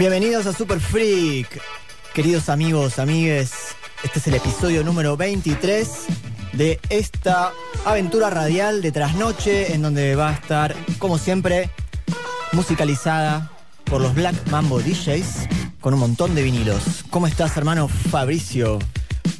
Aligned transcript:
Bienvenidos 0.00 0.46
a 0.46 0.54
Super 0.54 0.80
Freak, 0.80 1.60
queridos 2.14 2.48
amigos, 2.48 2.98
amigues. 2.98 3.52
Este 4.02 4.18
es 4.18 4.26
el 4.28 4.34
episodio 4.34 4.82
número 4.82 5.14
23 5.18 6.06
de 6.54 6.80
esta 6.88 7.52
aventura 7.84 8.30
radial 8.30 8.80
de 8.80 8.92
trasnoche, 8.92 9.74
en 9.74 9.82
donde 9.82 10.16
va 10.16 10.30
a 10.30 10.32
estar, 10.32 10.74
como 10.98 11.18
siempre, 11.18 11.68
musicalizada 12.52 13.52
por 13.84 14.00
los 14.00 14.14
Black 14.14 14.34
Mambo 14.50 14.80
DJs 14.80 15.46
con 15.82 15.92
un 15.92 16.00
montón 16.00 16.34
de 16.34 16.44
vinilos. 16.44 17.04
¿Cómo 17.10 17.26
estás, 17.26 17.54
hermano 17.58 17.86
Fabricio? 17.86 18.78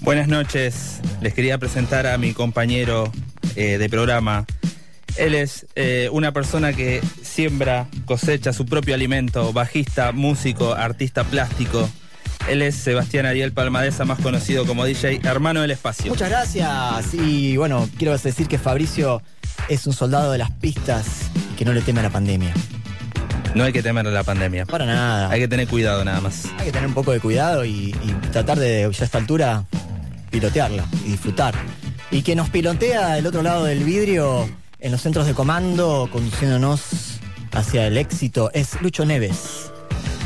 Buenas 0.01 0.29
noches, 0.29 1.01
les 1.23 1.33
quería 1.33 1.57
presentar 1.57 2.07
a 2.07 2.19
mi 2.19 2.35
compañero 2.35 3.11
eh, 3.57 3.79
de 3.79 3.89
programa. 3.89 4.45
Él 5.17 5.35
es 5.35 5.67
eh, 5.75 6.11
una 6.13 6.33
persona 6.33 6.75
que 6.75 7.01
siembra, 7.31 7.87
cosecha 8.05 8.53
su 8.53 8.67
propio 8.67 8.95
alimento, 8.95 9.53
bajista, 9.53 10.13
músico, 10.13 10.75
artista 10.75 11.25
plástico. 11.25 11.89
Él 12.49 12.63
es 12.63 12.75
Sebastián 12.75 13.27
Ariel 13.27 13.53
Palmadesa, 13.53 14.05
más 14.05 14.19
conocido 14.19 14.67
como 14.67 14.85
DJ 14.85 15.21
Hermano 15.23 15.61
del 15.61 15.71
Espacio. 15.71 16.11
Muchas 16.11 16.29
gracias. 16.29 17.15
Y 17.15 17.57
bueno, 17.57 17.89
quiero 17.97 18.17
decir 18.17 18.49
que 18.49 18.59
Fabricio 18.59 19.23
es 19.69 19.87
un 19.87 19.93
soldado 19.93 20.33
de 20.33 20.39
las 20.39 20.51
pistas 20.51 21.31
y 21.53 21.57
que 21.57 21.65
no 21.65 21.73
le 21.73 21.83
teme 21.83 22.01
a 22.01 22.05
la 22.05 22.11
pandemia. 22.11 22.53
No 23.55 23.65
hay 23.65 23.73
que 23.73 23.83
temer 23.83 24.07
a 24.07 24.11
la 24.11 24.25
pandemia. 24.25 24.67
Para 24.67 24.87
nada. 24.87 25.31
Hay 25.31 25.41
que 25.41 25.49
tener 25.49 25.69
cuidado 25.69 26.05
nada 26.05 26.21
más. 26.21 26.47
Hay 26.59 26.67
que 26.67 26.73
tener 26.73 26.89
un 26.89 26.95
poco 26.95 27.13
de 27.13 27.21
cuidado 27.21 27.65
y, 27.65 27.95
y 28.03 28.13
tratar 28.33 28.59
de, 28.59 28.89
ya 28.93 29.03
a 29.03 29.05
esta 29.05 29.19
altura, 29.19 29.65
pilotearla 30.31 30.85
y 31.05 31.11
disfrutar. 31.11 31.55
Y 32.11 32.23
que 32.23 32.35
nos 32.35 32.51
pilotea 32.51 33.15
del 33.15 33.27
otro 33.27 33.43
lado 33.43 33.65
del 33.65 33.85
vidrio 33.85 34.49
en 34.81 34.93
los 34.93 35.01
centros 35.01 35.27
de 35.27 35.35
comando, 35.35 36.09
conduciéndonos 36.11 37.20
hacia 37.53 37.87
el 37.87 37.97
éxito, 37.97 38.51
es 38.55 38.81
Lucho 38.81 39.05
Neves. 39.05 39.71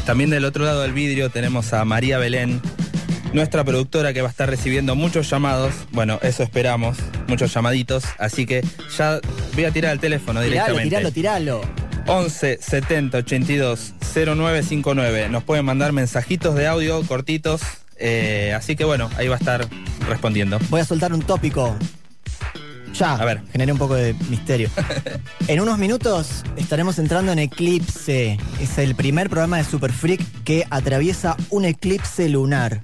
También 0.06 0.30
del 0.30 0.44
otro 0.44 0.64
lado 0.64 0.82
del 0.82 0.92
vidrio 0.92 1.30
tenemos 1.30 1.72
a 1.72 1.84
María 1.84 2.18
Belén, 2.18 2.60
nuestra 3.32 3.64
productora 3.64 4.12
que 4.12 4.20
va 4.22 4.28
a 4.28 4.30
estar 4.30 4.48
recibiendo 4.48 4.94
muchos 4.94 5.28
llamados. 5.30 5.72
Bueno, 5.92 6.18
eso 6.22 6.42
esperamos, 6.42 6.98
muchos 7.26 7.52
llamaditos. 7.54 8.04
Así 8.18 8.46
que 8.46 8.62
ya 8.96 9.20
voy 9.54 9.64
a 9.64 9.70
tirar 9.70 9.92
el 9.92 10.00
teléfono 10.00 10.40
Tiralo, 10.42 10.74
directamente. 10.76 11.10
tiralo, 11.12 11.60
tiralo. 11.60 11.84
11 12.06 12.58
70 12.60 13.18
82 13.18 13.94
0959. 14.14 15.28
Nos 15.30 15.42
pueden 15.42 15.64
mandar 15.64 15.92
mensajitos 15.92 16.54
de 16.54 16.66
audio 16.66 17.02
cortitos. 17.06 17.62
eh, 17.96 18.52
así 18.54 18.76
que 18.76 18.84
bueno, 18.84 19.08
ahí 19.16 19.28
va 19.28 19.36
a 19.36 19.38
estar 19.38 19.66
respondiendo. 20.08 20.58
Voy 20.68 20.80
a 20.82 20.84
soltar 20.84 21.12
un 21.14 21.22
tópico. 21.22 21.74
Ya, 22.94 23.14
A 23.14 23.24
ver. 23.24 23.42
generé 23.52 23.72
un 23.72 23.78
poco 23.78 23.94
de 23.94 24.14
misterio. 24.30 24.70
en 25.48 25.60
unos 25.60 25.78
minutos 25.78 26.44
estaremos 26.56 26.98
entrando 26.98 27.32
en 27.32 27.40
Eclipse. 27.40 28.38
Es 28.60 28.78
el 28.78 28.94
primer 28.94 29.28
programa 29.28 29.56
de 29.58 29.64
Super 29.64 29.92
Freak 29.92 30.20
que 30.44 30.64
atraviesa 30.70 31.36
un 31.50 31.64
eclipse 31.64 32.28
lunar. 32.28 32.82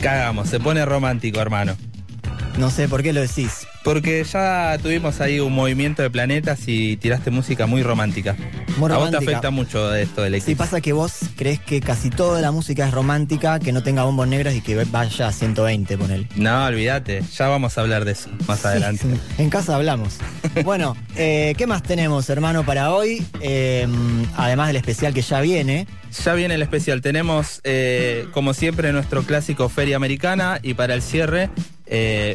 Cagamos, 0.00 0.48
se 0.48 0.58
pone 0.60 0.84
romántico, 0.84 1.40
hermano. 1.40 1.76
No 2.58 2.70
sé 2.70 2.88
por 2.88 3.02
qué 3.02 3.12
lo 3.12 3.20
decís. 3.20 3.66
Porque 3.84 4.22
ya 4.24 4.78
tuvimos 4.80 5.20
ahí 5.20 5.40
un 5.40 5.52
movimiento 5.52 6.02
de 6.02 6.10
planetas 6.10 6.60
y 6.68 6.96
tiraste 6.98 7.30
música 7.32 7.66
muy 7.66 7.82
romántica. 7.82 8.36
Muy 8.78 8.90
A 8.92 8.96
vos 8.96 9.10
te 9.10 9.16
romántica. 9.16 9.18
afecta 9.32 9.50
mucho 9.50 9.94
esto 9.94 10.22
del 10.22 10.34
Si 10.34 10.38
eclipse. 10.38 10.56
pasa 10.56 10.80
que 10.80 10.92
vos 10.92 11.12
crees 11.36 11.58
que 11.58 11.80
casi 11.80 12.08
toda 12.08 12.40
la 12.40 12.52
música 12.52 12.86
es 12.86 12.94
romántica, 12.94 13.58
que 13.58 13.72
no 13.72 13.82
tenga 13.82 14.04
bombos 14.04 14.28
negros 14.28 14.54
y 14.54 14.60
que 14.60 14.76
vaya 14.84 15.26
a 15.28 15.32
120, 15.32 15.98
ponele. 15.98 16.28
No, 16.36 16.64
olvídate, 16.66 17.22
ya 17.36 17.48
vamos 17.48 17.76
a 17.76 17.80
hablar 17.80 18.04
de 18.04 18.12
eso 18.12 18.30
más 18.46 18.64
adelante. 18.64 19.04
En 19.38 19.50
casa 19.50 19.74
hablamos. 19.76 20.18
Bueno, 20.64 20.94
eh, 21.16 21.54
¿qué 21.56 21.66
más 21.66 21.82
tenemos, 21.82 22.28
hermano, 22.28 22.64
para 22.64 22.92
hoy? 22.92 23.26
Eh, 23.40 23.88
además 24.36 24.66
del 24.68 24.76
especial 24.76 25.14
que 25.14 25.22
ya 25.22 25.40
viene. 25.40 25.86
Ya 26.24 26.34
viene 26.34 26.54
el 26.54 26.62
especial. 26.62 27.00
Tenemos, 27.00 27.60
eh, 27.64 28.26
como 28.32 28.52
siempre, 28.52 28.92
nuestro 28.92 29.22
clásico 29.22 29.68
Feria 29.70 29.96
Americana 29.96 30.60
y 30.62 30.74
para 30.74 30.92
el 30.94 31.00
cierre, 31.00 31.48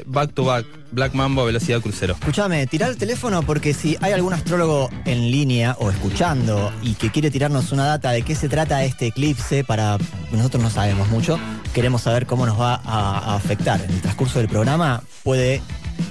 Back 0.07 0.34
to 0.34 0.46
Back, 0.46 0.66
Black 0.92 1.14
Mambo, 1.14 1.46
Velocidad 1.46 1.81
Crucero. 1.81 2.14
Escúchame, 2.20 2.66
tirar 2.68 2.90
el 2.90 2.98
teléfono 2.98 3.44
porque 3.44 3.74
si 3.74 3.98
hay 4.02 4.14
algún 4.14 4.34
astrólogo 4.34 4.90
en 5.06 5.31
línea 5.31 5.75
o 5.80 5.90
escuchando 5.90 6.72
y 6.81 6.94
que 6.94 7.12
quiere 7.12 7.31
tirarnos 7.31 7.72
una 7.72 7.86
data 7.86 8.12
de 8.12 8.22
qué 8.22 8.36
se 8.36 8.50
trata 8.50 8.84
este 8.84 9.08
eclipse, 9.08 9.64
para 9.64 9.98
nosotros 10.31 10.64
no 10.64 10.70
sabemos 10.70 11.09
mucho, 11.09 11.40
queremos 11.74 12.02
saber 12.03 12.25
cómo 12.25 12.46
nos 12.46 12.59
va 12.59 12.75
a, 12.75 13.20
a 13.20 13.36
afectar 13.36 13.81
en 13.81 13.92
el 13.92 14.02
transcurso 14.02 14.40
del 14.40 14.48
programa, 14.48 15.03
puede 15.24 15.62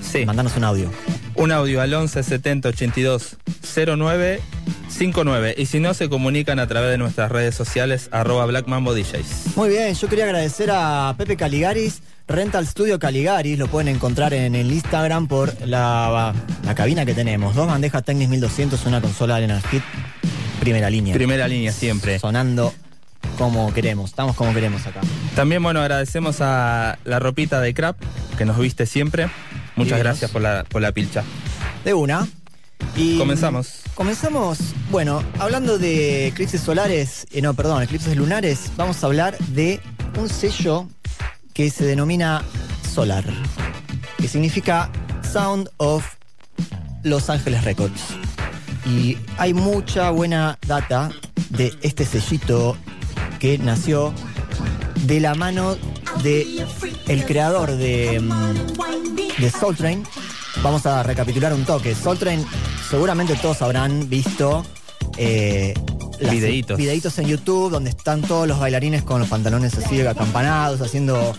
Sí, 0.02 0.24
mandarnos 0.24 0.56
un 0.56 0.64
audio. 0.64 0.90
un 1.34 1.52
audio 1.52 1.80
al 1.80 1.92
11 1.92 2.22
70 2.22 2.68
82 2.70 3.36
09 3.98 4.40
59. 4.88 5.54
Y 5.58 5.66
si 5.66 5.80
no, 5.80 5.94
se 5.94 6.08
comunican 6.08 6.58
a 6.58 6.66
través 6.66 6.90
de 6.90 6.98
nuestras 6.98 7.30
redes 7.30 7.54
sociales, 7.54 8.08
arroba 8.12 8.46
Black 8.46 8.66
Mambo 8.66 8.94
DJs. 8.94 9.56
Muy 9.56 9.68
bien, 9.68 9.94
yo 9.94 10.08
quería 10.08 10.24
agradecer 10.24 10.70
a 10.72 11.14
Pepe 11.18 11.36
Caligaris, 11.36 12.02
Rental 12.26 12.66
Studio 12.66 12.98
Caligaris, 12.98 13.58
lo 13.58 13.68
pueden 13.68 13.88
encontrar 13.88 14.32
en 14.32 14.54
el 14.54 14.72
Instagram 14.72 15.28
por 15.28 15.54
la, 15.66 16.34
la 16.64 16.74
cabina 16.74 17.04
que 17.04 17.14
tenemos. 17.14 17.54
Dos 17.54 17.66
bandejas 17.66 18.04
Technics 18.04 18.30
1200, 18.30 18.86
una 18.86 19.00
consola 19.00 19.36
Hit, 19.70 19.82
primera 20.60 20.88
línea. 20.88 21.14
Primera 21.14 21.46
línea 21.46 21.72
siempre. 21.72 22.18
Sonando 22.18 22.72
como 23.38 23.72
queremos, 23.74 24.10
estamos 24.10 24.34
como 24.34 24.54
queremos 24.54 24.86
acá. 24.86 25.00
También, 25.34 25.62
bueno, 25.62 25.80
agradecemos 25.80 26.40
a 26.40 26.98
la 27.04 27.18
ropita 27.18 27.60
de 27.60 27.74
Crap, 27.74 27.96
que 28.38 28.44
nos 28.44 28.58
viste 28.58 28.86
siempre. 28.86 29.28
Muchas 29.76 29.98
gracias 29.98 30.30
por 30.30 30.42
la, 30.42 30.64
por 30.64 30.82
la 30.82 30.92
pilcha. 30.92 31.22
De 31.84 31.94
una. 31.94 32.26
Y 32.96 33.18
Comenzamos. 33.18 33.82
Comenzamos, 33.94 34.58
bueno, 34.90 35.22
hablando 35.38 35.78
de 35.78 36.28
eclipses 36.28 36.60
solares, 36.60 37.26
eh, 37.32 37.40
no, 37.40 37.54
perdón, 37.54 37.82
eclipses 37.82 38.16
lunares, 38.16 38.70
vamos 38.76 39.02
a 39.02 39.06
hablar 39.06 39.38
de 39.38 39.80
un 40.18 40.28
sello 40.28 40.88
que 41.54 41.70
se 41.70 41.84
denomina 41.84 42.42
Solar, 42.94 43.24
que 44.18 44.28
significa 44.28 44.90
Sound 45.32 45.70
of 45.78 46.04
Los 47.02 47.30
Ángeles 47.30 47.64
Records. 47.64 48.02
Y 48.86 49.18
hay 49.38 49.52
mucha 49.54 50.10
buena 50.10 50.58
data 50.66 51.10
de 51.50 51.74
este 51.82 52.04
sellito 52.04 52.76
que 53.38 53.58
nació 53.58 54.12
de 55.06 55.20
la 55.20 55.34
mano 55.34 55.76
de 56.22 56.66
el 57.08 57.24
creador 57.24 57.72
de, 57.72 58.22
de 59.38 59.50
Soul 59.50 59.76
Train. 59.76 60.04
Vamos 60.62 60.86
a 60.86 61.02
recapitular 61.02 61.52
un 61.52 61.64
toque. 61.64 61.94
Soul 61.94 62.18
Train, 62.18 62.44
seguramente 62.88 63.34
todos 63.36 63.62
habrán 63.62 64.08
visto 64.08 64.64
eh, 65.16 65.74
Videitos. 66.18 66.78
videitos 66.78 67.18
en 67.18 67.26
YouTube 67.26 67.70
donde 67.70 67.90
están 67.90 68.22
todos 68.22 68.48
los 68.48 68.58
bailarines 68.58 69.02
con 69.02 69.20
los 69.20 69.28
pantalones 69.28 69.76
así 69.76 70.00
acampanados, 70.00 70.80
haciendo 70.80 71.34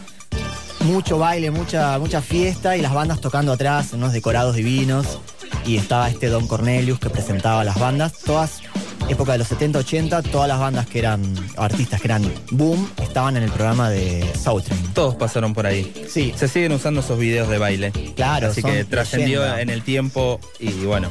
mucho 0.81 1.17
baile, 1.17 1.51
mucha, 1.51 1.97
mucha 1.99 2.21
fiesta 2.21 2.77
y 2.77 2.81
las 2.81 2.93
bandas 2.93 3.19
tocando 3.19 3.51
atrás, 3.51 3.93
unos 3.93 4.13
decorados 4.13 4.55
divinos. 4.55 5.19
Y 5.65 5.77
estaba 5.77 6.09
este 6.09 6.27
Don 6.27 6.47
Cornelius 6.47 6.99
que 6.99 7.09
presentaba 7.09 7.63
las 7.63 7.77
bandas, 7.77 8.13
todas 8.19 8.61
época 9.09 9.33
de 9.33 9.37
los 9.39 9.47
70, 9.47 9.79
80, 9.79 10.21
todas 10.23 10.47
las 10.47 10.59
bandas 10.59 10.87
que 10.87 10.99
eran, 10.99 11.21
artistas 11.57 12.01
que 12.01 12.07
eran 12.07 12.31
boom, 12.51 12.89
estaban 13.01 13.37
en 13.37 13.43
el 13.43 13.51
programa 13.51 13.89
de 13.89 14.25
Soul 14.41 14.63
Train. 14.63 14.93
Todos 14.93 15.15
pasaron 15.15 15.53
por 15.53 15.65
ahí. 15.65 16.07
Sí, 16.09 16.33
Se 16.35 16.47
siguen 16.47 16.71
usando 16.73 17.01
esos 17.01 17.17
videos 17.17 17.49
de 17.49 17.57
baile. 17.57 17.91
Claro, 18.15 18.47
Así 18.47 18.61
que 18.61 18.83
trascendió 18.85 19.57
en 19.57 19.69
el 19.69 19.83
tiempo 19.83 20.39
y 20.59 20.71
bueno. 20.85 21.09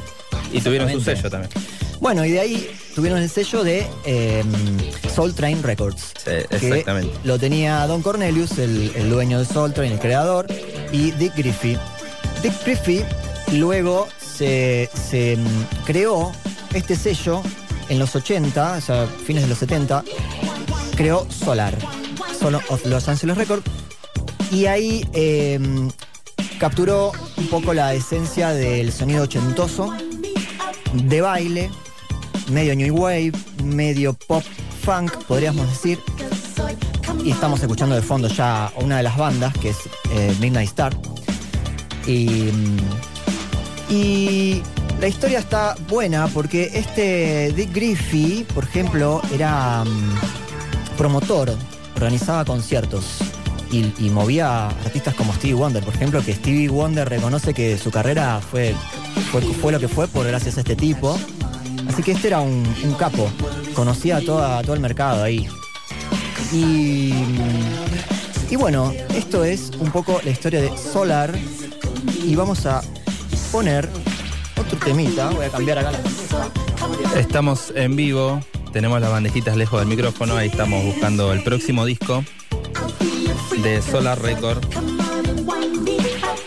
Y 0.51 0.61
tuvieron 0.61 0.91
su 0.91 1.01
sello 1.01 1.29
también. 1.29 1.51
Bueno, 1.99 2.23
y 2.25 2.31
de 2.31 2.39
ahí 2.39 2.69
tuvieron 2.93 3.19
el 3.19 3.29
sello 3.29 3.63
de 3.63 3.85
eh, 4.05 4.43
Soul 5.13 5.33
Train 5.33 5.63
Records. 5.63 6.13
Sí, 6.17 6.31
que 6.49 6.55
exactamente. 6.55 7.13
lo 7.23 7.39
tenía 7.39 7.85
Don 7.87 8.01
Cornelius, 8.01 8.59
el, 8.59 8.91
el 8.95 9.09
dueño 9.09 9.39
de 9.39 9.45
Soul 9.45 9.73
Train, 9.73 9.93
el 9.93 9.99
creador, 9.99 10.47
y 10.91 11.11
Dick 11.11 11.35
Griffey. 11.35 11.77
Dick 12.43 12.53
Griffey 12.63 13.03
luego 13.53 14.07
se, 14.19 14.89
se, 15.09 15.37
mm, 15.37 15.85
creó 15.85 16.31
este 16.73 16.95
sello 16.95 17.41
en 17.89 17.99
los 17.99 18.15
80, 18.15 18.73
o 18.73 18.81
sea, 18.81 19.07
fines 19.07 19.43
de 19.43 19.49
los 19.49 19.57
70, 19.57 20.03
creó 20.95 21.27
Solar, 21.29 21.77
Solo 22.39 22.61
of 22.69 22.85
Los 22.85 23.07
Angeles 23.07 23.37
Records, 23.37 23.63
y 24.51 24.65
ahí 24.65 25.05
eh, 25.13 25.59
capturó 26.59 27.11
un 27.37 27.47
poco 27.47 27.73
la 27.73 27.93
esencia 27.93 28.49
del 28.49 28.91
sonido 28.91 29.23
ochentoso, 29.23 29.93
de 30.93 31.21
baile, 31.21 31.69
medio 32.51 32.75
new 32.75 32.95
wave, 32.95 33.33
medio 33.63 34.13
pop 34.13 34.43
funk, 34.83 35.11
podríamos 35.27 35.67
decir. 35.69 35.99
Y 37.23 37.31
estamos 37.31 37.59
escuchando 37.61 37.95
de 37.95 38.01
fondo 38.01 38.27
ya 38.27 38.71
una 38.77 38.97
de 38.97 39.03
las 39.03 39.17
bandas, 39.17 39.53
que 39.57 39.69
es 39.69 39.77
eh, 40.11 40.35
Midnight 40.39 40.69
Star. 40.69 40.95
Y, 42.05 42.51
y 43.89 44.63
la 44.99 45.07
historia 45.07 45.39
está 45.39 45.75
buena 45.87 46.27
porque 46.27 46.71
este 46.73 47.51
Dick 47.55 47.73
Griffey, 47.73 48.45
por 48.53 48.63
ejemplo, 48.63 49.21
era 49.33 49.83
mm, 49.83 50.97
promotor, 50.97 51.53
organizaba 51.95 52.45
conciertos 52.45 53.19
y, 53.71 54.09
movía 54.09 54.67
artistas 54.67 55.13
como 55.15 55.33
Stevie 55.33 55.53
Wonder, 55.53 55.83
por 55.83 55.93
ejemplo, 55.93 56.23
que 56.23 56.33
Stevie 56.33 56.69
Wonder 56.69 57.07
reconoce 57.07 57.53
que 57.53 57.77
su 57.77 57.91
carrera 57.91 58.39
fue, 58.39 58.73
fue, 59.61 59.71
lo 59.71 59.79
que 59.79 59.87
fue 59.87 60.07
por 60.07 60.25
gracias 60.25 60.57
a 60.57 60.61
este 60.61 60.75
tipo. 60.75 61.19
Así 61.87 62.01
que 62.01 62.13
este 62.13 62.27
era 62.27 62.39
un, 62.39 62.65
capo, 62.97 63.29
conocía 63.75 64.17
a, 64.17 64.21
toda, 64.21 64.61
todo 64.61 64.73
el 64.73 64.79
mercado 64.79 65.23
ahí. 65.23 65.47
Y 66.53 67.11
bueno, 68.55 68.93
esto 69.13 69.43
es 69.43 69.71
un 69.79 69.91
poco 69.91 70.21
la 70.23 70.31
historia 70.31 70.61
de 70.61 70.75
Solar 70.77 71.37
y 72.23 72.35
vamos 72.35 72.65
a 72.65 72.81
poner 73.51 73.89
otro 74.59 74.77
temita, 74.79 75.29
voy 75.31 75.45
a 75.45 75.49
cambiar 75.49 75.79
acá 75.79 75.91
la 75.91 77.19
Estamos 77.19 77.71
en 77.75 77.95
vivo, 77.95 78.41
tenemos 78.71 79.01
las 79.01 79.11
bandejitas 79.11 79.55
lejos 79.57 79.79
del 79.79 79.89
micrófono, 79.89 80.35
ahí 80.35 80.49
estamos 80.49 80.83
buscando 80.83 81.33
el 81.33 81.43
próximo 81.43 81.85
disco 81.85 82.23
de 83.63 83.81
Solar 83.81 84.21
Record. 84.21 84.63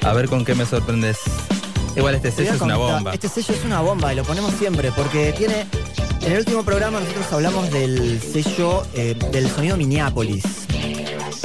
A 0.03 0.13
ver 0.13 0.29
con 0.29 0.45
qué 0.45 0.55
me 0.55 0.65
sorprendes. 0.65 1.19
Igual 1.97 2.15
este 2.15 2.31
sello 2.31 2.55
es 2.55 2.61
una 2.61 2.77
bomba. 2.77 3.13
Este 3.13 3.29
sello 3.29 3.55
es 3.55 3.65
una 3.65 3.81
bomba 3.81 4.13
y 4.13 4.17
lo 4.17 4.23
ponemos 4.25 4.55
siempre 4.55 4.93
porque 4.93 5.33
tiene. 5.37 5.67
En 6.23 6.33
el 6.33 6.39
último 6.39 6.63
programa 6.63 7.01
nosotros 7.01 7.33
hablamos 7.33 7.71
del 7.71 8.21
sello 8.21 8.83
eh, 8.95 9.17
del 9.33 9.51
sonido 9.51 9.77
Minneapolis. 9.77 10.45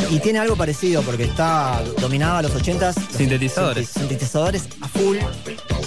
Y 0.09 0.19
tiene 0.19 0.39
algo 0.39 0.55
parecido 0.55 1.01
porque 1.01 1.23
está 1.23 1.81
dominado 1.99 2.37
a 2.37 2.41
los 2.43 2.51
80s. 2.51 2.95
los 2.95 3.17
Sintetizadores. 3.17 3.89
Sintetizadores 3.89 4.67
a 4.81 4.87
full. 4.87 5.17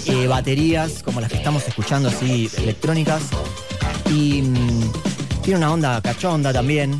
Eh, 0.05 0.27
baterías 0.27 1.03
como 1.03 1.21
las 1.21 1.31
que 1.31 1.37
estamos 1.37 1.67
escuchando 1.67 2.09
así, 2.09 2.49
electrónicas. 2.57 3.21
Y 4.11 4.41
mm, 4.41 4.91
tiene 5.41 5.57
una 5.57 5.73
onda 5.73 6.01
cachonda 6.01 6.53
también. 6.53 6.99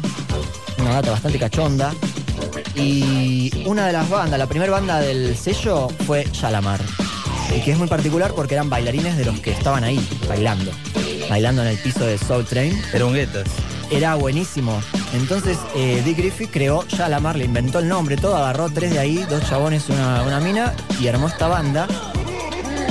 Una 0.79 0.95
data 0.95 1.11
bastante 1.11 1.39
cachonda. 1.39 1.93
Y 2.75 3.51
una 3.65 3.87
de 3.87 3.93
las 3.93 4.09
bandas, 4.09 4.39
la 4.39 4.47
primera 4.47 4.71
banda 4.71 4.99
del 4.99 5.35
sello 5.35 5.89
fue 6.05 6.25
Shalamar. 6.31 6.79
Y 7.55 7.61
que 7.61 7.71
es 7.71 7.77
muy 7.77 7.87
particular 7.87 8.33
porque 8.33 8.53
eran 8.53 8.69
bailarines 8.69 9.17
de 9.17 9.25
los 9.25 9.39
que 9.39 9.51
estaban 9.51 9.83
ahí, 9.83 9.99
bailando. 10.27 10.71
Bailando 11.29 11.61
en 11.61 11.69
el 11.69 11.77
piso 11.77 12.05
de 12.05 12.17
Soul 12.17 12.45
Train. 12.45 12.79
Era 12.93 13.05
un 13.05 13.13
guetas. 13.13 13.47
Era 13.91 14.15
buenísimo. 14.15 14.79
Entonces 15.13 15.57
eh, 15.75 16.01
Dick 16.05 16.17
Griffith 16.17 16.51
creó 16.51 16.85
Shalamar, 16.87 17.35
le 17.35 17.45
inventó 17.45 17.79
el 17.79 17.87
nombre, 17.87 18.17
todo, 18.17 18.37
agarró 18.37 18.69
tres 18.69 18.91
de 18.91 18.99
ahí, 18.99 19.25
dos 19.27 19.43
chabones, 19.49 19.89
una, 19.89 20.21
una 20.21 20.39
mina, 20.39 20.75
y 20.99 21.07
armó 21.07 21.27
esta 21.27 21.47
banda. 21.47 21.87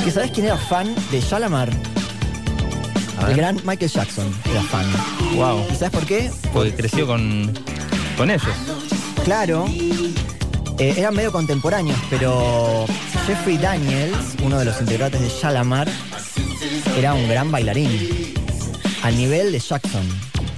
Que 0.04 0.10
sabes 0.10 0.30
quién 0.30 0.46
era 0.46 0.56
fan 0.56 0.94
de 1.10 1.20
Shalamar? 1.20 1.70
A 3.20 3.30
El 3.30 3.36
gran 3.36 3.56
Michael 3.64 3.90
Jackson 3.90 4.32
era 4.50 4.62
fan. 4.62 4.86
Wow. 5.34 5.64
¿Y 5.70 5.74
sabes 5.74 5.90
por 5.90 6.06
qué? 6.06 6.30
Porque 6.52 6.72
creció 6.74 7.06
con, 7.06 7.52
con 8.16 8.30
ellos. 8.30 8.46
Claro, 9.24 9.66
eh, 10.78 10.94
eran 10.96 11.14
medio 11.14 11.30
contemporáneos, 11.32 11.98
pero 12.08 12.86
Jeffrey 13.26 13.58
Daniels, 13.58 14.16
uno 14.42 14.58
de 14.58 14.64
los 14.64 14.80
integrantes 14.80 15.20
de 15.20 15.28
Shalamar, 15.28 15.88
era 16.96 17.12
un 17.14 17.28
gran 17.28 17.50
bailarín. 17.50 18.34
Al 19.02 19.16
nivel 19.16 19.52
de 19.52 19.58
Jackson. 19.58 20.06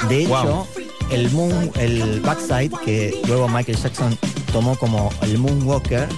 De 0.09 0.23
hecho, 0.23 0.29
Wow. 0.29 0.67
el 1.11 1.31
moon, 1.31 1.71
el 1.79 2.21
backside, 2.21 2.71
que 2.85 3.21
luego 3.27 3.49
Michael 3.49 3.79
Jackson 3.79 4.17
tomó 4.53 4.77
como 4.77 5.11
el 5.23 5.39
Moonwalker, 5.39 6.09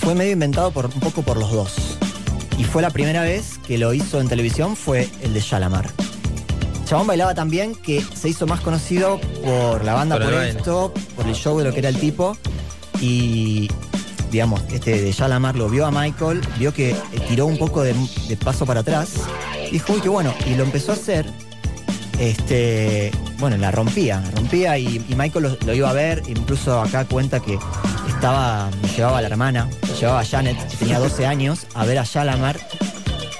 fue 0.00 0.14
medio 0.14 0.32
inventado 0.32 0.70
por, 0.70 0.86
un 0.86 1.00
poco 1.00 1.22
por 1.22 1.36
los 1.36 1.50
dos. 1.52 1.91
Y 2.62 2.64
fue 2.64 2.80
la 2.80 2.90
primera 2.90 3.22
vez 3.22 3.58
que 3.66 3.76
lo 3.76 3.92
hizo 3.92 4.20
en 4.20 4.28
televisión, 4.28 4.76
fue 4.76 5.08
el 5.20 5.34
de 5.34 5.40
Shalamar. 5.40 5.90
Chabón 6.84 7.08
bailaba 7.08 7.34
también 7.34 7.74
que 7.74 8.00
se 8.00 8.28
hizo 8.28 8.46
más 8.46 8.60
conocido 8.60 9.20
por 9.44 9.84
la 9.84 9.94
banda 9.94 10.16
Por 10.16 10.32
esto, 10.32 10.94
por 11.16 11.26
el 11.26 11.34
show 11.34 11.58
de 11.58 11.64
lo 11.64 11.72
que 11.72 11.80
era 11.80 11.88
el 11.88 11.98
tipo. 11.98 12.36
Y 13.00 13.68
digamos, 14.30 14.62
este 14.72 15.02
de 15.02 15.10
Shalamar 15.10 15.56
lo 15.56 15.68
vio 15.68 15.86
a 15.86 15.90
Michael, 15.90 16.40
vio 16.56 16.72
que 16.72 16.94
tiró 17.26 17.46
un 17.46 17.58
poco 17.58 17.82
de, 17.82 17.96
de 18.28 18.36
paso 18.36 18.64
para 18.64 18.80
atrás. 18.80 19.14
Y 19.66 19.72
dijo, 19.72 19.94
uy, 19.94 20.00
qué 20.00 20.08
bueno. 20.08 20.32
Y 20.46 20.54
lo 20.54 20.62
empezó 20.62 20.92
a 20.92 20.94
hacer. 20.94 21.26
Este, 22.20 23.10
bueno, 23.42 23.56
la 23.56 23.72
rompía, 23.72 24.22
rompía 24.36 24.78
y, 24.78 25.04
y 25.08 25.14
Michael 25.16 25.42
lo, 25.42 25.56
lo 25.66 25.74
iba 25.74 25.90
a 25.90 25.92
ver. 25.92 26.22
Incluso 26.28 26.80
acá 26.80 27.04
cuenta 27.06 27.40
que 27.40 27.58
estaba, 28.08 28.70
llevaba 28.96 29.18
a 29.18 29.20
la 29.20 29.26
hermana, 29.26 29.68
llevaba 29.98 30.20
a 30.20 30.24
Janet, 30.24 30.56
que 30.70 30.76
tenía 30.76 31.00
12 31.00 31.26
años, 31.26 31.66
a 31.74 31.84
ver 31.84 31.98
a 31.98 32.04
Shalamar 32.04 32.60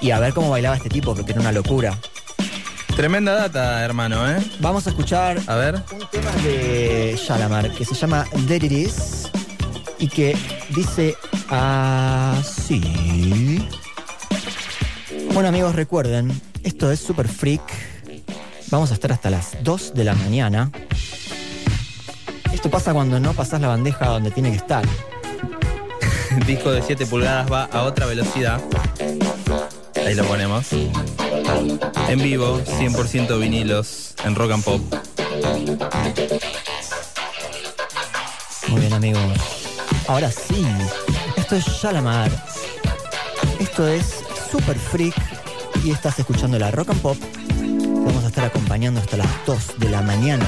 y 0.00 0.10
a 0.10 0.19
ver 0.19 0.34
cómo 0.34 0.50
bailaba 0.50 0.75
este 0.76 0.88
tipo, 0.88 1.14
porque 1.14 1.31
era 1.31 1.40
una 1.40 1.52
locura. 1.52 1.96
Tremenda 2.96 3.32
data, 3.37 3.84
hermano, 3.84 4.28
¿eh? 4.28 4.38
Vamos 4.58 4.88
a 4.88 4.90
escuchar 4.90 5.38
A 5.46 5.54
ver. 5.54 5.76
un 5.93 6.04
tema 6.10 6.32
de 6.43 7.16
Shalamar 7.16 7.70
que 7.70 7.84
se 7.84 7.94
llama 7.94 8.26
There 8.49 8.66
It 8.66 8.72
Is 8.72 9.31
y 10.00 10.08
que 10.08 10.37
dice 10.70 11.14
así. 11.49 12.82
Bueno 15.32 15.49
amigos, 15.49 15.76
recuerden, 15.76 16.32
esto 16.64 16.90
es 16.90 16.99
Super 16.99 17.28
Freak. 17.28 17.62
Vamos 18.73 18.91
a 18.91 18.95
estar 18.95 19.12
hasta 19.12 19.29
las 19.29 19.62
2 19.62 19.93
de 19.93 20.02
la 20.02 20.14
mañana. 20.14 20.73
Esto 22.55 22.71
pasa 22.71 22.95
cuando 22.95 23.21
no 23.21 23.35
pasas 23.35 23.61
la 23.61 23.69
bandeja 23.69 24.07
donde 24.07 24.31
tiene 24.31 24.49
que 24.49 24.57
estar. 24.57 24.83
Disco 26.47 26.73
de 26.73 26.81
7 26.81 27.05
pulgadas 27.05 27.52
va 27.52 27.64
a 27.64 27.83
otra 27.83 28.07
velocidad. 28.07 28.62
Ahí 30.07 30.14
lo 30.14 30.25
ponemos. 30.25 30.69
En 32.09 32.19
vivo, 32.23 32.62
100% 32.64 33.38
vinilos 33.38 34.14
en 34.25 34.35
rock 34.35 34.52
and 34.52 34.64
pop. 34.64 34.81
Muy 38.69 38.81
bien 38.81 38.95
amigos. 38.95 39.23
Ahora 40.09 40.31
sí, 40.31 40.67
esto 41.37 41.57
es 41.57 41.67
Shalamar. 41.67 42.31
Esto 43.61 43.87
es 43.87 44.21
Super 44.50 44.79
Freak 44.79 45.14
y 45.85 45.91
estás 45.91 46.19
escuchando 46.19 46.59
la 46.59 46.71
Rock 46.71 46.88
and 46.88 47.02
Pop. 47.02 47.19
Estar 48.33 48.47
acompañando 48.47 48.99
hasta 48.99 49.19
las 49.19 49.29
2 49.45 49.75
de 49.77 49.91
la 49.91 50.01
mañana. 50.01 50.47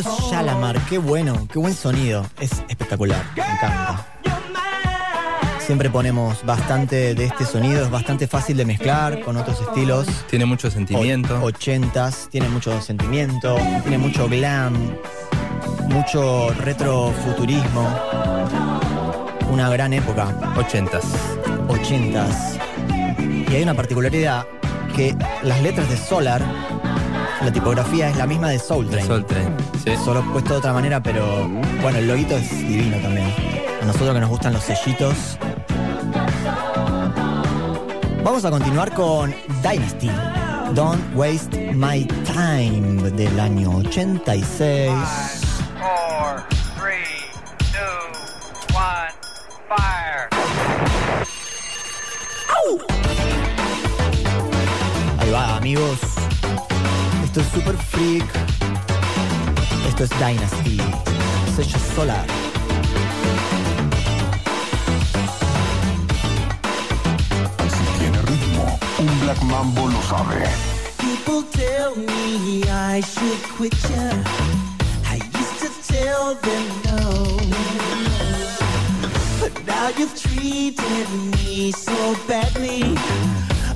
Esto 0.00 0.16
es. 0.18 0.30
Shalamar, 0.30 0.78
qué 0.88 0.98
bueno, 0.98 1.46
qué 1.52 1.58
buen 1.58 1.74
sonido. 1.74 2.26
Es 2.40 2.50
espectacular, 2.68 3.22
me 3.36 3.42
encanta. 3.42 4.06
Siempre 5.60 5.90
ponemos 5.90 6.44
bastante 6.46 7.14
de 7.14 7.24
este 7.26 7.44
sonido, 7.44 7.84
es 7.84 7.90
bastante 7.90 8.26
fácil 8.26 8.56
de 8.56 8.64
mezclar 8.64 9.20
con 9.20 9.36
otros 9.36 9.60
estilos. 9.60 10.06
Tiene 10.30 10.46
mucho 10.46 10.70
sentimiento. 10.70 11.38
O- 11.42 11.46
ochentas, 11.48 12.28
tiene 12.30 12.48
mucho 12.48 12.80
sentimiento, 12.80 13.56
tiene 13.82 13.98
mucho 13.98 14.28
glam, 14.28 14.72
mucho 15.88 16.48
retrofuturismo. 16.54 17.86
Una 19.50 19.68
gran 19.68 19.92
época, 19.92 20.34
Ochentas. 20.56 21.04
ochentas. 21.68 22.58
Y 23.50 23.54
hay 23.54 23.62
una 23.62 23.74
particularidad 23.74 24.46
que 24.96 25.14
las 25.42 25.60
letras 25.62 25.88
de 25.90 25.96
Solar, 25.98 26.42
la 27.42 27.52
tipografía 27.52 28.10
es 28.10 28.16
la 28.16 28.26
misma 28.26 28.50
de 28.50 28.58
Soul 28.58 28.88
Train. 28.88 29.06
Sol 29.06 29.24
Train. 29.26 29.54
Sí. 29.84 29.92
Solo 30.04 30.22
puesto 30.32 30.54
de 30.54 30.58
otra 30.58 30.72
manera, 30.72 31.02
pero 31.02 31.48
bueno, 31.82 31.98
el 31.98 32.08
loguito 32.08 32.36
es 32.36 32.50
divino 32.50 32.96
también. 32.98 33.32
A 33.82 33.84
nosotros 33.86 34.14
que 34.14 34.20
nos 34.20 34.30
gustan 34.30 34.52
los 34.52 34.64
sellitos. 34.64 35.38
Vamos 38.24 38.44
a 38.44 38.50
continuar 38.50 38.92
con 38.92 39.34
Dynasty. 39.62 40.10
Don't 40.74 41.00
Waste 41.14 41.72
My 41.72 42.06
Time 42.26 43.10
del 43.10 43.40
año 43.40 43.76
86. 43.76 44.92
Super 57.68 57.84
Freak. 57.84 58.24
Esto 59.86 60.04
es 60.04 60.10
Dynasty. 60.18 60.80
Sello 61.54 61.78
solar. 61.94 62.26
Si 67.68 67.98
tiene 67.98 68.22
ritmo, 68.22 68.78
un 69.00 69.20
Black 69.20 69.42
Mambo 69.42 69.86
lo 69.86 70.00
sabe. 70.08 70.48
People 70.96 71.42
tell 71.52 71.94
me 71.94 72.62
I 72.70 73.02
should 73.02 73.42
quit 73.58 73.74
ya. 73.90 74.12
I 75.04 75.16
used 75.36 75.58
to 75.60 75.68
tell 75.92 76.36
them 76.36 76.64
no. 76.86 77.36
But 79.40 79.52
now 79.66 79.90
you've 79.98 80.18
treated 80.18 81.06
me 81.32 81.72
so 81.72 82.16
badly. 82.26 82.96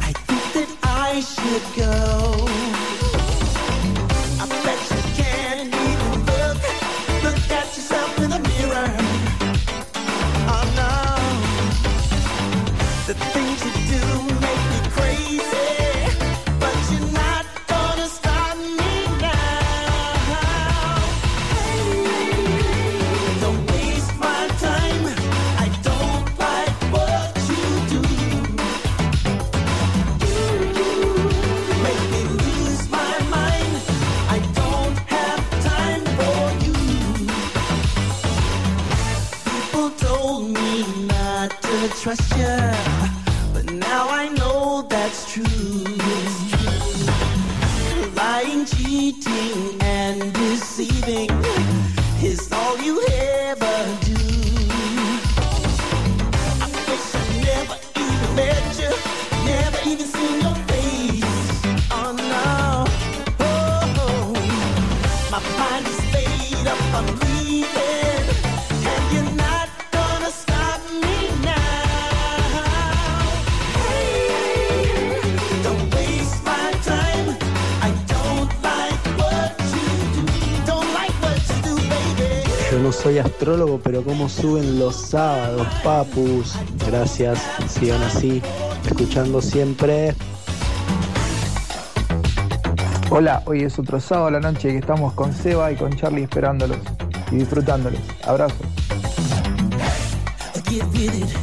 I 0.00 0.14
think 0.26 0.44
that 0.54 0.68
I 0.82 1.20
should 1.20 1.62
go. 1.76 2.81
No 82.82 82.90
soy 82.90 83.18
astrólogo, 83.18 83.80
pero 83.82 84.02
cómo 84.02 84.28
suben 84.28 84.78
los 84.78 84.96
sábados, 84.96 85.66
papus. 85.84 86.54
Gracias, 86.86 87.40
sigan 87.68 88.02
así, 88.02 88.42
escuchando 88.84 89.40
siempre. 89.40 90.14
Hola, 93.10 93.42
hoy 93.46 93.62
es 93.62 93.78
otro 93.78 94.00
sábado 94.00 94.26
a 94.28 94.30
la 94.32 94.40
noche 94.40 94.70
que 94.70 94.78
estamos 94.78 95.12
con 95.12 95.32
Seba 95.32 95.70
y 95.70 95.76
con 95.76 95.94
Charlie 95.96 96.24
esperándolos 96.24 96.78
y 97.30 97.36
disfrutándolos. 97.36 98.00
Abrazo. 98.26 98.56
Get 100.68 100.84
with 100.92 101.14
it. 101.14 101.36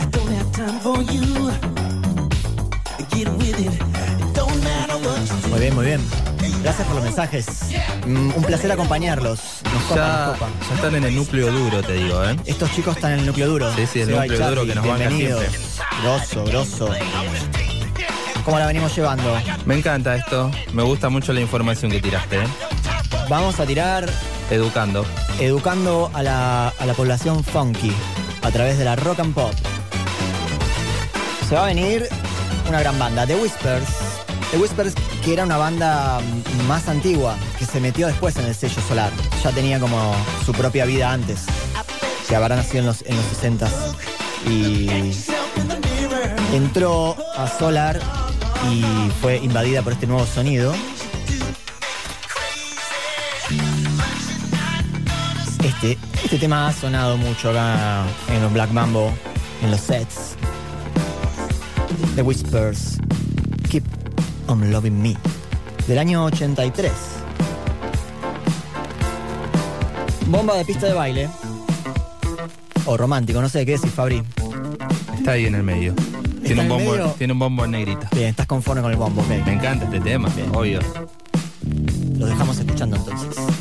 I 0.00 0.06
don't 0.10 0.28
have 0.32 0.52
time 0.52 0.78
for 0.80 1.00
you. 1.04 1.50
Get 3.10 3.28
with 3.38 3.60
it. 3.60 3.72
It 3.72 4.34
don't 4.34 4.62
matter 4.64 4.96
what 4.96 5.20
you 5.20 5.40
do. 5.42 5.48
Muy 5.50 5.60
bien, 5.60 5.74
muy 5.74 5.84
bien. 5.86 6.31
Gracias 6.62 6.86
por 6.86 6.96
los 6.96 7.04
mensajes. 7.04 7.46
Mm, 8.06 8.32
un 8.36 8.42
placer 8.44 8.70
acompañarlos. 8.70 9.40
Nos 9.72 9.82
copa, 9.84 9.96
Ya, 9.96 10.26
nos 10.26 10.68
ya 10.68 10.74
están 10.76 10.94
en 10.94 11.04
el 11.04 11.16
núcleo 11.16 11.50
duro, 11.50 11.82
te 11.82 11.94
digo, 11.94 12.24
¿eh? 12.24 12.36
Estos 12.46 12.70
chicos 12.72 12.96
están 12.96 13.12
en 13.12 13.20
el 13.20 13.26
núcleo 13.26 13.48
duro. 13.48 13.74
Sí, 13.74 13.86
sí, 13.86 14.00
el 14.02 14.10
núcleo 14.10 14.48
duro 14.48 14.66
que 14.66 14.74
nos 14.74 14.84
bienvenidos. 14.84 15.40
siempre. 15.40 15.60
Grosso, 16.02 16.44
grosso. 16.44 16.88
¿Cómo 18.44 18.58
la 18.58 18.66
venimos 18.66 18.94
llevando? 18.96 19.36
Me 19.66 19.76
encanta 19.76 20.16
esto. 20.16 20.50
Me 20.72 20.82
gusta 20.82 21.08
mucho 21.08 21.32
la 21.32 21.40
información 21.40 21.90
que 21.90 22.00
tiraste, 22.00 22.36
¿eh? 22.40 22.46
Vamos 23.28 23.58
a 23.60 23.66
tirar 23.66 24.08
Educando. 24.50 25.04
educando 25.40 26.10
a 26.12 26.22
la, 26.22 26.68
a 26.68 26.86
la 26.86 26.92
población 26.94 27.42
funky 27.44 27.92
a 28.42 28.50
través 28.50 28.78
de 28.78 28.84
la 28.84 28.96
rock 28.96 29.20
and 29.20 29.34
pop. 29.34 29.52
Se 31.48 31.54
va 31.54 31.62
a 31.64 31.66
venir 31.66 32.08
una 32.68 32.80
gran 32.80 32.98
banda, 32.98 33.26
The 33.26 33.36
Whispers. 33.36 33.84
The 34.52 34.58
Whispers, 34.58 34.94
que 35.24 35.32
era 35.32 35.44
una 35.44 35.56
banda 35.56 36.20
mm, 36.20 36.68
más 36.68 36.86
antigua, 36.86 37.36
que 37.58 37.64
se 37.64 37.80
metió 37.80 38.06
después 38.06 38.36
en 38.36 38.44
el 38.44 38.54
sello 38.54 38.80
solar. 38.86 39.10
Ya 39.42 39.50
tenía 39.50 39.80
como 39.80 40.14
su 40.46 40.52
propia 40.52 40.84
vida 40.84 41.10
antes. 41.10 41.40
que 42.28 42.36
habrá 42.36 42.54
nacido 42.54 42.80
en 42.80 42.86
los, 42.86 43.02
en 43.02 43.16
los 43.16 43.24
60 43.26 43.68
y 44.46 44.88
entró 46.52 47.16
a 47.36 47.48
Solar 47.48 48.00
y 48.70 48.82
fue 49.20 49.36
invadida 49.36 49.82
por 49.82 49.92
este 49.92 50.06
nuevo 50.06 50.26
sonido. 50.26 50.74
Este, 55.64 55.98
este 56.24 56.38
tema 56.38 56.68
ha 56.68 56.72
sonado 56.72 57.16
mucho 57.16 57.50
acá 57.50 58.04
en 58.28 58.42
los 58.42 58.52
Black 58.52 58.70
Mambo, 58.70 59.12
en 59.62 59.70
los 59.70 59.80
sets. 59.80 60.36
The 62.16 62.22
Whispers, 62.22 62.98
Loving 64.60 65.00
Me, 65.00 65.16
del 65.86 65.98
año 65.98 66.24
83. 66.24 66.92
Bomba 70.26 70.54
de 70.56 70.64
pista 70.64 70.86
de 70.86 70.92
baile. 70.92 71.28
O 72.84 72.96
romántico, 72.96 73.40
no 73.40 73.48
sé 73.48 73.64
qué 73.64 73.72
decir, 73.72 73.90
Fabri. 73.90 74.22
Está 75.16 75.32
ahí 75.32 75.46
en 75.46 75.54
el 75.54 75.62
medio. 75.62 75.94
Tiene 76.42 76.62
en 76.62 76.70
un, 76.70 76.78
bombo, 76.78 76.92
medio? 76.92 77.14
tiene 77.16 77.32
un 77.32 77.38
bombo 77.38 77.64
en 77.64 77.70
negrita. 77.70 78.08
Bien, 78.12 78.28
estás 78.28 78.46
conforme 78.46 78.82
con 78.82 78.90
el 78.90 78.98
bombo, 78.98 79.22
ok. 79.22 79.28
Me 79.28 79.54
encanta 79.54 79.86
este 79.86 80.00
tema, 80.00 80.28
obvio. 80.52 80.80
Los 82.18 82.28
dejamos 82.28 82.58
escuchando 82.58 82.96
entonces. 82.96 83.51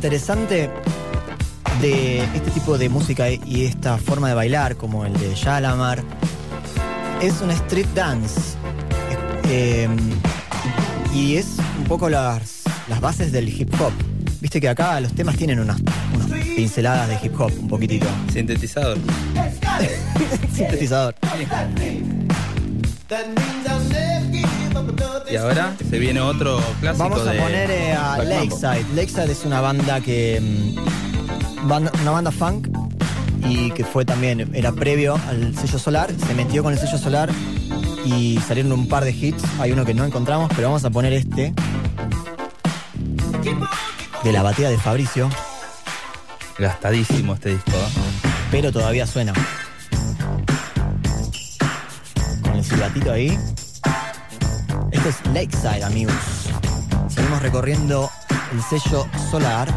Interesante 0.00 0.70
de 1.82 2.24
este 2.34 2.50
tipo 2.52 2.78
de 2.78 2.88
música 2.88 3.30
y 3.30 3.66
esta 3.66 3.98
forma 3.98 4.28
de 4.28 4.34
bailar, 4.34 4.76
como 4.76 5.04
el 5.04 5.12
de 5.12 5.34
Shalamar, 5.34 6.02
es 7.20 7.42
un 7.42 7.50
street 7.50 7.88
dance. 7.94 8.40
Eh, 9.50 9.86
y 11.14 11.36
es 11.36 11.58
un 11.76 11.84
poco 11.84 12.08
las, 12.08 12.62
las 12.88 13.02
bases 13.02 13.30
del 13.30 13.46
hip 13.50 13.78
hop. 13.78 13.92
Viste 14.40 14.58
que 14.58 14.70
acá 14.70 14.98
los 15.00 15.12
temas 15.12 15.36
tienen 15.36 15.60
unas, 15.60 15.78
unas 16.14 16.30
pinceladas 16.30 17.06
de 17.06 17.18
hip 17.22 17.38
hop, 17.38 17.52
un 17.60 17.68
poquitito. 17.68 18.06
Sintetizador. 18.32 18.96
Sintetizador. 20.56 21.14
Y 25.30 25.36
ahora 25.36 25.74
se 25.88 25.98
viene 25.98 26.20
otro 26.20 26.60
clásico 26.80 27.08
Vamos 27.08 27.26
a 27.26 27.32
de 27.32 27.40
poner 27.40 27.70
eh, 27.70 27.92
a 27.92 28.16
Black 28.16 28.28
Mambo. 28.48 28.58
Lakeside. 28.60 28.94
Lakeside 28.94 29.32
es 29.32 29.44
una 29.44 29.60
banda 29.60 30.00
que. 30.00 30.40
mm, 30.40 31.68
banda- 31.68 31.92
una 32.02 32.10
banda 32.10 32.30
funk 32.30 32.68
y 33.44 33.70
que 33.72 33.84
fue 33.84 34.04
también, 34.04 34.50
era 34.54 34.72
previo 34.72 35.18
al 35.28 35.56
sello 35.56 35.78
solar. 35.78 36.10
Se 36.26 36.34
metió 36.34 36.62
con 36.62 36.72
el 36.72 36.78
sello 36.78 36.98
solar 36.98 37.30
y 38.04 38.38
salieron 38.46 38.72
un 38.72 38.88
par 38.88 39.04
de 39.04 39.10
hits. 39.12 39.42
Hay 39.60 39.72
uno 39.72 39.84
que 39.84 39.94
no 39.94 40.04
encontramos, 40.04 40.50
pero 40.54 40.68
vamos 40.68 40.84
a 40.84 40.90
poner 40.90 41.12
este. 41.12 41.52
de 44.24 44.32
la 44.32 44.42
batida 44.42 44.68
de 44.70 44.78
Fabricio, 44.78 45.28
Gastadísimo 46.58 47.34
este 47.34 47.50
disco. 47.50 47.70
¿eh? 47.72 48.28
pero 48.50 48.70
todavía 48.72 49.06
suena. 49.06 49.32
Silbatito 52.90 53.12
ahí. 53.12 53.38
Esto 54.90 55.08
es 55.08 55.26
Lakeside, 55.32 55.84
amigos. 55.84 56.14
Seguimos 57.08 57.40
recorriendo 57.42 58.10
el 58.52 58.62
sello 58.62 59.06
Solar 59.30 59.68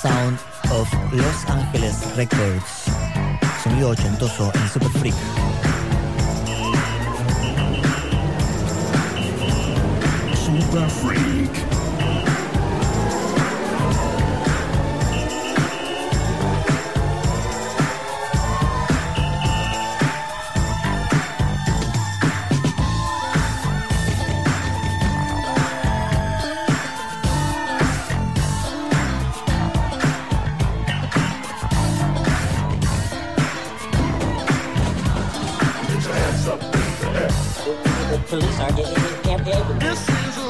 Sound 0.00 0.38
of 0.70 0.88
Los 1.12 1.44
Ángeles 1.48 1.96
Records. 2.14 2.84
Sonido 3.64 3.90
ochentoso 3.90 4.52
en 4.54 4.68
Super 4.68 4.90
Freak. 4.90 5.14
Super 10.44 10.90
Freak. 10.90 11.65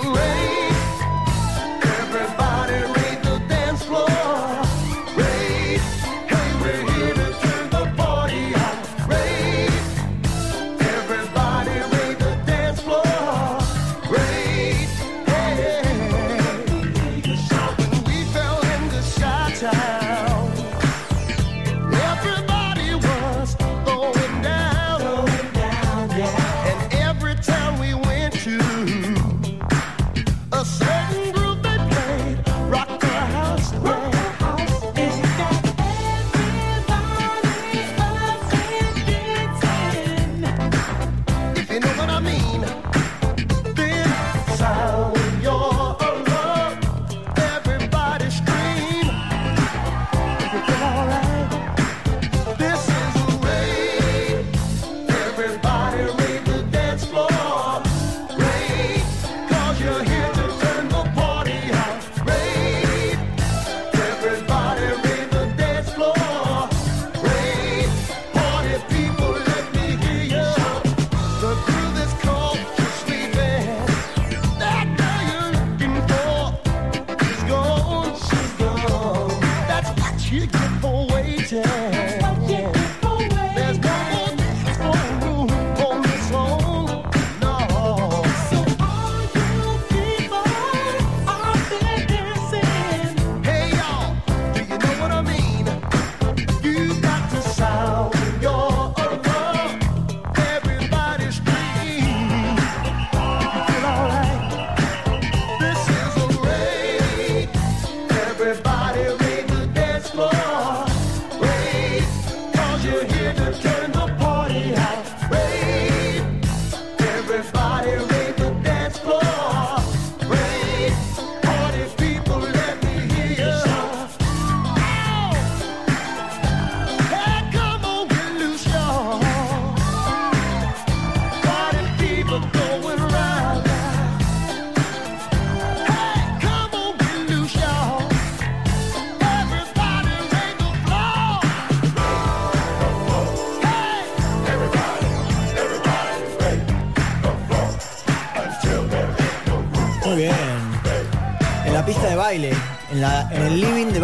rain. 0.05 0.46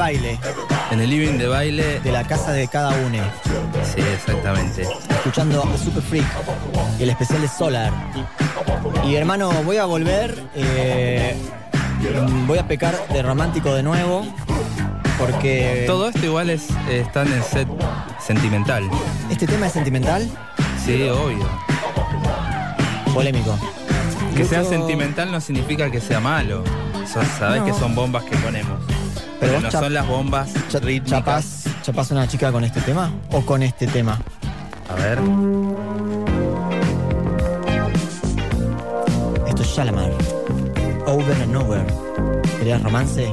Baile 0.02 0.36
En 0.90 1.00
el 1.00 1.08
living 1.08 1.38
de 1.38 1.46
baile. 1.46 2.00
de 2.00 2.10
la 2.10 2.24
casa 2.24 2.50
de 2.52 2.66
cada 2.66 2.90
uno. 3.06 3.18
Sí, 3.94 4.00
exactamente. 4.00 4.82
escuchando 5.10 5.62
a 5.62 5.78
Super 5.78 6.02
Freak 6.02 6.26
y 6.98 7.04
el 7.04 7.10
especial 7.10 7.40
de 7.40 7.48
Solar. 7.48 7.92
Y 9.06 9.14
hermano, 9.14 9.52
voy 9.64 9.76
a 9.76 9.84
volver, 9.84 10.42
eh, 10.56 11.36
voy 12.48 12.58
a 12.58 12.66
pecar 12.66 12.94
de 13.12 13.22
romántico 13.22 13.72
de 13.74 13.84
nuevo, 13.84 14.26
porque 15.20 15.84
Todo 15.86 16.08
esto 16.08 16.24
igual 16.26 16.50
es, 16.50 16.64
está 16.90 17.22
en 17.22 17.32
el 17.34 17.42
set 17.44 17.68
sentimental. 18.18 18.82
este 19.30 19.46
tema 19.46 19.66
es 19.68 19.72
sentimental, 19.72 20.28
Sí, 20.84 21.08
obvio. 21.08 21.48
polémico. 23.14 23.56
Que 24.36 24.44
sea 24.44 24.64
sentimental 24.64 25.30
no 25.30 25.40
significa 25.40 25.90
que 25.92 26.00
sea 26.00 26.18
malo. 26.18 26.64
No. 27.40 27.64
que 27.66 27.72
son 27.74 27.94
bombas 27.94 28.22
que 28.24 28.36
ponemos. 28.38 28.61
Pero 29.56 29.60
no 29.62 29.70
son 29.70 29.92
las 29.94 30.06
bombas 30.06 30.50
Cha- 30.70 30.78
rítmicas. 30.80 31.18
¿Chapás, 31.20 31.64
chapás 31.82 32.10
una 32.10 32.26
chica 32.28 32.50
con 32.52 32.64
este 32.64 32.80
tema 32.80 33.10
o 33.30 33.42
con 33.42 33.62
este 33.62 33.86
tema? 33.86 34.18
A 34.88 34.94
ver. 34.94 35.18
Esto 39.46 39.62
es 39.62 39.68
Shalamar. 39.68 40.10
Over 41.06 41.42
and 41.42 41.56
over. 41.56 41.84
¿Querías 42.58 42.82
romance? 42.82 43.32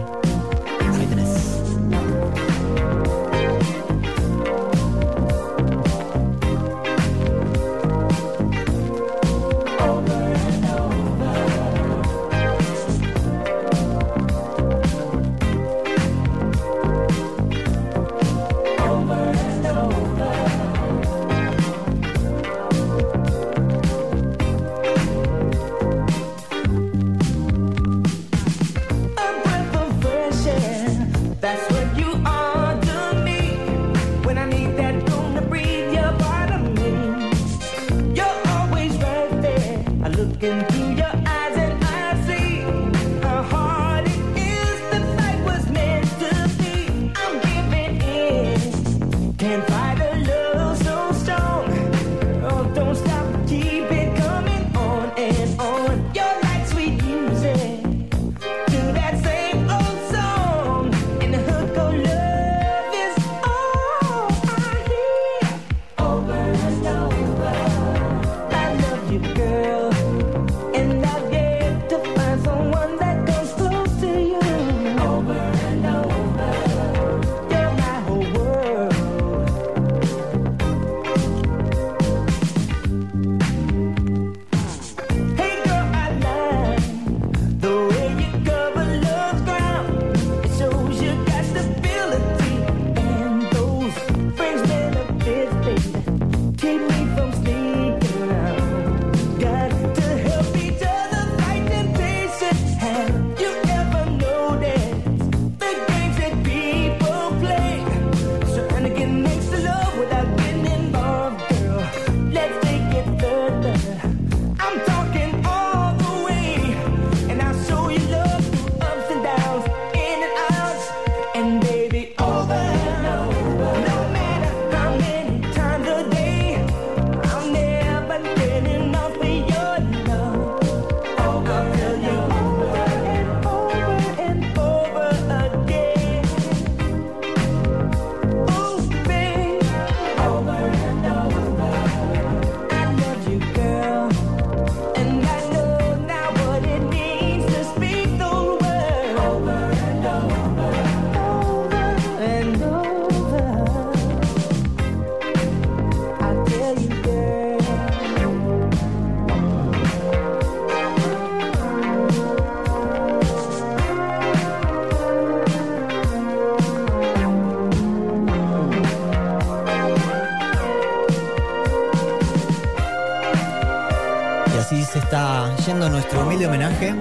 Homenaje 176.80 176.94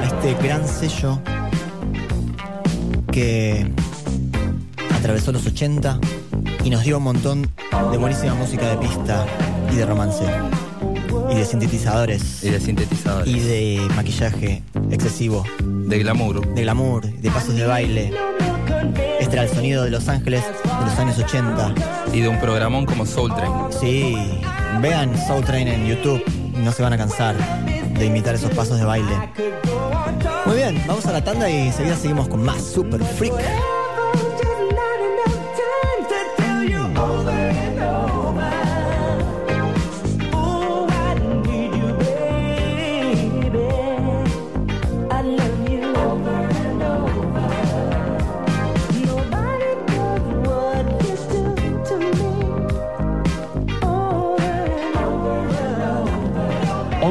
a 0.00 0.04
este 0.04 0.34
gran 0.42 0.66
sello 0.66 1.20
que 3.12 3.70
atravesó 4.94 5.32
los 5.32 5.46
80 5.46 5.98
y 6.64 6.70
nos 6.70 6.84
dio 6.84 6.98
un 6.98 7.04
montón 7.04 7.50
de 7.90 7.98
buenísima 7.98 8.34
música 8.34 8.68
de 8.68 8.76
pista 8.76 9.26
y 9.72 9.76
de 9.76 9.86
romance. 9.86 10.24
Y 11.30 11.34
de 11.34 11.44
sintetizadores. 11.44 12.44
Y 12.44 12.50
de 12.50 12.60
sintetizadores. 12.60 13.28
Y 13.28 13.40
de 13.40 13.88
maquillaje 13.94 14.62
excesivo. 14.90 15.44
De 15.60 15.98
glamour. 15.98 16.54
De 16.54 16.62
glamour, 16.62 17.04
de 17.04 17.30
pasos 17.30 17.54
de 17.54 17.66
baile. 17.66 18.12
Este 19.20 19.34
era 19.34 19.42
el 19.42 19.48
sonido 19.48 19.84
de 19.84 19.90
Los 19.90 20.08
Ángeles 20.08 20.42
de 20.44 20.84
los 20.84 20.98
años 20.98 21.18
80. 21.18 21.74
Y 22.12 22.20
de 22.20 22.28
un 22.28 22.38
programón 22.38 22.86
como 22.86 23.04
Soul 23.04 23.34
Train. 23.34 23.52
Sí, 23.80 24.16
vean 24.80 25.12
Soul 25.26 25.44
Train 25.44 25.68
en 25.68 25.86
YouTube. 25.86 26.22
No 26.56 26.72
se 26.72 26.82
van 26.82 26.92
a 26.92 26.98
cansar 26.98 27.34
de 27.98 28.06
imitar 28.06 28.34
esos 28.34 28.50
pasos 28.50 28.78
de 28.78 28.84
baile. 28.84 29.12
Muy 30.44 30.56
bien, 30.56 30.82
vamos 30.86 31.06
a 31.06 31.12
la 31.12 31.24
tanda 31.24 31.48
y 31.48 31.68
enseguida 31.68 31.96
seguimos 31.96 32.28
con 32.28 32.42
más 32.42 32.62
Super 32.62 33.02
Freak. 33.02 33.34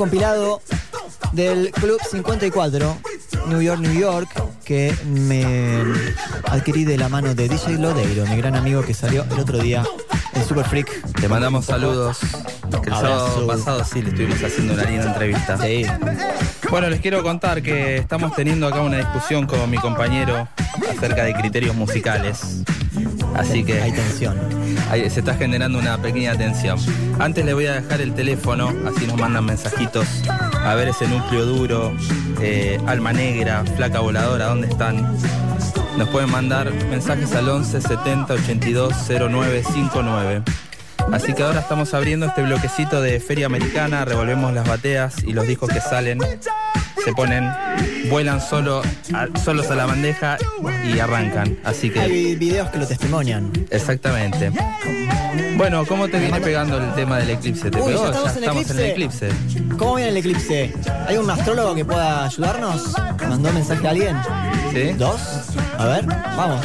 Compilado 0.00 0.62
del 1.32 1.72
Club 1.72 2.00
54, 2.10 2.96
New 3.48 3.60
York, 3.60 3.80
New 3.82 3.92
York, 3.92 4.30
que 4.64 4.96
me 5.04 5.76
adquirí 6.46 6.86
de 6.86 6.96
la 6.96 7.10
mano 7.10 7.34
de 7.34 7.50
DJ 7.50 7.76
Lodeiro, 7.76 8.24
mi 8.24 8.38
gran 8.38 8.56
amigo 8.56 8.80
que 8.80 8.94
salió 8.94 9.26
el 9.30 9.38
otro 9.38 9.58
día 9.58 9.84
en 10.32 10.48
Super 10.48 10.64
Freak. 10.64 11.12
Te 11.20 11.28
mandamos 11.28 11.66
saludos. 11.66 12.16
Que 12.82 12.88
el 12.88 12.94
sábado 12.94 13.46
pasado 13.46 13.84
sí 13.84 14.00
le 14.00 14.08
estuvimos 14.08 14.42
haciendo 14.42 14.72
una 14.72 14.84
linda 14.84 15.04
entrevista. 15.04 15.58
Sí. 15.58 15.84
Bueno, 16.70 16.88
les 16.88 17.00
quiero 17.00 17.22
contar 17.22 17.60
que 17.60 17.98
estamos 17.98 18.34
teniendo 18.34 18.68
acá 18.68 18.80
una 18.80 18.96
discusión 18.96 19.46
con 19.46 19.68
mi 19.68 19.76
compañero 19.76 20.48
acerca 20.96 21.24
de 21.24 21.34
criterios 21.34 21.76
musicales. 21.76 22.62
Así 23.34 23.64
que 23.64 23.82
Hay 23.82 23.92
tensión. 23.92 24.38
se 24.90 25.20
está 25.20 25.34
generando 25.34 25.78
una 25.78 26.00
pequeña 26.00 26.34
tensión. 26.38 26.78
Antes 27.20 27.44
le 27.44 27.52
voy 27.54 27.66
a 27.66 27.74
dejar 27.74 28.00
el 28.00 28.14
teléfono, 28.14 28.72
así 28.88 29.06
nos 29.06 29.16
mandan 29.18 29.44
mensajitos. 29.44 30.06
A 30.54 30.74
ver 30.74 30.88
ese 30.88 31.06
núcleo 31.06 31.44
duro, 31.44 31.92
eh, 32.40 32.80
alma 32.86 33.12
negra, 33.12 33.62
flaca 33.76 34.00
voladora, 34.00 34.46
¿dónde 34.46 34.68
están? 34.68 35.16
Nos 35.98 36.08
pueden 36.08 36.30
mandar 36.30 36.72
mensajes 36.88 37.34
al 37.34 37.48
11 37.48 37.80
70 37.82 38.32
82 38.34 38.94
09 39.30 39.62
59. 39.72 40.42
Así 41.12 41.34
que 41.34 41.42
ahora 41.42 41.60
estamos 41.60 41.92
abriendo 41.92 42.26
este 42.26 42.42
bloquecito 42.42 43.00
de 43.02 43.20
Feria 43.20 43.46
Americana, 43.46 44.04
revolvemos 44.04 44.52
las 44.54 44.66
bateas 44.66 45.22
y 45.24 45.32
los 45.32 45.46
discos 45.46 45.68
que 45.70 45.80
salen 45.80 46.20
se 47.04 47.12
ponen, 47.12 47.50
vuelan 48.10 48.40
solo 48.40 48.82
a- 49.14 49.38
solos 49.40 49.70
a 49.70 49.74
la 49.74 49.86
bandeja 49.86 50.36
y 50.84 50.98
arrancan. 51.00 51.58
Así 51.64 51.90
que 51.90 52.00
Hay 52.00 52.34
videos 52.36 52.70
que 52.70 52.78
lo 52.78 52.86
testimonian. 52.86 53.50
Exactamente. 53.70 54.52
Bueno, 55.56 55.84
¿cómo 55.86 56.08
te 56.08 56.18
viene 56.18 56.40
pegando 56.40 56.78
el 56.78 56.94
tema 56.94 57.18
del 57.18 57.30
eclipse? 57.30 57.70
¿Te 57.70 57.78
Uy, 57.80 57.92
pegó? 57.92 58.02
ya 58.04 58.10
estamos, 58.10 58.36
en, 58.36 58.38
estamos 58.38 58.62
eclipse. 58.70 58.72
en 58.72 58.84
el 58.84 58.90
eclipse. 58.90 59.76
¿Cómo 59.76 59.94
viene 59.96 60.10
el 60.10 60.16
eclipse? 60.16 60.74
¿Hay 61.06 61.16
un 61.16 61.30
astrólogo 61.30 61.74
que 61.74 61.84
pueda 61.84 62.24
ayudarnos? 62.24 62.94
¿Mandó 63.28 63.52
mensaje 63.52 63.86
a 63.86 63.90
alguien? 63.90 64.16
¿Sí? 64.72 64.92
¿Dos? 64.98 65.20
A 65.78 65.86
ver, 65.86 66.06
vamos. 66.06 66.60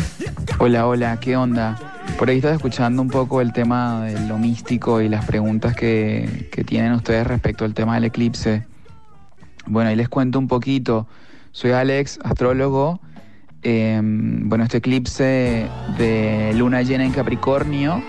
Hola, 0.60 0.88
hola, 0.88 1.20
¿qué 1.20 1.36
onda? 1.36 1.78
Por 2.18 2.30
ahí 2.30 2.38
estaba 2.38 2.56
escuchando 2.56 3.02
un 3.02 3.10
poco 3.10 3.42
el 3.42 3.52
tema 3.52 4.06
de 4.06 4.20
lo 4.28 4.38
místico 4.38 5.02
y 5.02 5.10
las 5.10 5.26
preguntas 5.26 5.76
que, 5.76 6.50
que 6.52 6.64
tienen 6.64 6.94
ustedes 6.94 7.28
respecto 7.28 7.66
al 7.66 7.74
tema 7.74 7.96
del 7.96 8.06
eclipse. 8.06 8.66
Bueno, 9.66 9.90
ahí 9.90 9.96
les 9.96 10.10
cuento 10.10 10.40
un 10.40 10.48
poquito. 10.48 11.08
Soy 11.52 11.72
Alex, 11.72 12.20
astrólogo. 12.24 13.00
Eh, 13.64 14.00
bueno, 14.04 14.64
este 14.64 14.78
eclipse 14.78 15.68
de 15.98 16.52
luna 16.56 16.84
llena 16.84 17.04
en 17.04 17.12
Capricornio, 17.12 18.04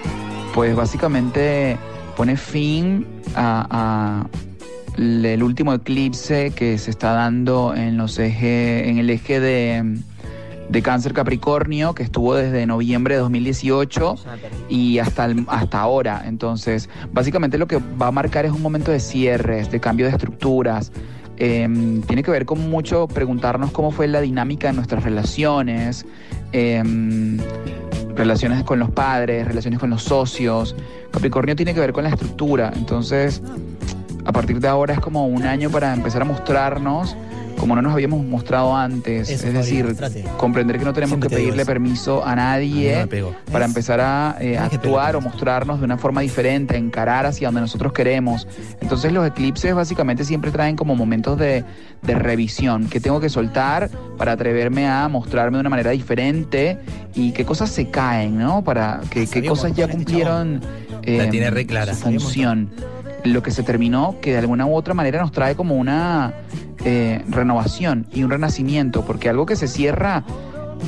pues 0.56 0.74
básicamente 0.74 1.76
pone 2.16 2.36
fin 2.38 3.06
a, 3.34 4.26
el 4.96 5.42
último 5.42 5.74
eclipse 5.74 6.50
que 6.56 6.78
se 6.78 6.90
está 6.90 7.12
dando 7.12 7.74
en 7.74 7.98
los 7.98 8.18
eje, 8.18 8.88
en 8.88 8.96
el 8.96 9.10
eje 9.10 9.38
de 9.38 9.98
de 10.70 10.82
cáncer 10.82 11.12
Capricornio, 11.12 11.94
que 11.94 12.02
estuvo 12.02 12.34
desde 12.34 12.66
noviembre 12.66 13.14
de 13.14 13.20
2018 13.20 14.16
y 14.68 14.98
hasta, 14.98 15.26
el- 15.26 15.44
hasta 15.46 15.78
ahora. 15.78 16.24
Entonces, 16.26 16.88
básicamente 17.12 17.56
lo 17.56 17.68
que 17.68 17.76
va 18.00 18.08
a 18.08 18.10
marcar 18.10 18.46
es 18.46 18.50
un 18.50 18.62
momento 18.62 18.90
de 18.90 18.98
cierres, 18.98 19.70
de 19.70 19.78
cambio 19.78 20.06
de 20.06 20.12
estructuras. 20.12 20.90
Em, 21.36 22.00
tiene 22.02 22.24
que 22.24 22.32
ver 22.32 22.46
con 22.46 22.68
mucho 22.68 23.06
preguntarnos 23.06 23.70
cómo 23.70 23.92
fue 23.92 24.08
la 24.08 24.20
dinámica 24.22 24.66
de 24.66 24.72
nuestras 24.72 25.04
relaciones, 25.04 26.04
em, 26.50 27.38
relaciones 28.16 28.64
con 28.64 28.78
los 28.78 28.90
padres, 28.90 29.46
relaciones 29.46 29.78
con 29.78 29.90
los 29.90 30.02
socios. 30.02 30.74
Capricornio 31.10 31.54
tiene 31.54 31.74
que 31.74 31.80
ver 31.80 31.92
con 31.92 32.04
la 32.04 32.10
estructura. 32.10 32.72
Entonces, 32.74 33.42
a 34.24 34.32
partir 34.32 34.58
de 34.58 34.68
ahora 34.68 34.94
es 34.94 35.00
como 35.00 35.26
un 35.26 35.44
año 35.44 35.70
para 35.70 35.92
empezar 35.94 36.22
a 36.22 36.24
mostrarnos 36.24 37.16
como 37.58 37.74
no 37.74 37.82
nos 37.82 37.92
habíamos 37.92 38.24
mostrado 38.24 38.76
antes. 38.76 39.28
Eso, 39.30 39.46
es 39.46 39.54
decir, 39.54 39.84
mostrate. 39.86 40.24
comprender 40.36 40.78
que 40.78 40.84
no 40.84 40.92
tenemos 40.92 41.12
Siempre 41.14 41.28
que 41.30 41.36
pedirle 41.36 41.64
permiso 41.64 42.24
a 42.24 42.36
nadie 42.36 43.06
para 43.50 43.64
Es- 43.64 43.70
empezar 43.70 44.00
a 44.00 44.36
eh, 44.40 44.58
actuar 44.58 45.16
o 45.16 45.20
mostrarnos 45.20 45.78
de 45.78 45.84
una 45.84 45.96
forma 45.98 46.20
diferente, 46.20 46.76
encarar 46.76 47.26
hacia 47.26 47.48
donde 47.48 47.62
nosotros 47.62 47.92
queremos. 47.92 48.46
Entonces 48.80 49.12
los 49.12 49.26
eclipses 49.26 49.74
básicamente 49.74 50.24
siempre 50.24 50.50
traen 50.50 50.76
como 50.76 50.94
momentos 50.96 51.38
de, 51.38 51.64
de 52.02 52.14
revisión, 52.14 52.88
que 52.88 53.00
tengo 53.00 53.20
que 53.20 53.28
soltar 53.28 53.90
para 54.18 54.32
atreverme 54.32 54.86
a 54.88 55.08
mostrarme 55.08 55.56
de 55.56 55.60
una 55.60 55.70
manera 55.70 55.90
diferente 55.90 56.78
y 57.14 57.32
qué 57.32 57.44
cosas 57.44 57.70
se 57.70 57.88
caen, 57.90 58.38
¿no? 58.38 58.62
Para 58.64 59.00
que 59.10 59.26
qué 59.26 59.44
cosas 59.44 59.74
ya 59.74 59.84
este 59.84 59.96
cumplieron 59.96 60.60
La 60.60 61.24
eh, 61.24 61.28
tiene 61.30 61.50
re 61.50 61.66
clara. 61.66 61.94
su 61.94 62.02
función. 62.02 62.70
Lo 63.26 63.42
que 63.42 63.50
se 63.50 63.62
terminó, 63.62 64.16
que 64.20 64.32
de 64.32 64.38
alguna 64.38 64.66
u 64.66 64.74
otra 64.74 64.94
manera 64.94 65.20
nos 65.20 65.32
trae 65.32 65.54
como 65.54 65.76
una 65.76 66.32
eh, 66.84 67.24
renovación 67.28 68.06
y 68.12 68.22
un 68.22 68.30
renacimiento, 68.30 69.04
porque 69.04 69.28
algo 69.28 69.46
que 69.46 69.56
se 69.56 69.68
cierra 69.68 70.24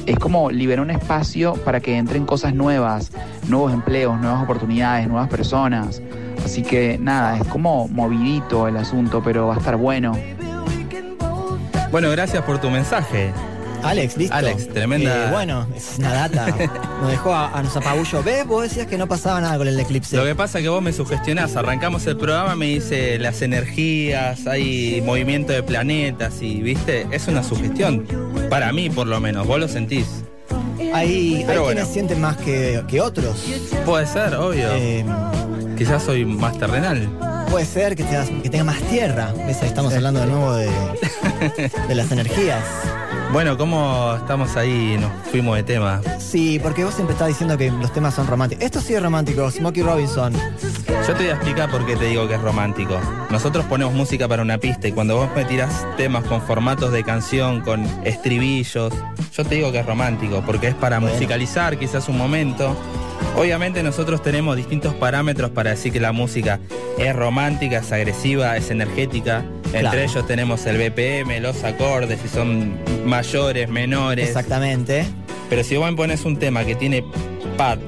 es 0.06 0.18
como 0.18 0.50
libera 0.50 0.82
un 0.82 0.90
espacio 0.90 1.54
para 1.64 1.80
que 1.80 1.96
entren 1.96 2.26
cosas 2.26 2.54
nuevas, 2.54 3.10
nuevos 3.48 3.72
empleos, 3.72 4.20
nuevas 4.20 4.42
oportunidades, 4.42 5.08
nuevas 5.08 5.28
personas. 5.28 6.02
Así 6.44 6.62
que 6.62 6.98
nada, 6.98 7.38
es 7.38 7.44
como 7.48 7.88
movidito 7.88 8.68
el 8.68 8.76
asunto, 8.76 9.22
pero 9.22 9.48
va 9.48 9.54
a 9.54 9.58
estar 9.58 9.76
bueno. 9.76 10.12
Bueno, 11.90 12.10
gracias 12.10 12.42
por 12.44 12.58
tu 12.58 12.70
mensaje. 12.70 13.32
Alex, 13.82 14.16
listo. 14.16 14.34
Alex, 14.34 14.68
tremenda- 14.68 15.28
Eh, 15.28 15.30
bueno, 15.30 15.66
es 15.74 15.94
una 15.98 16.12
data. 16.12 16.46
Nos 17.00 17.10
dejó 17.10 17.32
a, 17.32 17.56
a 17.58 17.62
nos 17.62 17.76
apabullo. 17.76 18.22
¿Ves? 18.22 18.46
Vos 18.46 18.62
decías 18.64 18.86
que 18.86 18.98
no 18.98 19.06
pasaba 19.06 19.40
nada 19.40 19.56
con 19.58 19.68
el 19.68 19.78
eclipse. 19.78 20.16
Lo 20.16 20.24
que 20.24 20.34
pasa 20.34 20.58
es 20.58 20.64
que 20.64 20.68
vos 20.68 20.82
me 20.82 20.92
sugestionás, 20.92 21.54
arrancamos 21.56 22.06
el 22.06 22.16
programa, 22.16 22.54
me 22.56 22.66
dice 22.66 23.18
las 23.18 23.40
energías, 23.42 24.46
hay 24.46 25.00
movimiento 25.04 25.52
de 25.52 25.62
planetas 25.62 26.42
y, 26.42 26.60
viste, 26.60 27.06
es 27.12 27.28
una 27.28 27.42
sugestión. 27.42 28.06
Para 28.50 28.72
mí, 28.72 28.90
por 28.90 29.06
lo 29.06 29.20
menos, 29.20 29.46
vos 29.46 29.60
lo 29.60 29.68
sentís. 29.68 30.06
Hay, 30.92 31.36
hay 31.36 31.44
Pero 31.46 31.66
quienes 31.66 31.84
bueno. 31.84 31.86
sienten 31.92 32.20
más 32.20 32.36
que, 32.38 32.82
que 32.88 33.00
otros. 33.00 33.44
Puede 33.84 34.06
ser, 34.06 34.34
obvio. 34.34 34.68
Eh, 34.72 35.04
Quizás 35.76 36.02
soy 36.02 36.24
más 36.24 36.58
terrenal. 36.58 37.08
puede 37.50 37.64
ser 37.64 37.94
que, 37.94 38.04
que 38.42 38.50
tenga 38.50 38.64
más 38.64 38.80
tierra. 38.82 39.32
¿Ves? 39.46 39.62
Ahí 39.62 39.68
estamos 39.68 39.94
hablando 39.94 40.18
de 40.20 40.26
nuevo 40.26 40.54
de, 40.54 40.68
de 41.88 41.94
las 41.94 42.10
energías. 42.10 42.64
Bueno, 43.32 43.58
¿cómo 43.58 44.14
estamos 44.16 44.56
ahí? 44.56 44.96
Nos 44.98 45.10
fuimos 45.30 45.54
de 45.56 45.62
tema. 45.62 46.00
Sí, 46.18 46.58
porque 46.62 46.82
vos 46.84 46.94
siempre 46.94 47.12
estás 47.12 47.28
diciendo 47.28 47.58
que 47.58 47.70
los 47.70 47.92
temas 47.92 48.14
son 48.14 48.26
románticos. 48.26 48.64
Esto 48.64 48.80
sí 48.80 48.94
es 48.94 49.02
romántico, 49.02 49.50
Smokey 49.50 49.82
Robinson. 49.82 50.32
Yo 50.32 51.14
te 51.14 51.22
voy 51.24 51.28
a 51.28 51.34
explicar 51.34 51.70
por 51.70 51.84
qué 51.84 51.94
te 51.96 52.06
digo 52.06 52.26
que 52.26 52.34
es 52.34 52.40
romántico. 52.40 52.98
Nosotros 53.30 53.66
ponemos 53.66 53.92
música 53.94 54.26
para 54.28 54.42
una 54.42 54.56
pista 54.58 54.88
y 54.88 54.92
cuando 54.92 55.16
vos 55.16 55.28
me 55.36 55.44
tirás 55.44 55.86
temas 55.98 56.24
con 56.24 56.40
formatos 56.40 56.90
de 56.90 57.04
canción, 57.04 57.60
con 57.60 57.84
estribillos, 58.04 58.92
yo 59.36 59.44
te 59.44 59.56
digo 59.56 59.72
que 59.72 59.80
es 59.80 59.86
romántico, 59.86 60.42
porque 60.44 60.68
es 60.68 60.74
para 60.74 60.98
Bueno. 60.98 61.14
musicalizar 61.14 61.78
quizás 61.78 62.08
un 62.08 62.16
momento. 62.18 62.74
Obviamente 63.38 63.82
nosotros 63.82 64.22
tenemos 64.22 64.56
distintos 64.56 64.94
parámetros 64.94 65.50
para 65.50 65.70
decir 65.70 65.92
que 65.92 66.00
la 66.00 66.12
música 66.12 66.58
es 66.98 67.14
romántica, 67.14 67.78
es 67.78 67.92
agresiva, 67.92 68.56
es 68.56 68.70
energética. 68.70 69.44
Entre 69.66 69.80
Claro. 69.80 69.98
ellos 69.98 70.26
tenemos 70.26 70.66
el 70.66 70.76
BPM, 70.78 71.40
los 71.40 71.62
acordes, 71.62 72.20
si 72.20 72.28
son 72.28 72.76
mayores, 73.04 73.68
menores. 73.68 74.26
Exactamente. 74.28 75.04
Pero 75.50 75.62
si 75.62 75.76
vos 75.76 75.90
me 75.90 75.96
pones 75.96 76.24
un 76.24 76.36
tema 76.38 76.64
que 76.64 76.74
tiene 76.74 77.04
pad 77.56 77.78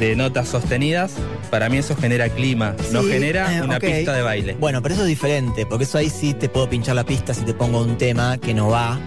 de 0.00 0.16
notas 0.16 0.48
sostenidas, 0.48 1.12
para 1.50 1.68
mí 1.68 1.76
eso 1.78 1.94
genera 1.96 2.28
clima, 2.30 2.74
no 2.92 3.02
Sí, 3.02 3.08
genera 3.10 3.54
eh, 3.54 3.62
una 3.62 3.78
pista 3.78 4.14
de 4.14 4.22
baile. 4.22 4.56
Bueno, 4.58 4.80
pero 4.80 4.94
eso 4.94 5.02
es 5.02 5.08
diferente, 5.08 5.66
porque 5.66 5.84
eso 5.84 5.98
ahí 5.98 6.08
sí 6.08 6.32
te 6.34 6.48
puedo 6.48 6.68
pinchar 6.70 6.94
la 6.96 7.04
pista 7.04 7.34
si 7.34 7.42
te 7.44 7.52
pongo 7.52 7.82
un 7.82 7.98
tema 7.98 8.38
que 8.38 8.54
no 8.54 8.68
va. 8.70 8.98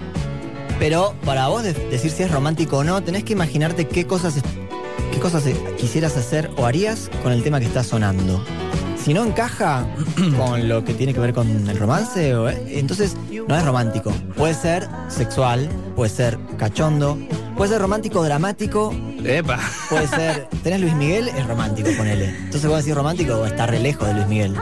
Pero 0.79 1.15
para 1.25 1.47
vos 1.47 1.63
de- 1.63 1.73
decir 1.73 2.11
si 2.11 2.23
es 2.23 2.31
romántico 2.31 2.77
o 2.77 2.83
no, 2.83 3.01
tenés 3.01 3.23
que 3.23 3.33
imaginarte 3.33 3.87
qué 3.87 4.05
cosas, 4.05 4.35
qué 5.15 5.21
cosas 5.21 5.43
quisieras 5.77 6.17
hacer 6.17 6.51
o 6.57 6.65
harías 6.65 7.09
con 7.23 7.31
el 7.31 7.41
tema 7.41 7.61
que 7.61 7.65
está 7.65 7.83
sonando. 7.83 8.43
Si 9.01 9.13
no 9.13 9.23
encaja 9.23 9.87
con 10.37 10.67
lo 10.67 10.83
que 10.83 10.93
tiene 10.93 11.13
que 11.13 11.21
ver 11.21 11.33
con 11.33 11.47
el 11.69 11.77
romance, 11.77 12.31
eh, 12.31 12.63
entonces 12.67 13.15
no 13.47 13.55
es 13.55 13.63
romántico. 13.63 14.11
Puede 14.35 14.53
ser 14.53 14.89
sexual, 15.07 15.69
puede 15.95 16.09
ser 16.09 16.37
cachondo, 16.57 17.17
puede 17.55 17.71
ser 17.71 17.81
romántico 17.81 18.23
dramático, 18.23 18.93
Epa. 19.23 19.59
puede 19.89 20.07
ser. 20.07 20.49
¿Tenés 20.63 20.81
Luis 20.81 20.93
Miguel? 20.95 21.29
Es 21.29 21.47
romántico, 21.47 21.89
ponele. 21.97 22.29
Entonces 22.29 22.67
vos 22.67 22.79
decís 22.79 22.93
romántico 22.93 23.35
o 23.35 23.45
está 23.45 23.67
re 23.67 23.79
lejos 23.79 24.07
de 24.07 24.15
Luis 24.15 24.27
Miguel. 24.27 24.53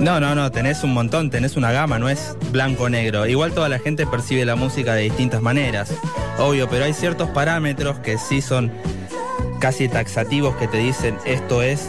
No, 0.00 0.18
no, 0.18 0.34
no, 0.34 0.50
tenés 0.50 0.82
un 0.82 0.92
montón, 0.92 1.30
tenés 1.30 1.56
una 1.56 1.70
gama, 1.70 2.00
no 2.00 2.08
es 2.08 2.36
blanco-negro. 2.50 3.26
Igual 3.26 3.52
toda 3.52 3.68
la 3.68 3.78
gente 3.78 4.04
percibe 4.04 4.44
la 4.44 4.56
música 4.56 4.94
de 4.94 5.02
distintas 5.02 5.40
maneras, 5.40 5.92
obvio, 6.38 6.68
pero 6.68 6.84
hay 6.84 6.92
ciertos 6.92 7.30
parámetros 7.30 8.00
que 8.00 8.18
sí 8.18 8.42
son 8.42 8.72
casi 9.60 9.88
taxativos 9.88 10.56
que 10.56 10.66
te 10.68 10.78
dicen 10.78 11.16
esto 11.24 11.62
es, 11.62 11.88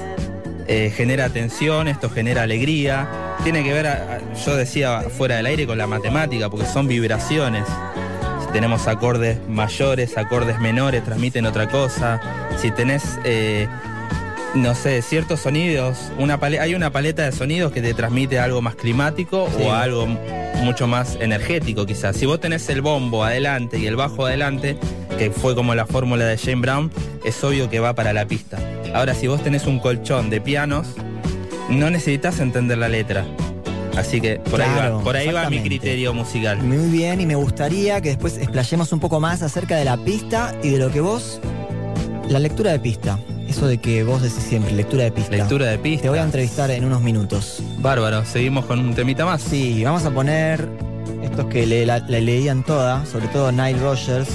eh, 0.67 0.91
genera 0.95 1.29
tensión, 1.29 1.87
esto 1.87 2.09
genera 2.09 2.43
alegría. 2.43 3.07
Tiene 3.43 3.63
que 3.63 3.73
ver, 3.73 3.87
a- 3.87 3.91
a- 4.15 4.33
yo 4.45 4.55
decía 4.55 5.01
fuera 5.15 5.35
del 5.37 5.45
aire, 5.45 5.67
con 5.67 5.77
la 5.77 5.87
matemática, 5.87 6.49
porque 6.49 6.65
son 6.65 6.87
vibraciones. 6.87 7.63
Si 8.45 8.51
tenemos 8.53 8.87
acordes 8.87 9.37
mayores, 9.47 10.17
acordes 10.17 10.59
menores, 10.59 11.03
transmiten 11.03 11.45
otra 11.45 11.67
cosa. 11.69 12.19
Si 12.61 12.71
tenés... 12.71 13.03
eh, 13.23 13.67
no 14.53 14.73
sé, 14.73 15.01
ciertos 15.01 15.41
sonidos, 15.41 16.13
una 16.17 16.39
hay 16.61 16.75
una 16.75 16.89
paleta 16.89 17.23
de 17.23 17.33
sonidos 17.33 17.73
que 17.73 17.81
te 17.81 17.93
transmite 17.93 18.39
algo 18.39 18.61
más 18.61 18.75
climático 18.75 19.49
Sí. 19.57 19.61
o 19.65 19.73
algo 19.73 20.07
mucho 20.63 20.87
más 20.87 21.17
energético 21.19 21.85
quizás. 21.85 22.15
Si 22.15 22.25
vos 22.25 22.39
tenés 22.39 22.69
el 22.69 22.81
bombo 22.81 23.25
adelante 23.25 23.77
y 23.77 23.85
el 23.85 23.97
bajo 23.97 24.25
adelante, 24.25 24.77
que 25.17 25.31
fue 25.31 25.55
como 25.55 25.75
la 25.75 25.85
fórmula 25.85 26.25
de 26.25 26.37
Jane 26.37 26.61
Brown, 26.61 26.91
es 27.23 27.43
obvio 27.43 27.69
que 27.69 27.79
va 27.79 27.93
para 27.95 28.13
la 28.13 28.25
pista. 28.27 28.57
Ahora, 28.93 29.13
si 29.13 29.27
vos 29.27 29.43
tenés 29.43 29.65
un 29.65 29.79
colchón 29.79 30.29
de 30.29 30.41
pianos, 30.41 30.87
no 31.69 31.89
necesitas 31.89 32.39
entender 32.39 32.77
la 32.77 32.89
letra. 32.89 33.25
Así 33.97 34.19
que 34.19 34.39
por 34.39 34.61
ahí 34.61 34.69
va, 34.77 34.99
por 35.01 35.15
ahí 35.15 35.31
va 35.31 35.49
mi 35.49 35.61
criterio 35.61 36.13
musical. 36.13 36.57
Muy 36.61 36.89
bien, 36.89 37.21
y 37.21 37.25
me 37.25 37.35
gustaría 37.35 38.01
que 38.01 38.09
después 38.09 38.37
explayemos 38.37 38.91
un 38.91 38.99
poco 38.99 39.19
más 39.19 39.41
acerca 39.41 39.77
de 39.77 39.85
la 39.85 39.97
pista 39.97 40.53
y 40.61 40.69
de 40.69 40.79
lo 40.79 40.91
que 40.91 40.99
vos. 40.99 41.39
La 42.27 42.39
lectura 42.39 42.71
de 42.71 42.79
pista. 42.79 43.19
Eso 43.47 43.67
de 43.67 43.77
que 43.77 44.03
vos 44.03 44.21
decís 44.21 44.43
siempre, 44.43 44.73
lectura 44.73 45.03
de 45.03 45.11
pista. 45.11 45.31
Lectura 45.31 45.67
de 45.67 45.77
pista. 45.77 46.03
Te 46.03 46.09
voy 46.09 46.19
a 46.19 46.23
entrevistar 46.23 46.71
en 46.71 46.83
unos 46.83 47.01
minutos. 47.01 47.61
Bárbaro, 47.77 48.25
seguimos 48.25 48.65
con 48.65 48.79
un 48.79 48.95
temita 48.95 49.23
más. 49.23 49.41
Sí, 49.41 49.83
vamos 49.83 50.03
a 50.03 50.11
poner 50.11 50.67
estos 51.23 51.45
que 51.45 51.65
le, 51.65 51.85
la, 51.85 51.99
la 51.99 52.19
leían 52.19 52.63
toda, 52.63 53.05
sobre 53.05 53.27
todo 53.27 53.51
Nile 53.51 53.79
Rogers, 53.79 54.29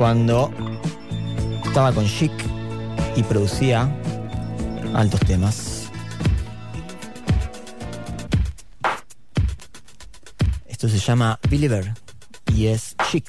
cuando 0.00 0.50
estaba 1.62 1.92
con 1.92 2.06
Chic 2.06 2.32
y 3.16 3.22
producía 3.22 3.86
altos 4.94 5.20
temas. 5.20 5.90
Esto 10.66 10.88
se 10.88 10.98
llama 10.98 11.38
Believer 11.50 11.92
y 12.46 12.68
es 12.68 12.96
Chic. 13.10 13.26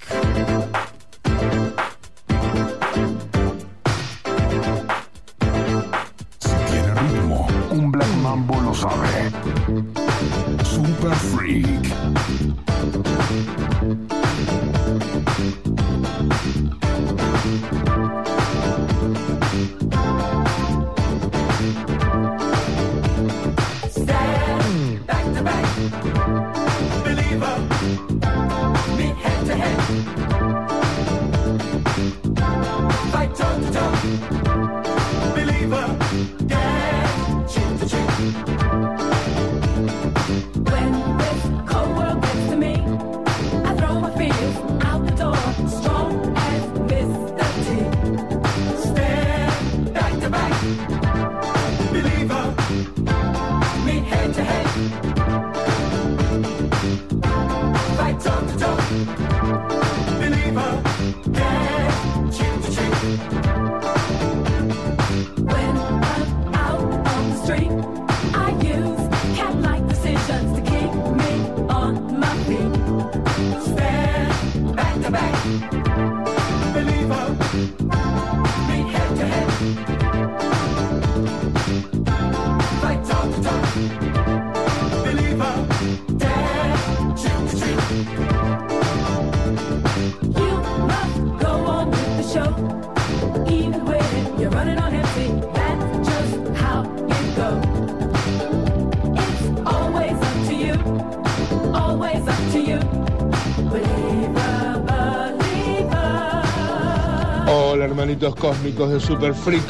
Cósmicos 108.30 108.92
de 108.92 109.00
Super 109.00 109.34
Freak, 109.34 109.64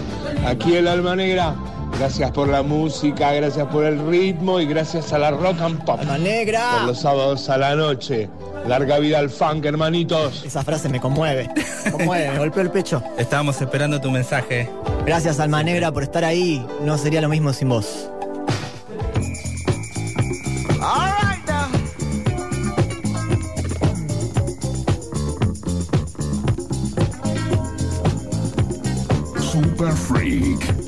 aquí 0.46 0.76
el 0.76 0.88
Alma 0.88 1.16
Negra. 1.16 1.56
Gracias 1.98 2.32
por 2.32 2.48
la 2.48 2.62
música, 2.64 3.32
gracias 3.34 3.68
por 3.68 3.84
el 3.86 4.00
ritmo 4.08 4.60
y 4.60 4.66
gracias 4.66 5.12
a 5.14 5.20
la 5.20 5.32
rock 5.32 5.62
and 5.62 5.84
pop. 5.86 6.00
Alma 6.00 6.14
Por 6.14 6.22
negra. 6.22 6.84
los 6.86 7.00
sábados 7.02 7.50
a 7.50 7.58
la 7.58 7.76
noche. 7.76 8.30
Larga 8.68 9.00
vida 9.00 9.20
al 9.20 9.30
funk, 9.30 9.66
hermanitos. 9.66 10.44
Esa 10.46 10.64
frase 10.64 10.88
me 10.90 11.00
conmueve. 11.00 11.50
Me 11.86 11.92
conmueve, 11.92 12.30
me 12.32 12.38
golpeó 12.40 12.62
el 12.62 12.70
pecho. 12.72 13.02
Estábamos 13.18 13.60
esperando 13.62 14.00
tu 14.00 14.12
mensaje. 14.12 14.70
Gracias, 15.06 15.40
Alma 15.40 15.64
Negra, 15.64 15.92
por 15.92 16.04
estar 16.04 16.24
ahí. 16.24 16.64
No 16.84 16.98
sería 16.98 17.22
lo 17.22 17.30
mismo 17.30 17.54
sin 17.54 17.70
vos. 17.70 18.11
Super 29.62 29.92
Freak. 29.92 30.81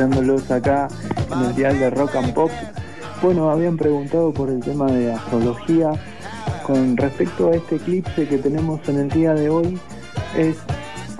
Escuchándolos 0.00 0.50
acá 0.50 0.88
en 1.30 1.44
el 1.44 1.54
dial 1.54 1.78
de 1.78 1.90
Rock 1.90 2.16
and 2.16 2.32
Pop. 2.32 2.50
Bueno, 3.20 3.50
habían 3.50 3.76
preguntado 3.76 4.32
por 4.32 4.48
el 4.48 4.60
tema 4.60 4.90
de 4.90 5.12
astrología. 5.12 5.92
Con 6.66 6.96
respecto 6.96 7.50
a 7.50 7.56
este 7.56 7.76
eclipse 7.76 8.26
que 8.26 8.38
tenemos 8.38 8.80
en 8.88 8.98
el 8.98 9.10
día 9.10 9.34
de 9.34 9.50
hoy, 9.50 9.78
es 10.38 10.56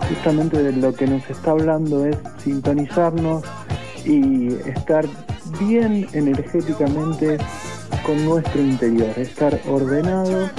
justamente 0.08 0.62
de 0.62 0.72
lo 0.72 0.94
que 0.94 1.06
nos 1.06 1.28
está 1.28 1.50
hablando, 1.50 2.06
es 2.06 2.16
sintonizarnos 2.42 3.44
y 4.06 4.54
estar 4.66 5.04
bien 5.58 6.06
energéticamente 6.14 7.36
con 8.06 8.24
nuestro 8.24 8.62
interior, 8.62 9.10
estar 9.16 9.60
ordenados. 9.68 10.50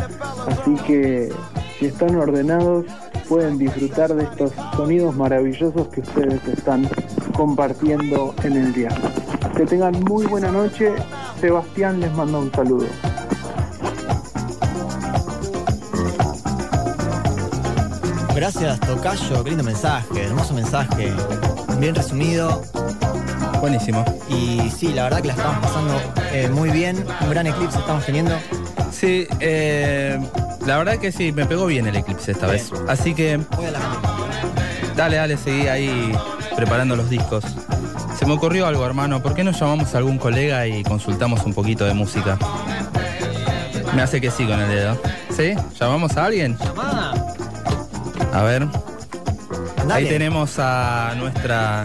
Así 0.47 0.76
que 0.86 1.30
si 1.80 1.88
están 1.88 2.15
ordenados, 2.17 2.86
pueden 3.28 3.57
disfrutar 3.57 4.13
de 4.13 4.26
estos 4.26 4.51
sonidos 4.76 5.15
maravillosos 5.15 5.88
que 5.88 6.01
ustedes 6.01 6.45
están 6.47 6.88
compartiendo 7.41 8.35
en 8.43 8.55
el 8.55 8.71
día. 8.71 8.89
Que 9.57 9.65
tengan 9.65 9.99
muy 10.03 10.27
buena 10.27 10.51
noche. 10.51 10.93
Sebastián 11.39 11.99
les 11.99 12.13
manda 12.13 12.37
un 12.37 12.51
saludo. 12.51 12.85
Gracias, 18.35 18.79
Tocayo. 18.81 19.43
Qué 19.43 19.49
lindo 19.49 19.63
mensaje, 19.63 20.23
hermoso 20.23 20.53
mensaje. 20.53 21.11
Bien 21.79 21.95
resumido. 21.95 22.61
Buenísimo. 23.59 24.05
Y 24.29 24.69
sí, 24.69 24.93
la 24.93 25.05
verdad 25.05 25.21
que 25.21 25.29
la 25.29 25.33
estamos 25.33 25.57
pasando 25.65 25.99
eh, 26.31 26.47
muy 26.47 26.69
bien. 26.69 27.03
Un 27.21 27.29
gran 27.31 27.47
eclipse 27.47 27.79
estamos 27.79 28.05
teniendo. 28.05 28.37
Sí, 28.91 29.25
eh, 29.39 30.19
la 30.67 30.77
verdad 30.77 30.99
que 30.99 31.11
sí, 31.11 31.31
me 31.31 31.47
pegó 31.47 31.65
bien 31.65 31.87
el 31.87 31.95
eclipse 31.95 32.33
esta 32.33 32.45
vez. 32.45 32.71
Así 32.87 33.15
que 33.15 33.37
Voy 33.57 33.65
a 33.65 33.71
la 33.71 33.79
dale, 34.95 35.15
dale, 35.15 35.37
seguí 35.37 35.67
ahí 35.67 36.13
preparando 36.62 36.95
los 36.95 37.09
discos. 37.09 37.43
Se 38.20 38.28
me 38.28 38.34
ocurrió 38.34 38.68
algo, 38.68 38.86
hermano. 38.86 39.20
¿Por 39.24 39.34
qué 39.34 39.43
no 39.43 39.49
llamamos 39.49 39.95
a 39.95 39.97
algún 39.97 40.20
colega 40.20 40.68
y 40.68 40.84
consultamos 40.84 41.43
un 41.43 41.55
poquito 41.55 41.86
de 41.86 41.95
música? 41.95 42.38
Me 43.95 44.03
hace 44.03 44.22
que 44.22 44.30
sí 44.30 44.45
con 44.45 44.59
el 44.59 44.70
dedo. 44.70 45.01
¿Sí? 45.36 45.55
¿Llamamos 45.80 46.16
a 46.18 46.26
alguien? 46.26 46.55
llamada. 46.59 47.34
A 48.32 48.43
ver. 48.43 48.68
Dale. 49.78 49.93
Ahí 49.93 50.05
tenemos 50.05 50.59
a 50.59 51.16
nuestra 51.18 51.84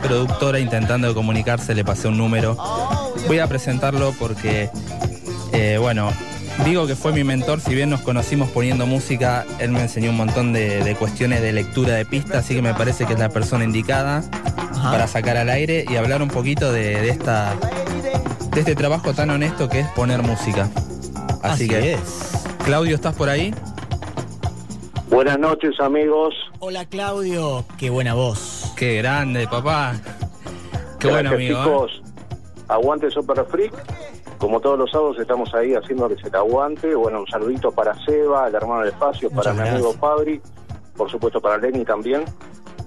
productora 0.00 0.60
intentando 0.60 1.12
comunicarse, 1.12 1.74
le 1.74 1.84
pasé 1.84 2.06
un 2.06 2.18
número. 2.18 2.56
Voy 3.26 3.40
a 3.40 3.48
presentarlo 3.48 4.14
porque, 4.16 4.70
eh, 5.52 5.76
bueno, 5.80 6.12
digo 6.64 6.86
que 6.86 6.96
fue 6.96 7.12
mi 7.12 7.24
mentor, 7.24 7.60
si 7.60 7.74
bien 7.74 7.90
nos 7.90 8.00
conocimos 8.00 8.50
poniendo 8.50 8.86
música, 8.86 9.44
él 9.58 9.70
me 9.70 9.80
enseñó 9.82 10.10
un 10.10 10.16
montón 10.16 10.52
de, 10.52 10.82
de 10.82 10.94
cuestiones 10.96 11.40
de 11.40 11.52
lectura 11.52 11.94
de 11.94 12.04
pista, 12.04 12.38
así 12.38 12.54
que 12.54 12.62
me 12.62 12.74
parece 12.74 13.06
que 13.06 13.14
es 13.14 13.18
la 13.18 13.28
persona 13.28 13.64
indicada 13.64 14.22
Ajá. 14.72 14.90
para 14.90 15.06
sacar 15.06 15.36
al 15.36 15.48
aire 15.48 15.84
y 15.88 15.96
hablar 15.96 16.22
un 16.22 16.28
poquito 16.28 16.72
de, 16.72 17.00
de 17.00 17.08
esta, 17.10 17.54
de 18.52 18.60
este 18.60 18.74
trabajo 18.74 19.14
tan 19.14 19.30
honesto 19.30 19.68
que 19.68 19.80
es 19.80 19.88
poner 19.88 20.22
música. 20.22 20.68
Así, 21.42 21.64
Así 21.64 21.68
que, 21.68 21.94
es. 21.94 22.00
Claudio, 22.64 22.94
¿estás 22.96 23.14
por 23.14 23.28
ahí? 23.28 23.54
Buenas 25.08 25.38
noches 25.38 25.78
amigos. 25.80 26.34
Hola, 26.58 26.84
Claudio. 26.84 27.64
Qué 27.78 27.88
buena 27.88 28.14
voz. 28.14 28.72
Qué 28.76 28.96
grande, 28.98 29.46
papá. 29.48 29.94
Qué 30.98 31.08
bueno, 31.08 31.30
amigo. 31.30 31.58
¿eh? 31.58 31.62
chicos. 31.64 32.02
Aguante 32.68 33.10
Super 33.10 33.44
Freak. 33.46 33.72
Como 34.38 34.60
todos 34.60 34.78
los 34.78 34.90
sábados 34.90 35.18
estamos 35.18 35.52
ahí 35.54 35.74
haciéndoles 35.74 36.22
el 36.24 36.34
aguante. 36.34 36.94
Bueno, 36.94 37.20
un 37.20 37.26
saludito 37.26 37.72
para 37.72 37.94
Seba, 38.04 38.48
el 38.48 38.54
hermano 38.54 38.80
del 38.80 38.90
espacio, 38.90 39.30
para 39.30 39.52
mi 39.52 39.68
amigo. 39.68 39.92
Fabri, 39.94 40.40
por 40.96 41.10
supuesto 41.10 41.40
para 41.40 41.58
Lenny 41.58 41.84
también. 41.84 42.24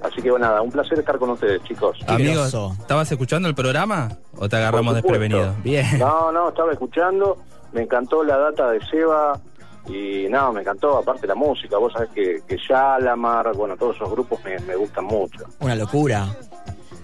Así 0.02 0.22
que 0.22 0.32
bueno, 0.32 0.47
nada, 0.47 0.62
un 0.62 0.72
placer 0.72 0.97
estar 0.99 1.20
con 1.20 1.30
ustedes, 1.32 1.62
chicos. 1.64 1.97
Amigos. 2.08 2.54
¿estabas 2.80 3.12
escuchando 3.12 3.47
el 3.47 3.54
programa 3.54 4.10
o 4.38 4.49
te 4.49 4.56
agarramos 4.56 4.95
desprevenido? 4.95 5.54
Bien. 5.64 5.99
No, 5.99 6.32
no, 6.32 6.49
estaba 6.49 6.72
escuchando, 6.72 7.38
me 7.72 7.84
encantó 7.84 8.24
la 8.24 8.38
data 8.38 8.72
de 8.72 8.80
Seba 8.88 9.39
y 9.88 10.28
nada, 10.30 10.52
me 10.52 10.62
encantó 10.62 10.97
aparte 10.97 11.28
la 11.28 11.36
música, 11.36 11.78
vos 11.78 11.93
sabés 11.93 12.10
que, 12.10 12.41
que 12.47 12.58
Yalamar, 12.58 13.54
bueno, 13.56 13.78
todos 13.78 13.95
esos 13.95 14.10
grupos 14.10 14.39
me, 14.43 14.58
me 14.60 14.76
gustan 14.76 15.06
mucho. 15.06 15.45
Una 15.60 15.76
locura. 15.76 16.28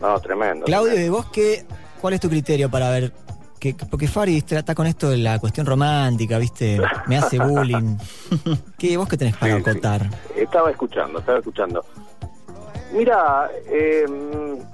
No, 0.01 0.19
tremendo. 0.19 0.65
Claudio, 0.65 0.99
¿y 0.99 1.09
vos 1.09 1.27
qué, 1.31 1.65
cuál 2.01 2.13
es 2.13 2.19
tu 2.19 2.29
criterio 2.29 2.69
para 2.69 2.89
ver? 2.89 3.11
Que, 3.73 3.85
porque 3.85 4.07
Fari 4.07 4.37
está 4.37 4.59
está 4.59 4.75
con 4.75 4.87
esto 4.87 5.09
de 5.09 5.17
la 5.17 5.39
cuestión 5.39 5.65
romántica, 5.65 6.37
¿viste? 6.37 6.79
Me 7.07 7.17
hace 7.17 7.39
bullying. 7.39 7.97
¿Qué, 8.77 8.97
¿Vos 8.97 9.07
qué 9.09 9.17
tenés 9.17 9.35
para 9.37 9.55
Sí, 9.57 9.63
sí. 9.63 9.69
acotar? 9.69 10.01
Estaba 10.35 10.71
escuchando, 10.71 11.19
estaba 11.19 11.39
escuchando. 11.39 11.83
Mira, 12.93 13.49
eh, 13.69 14.05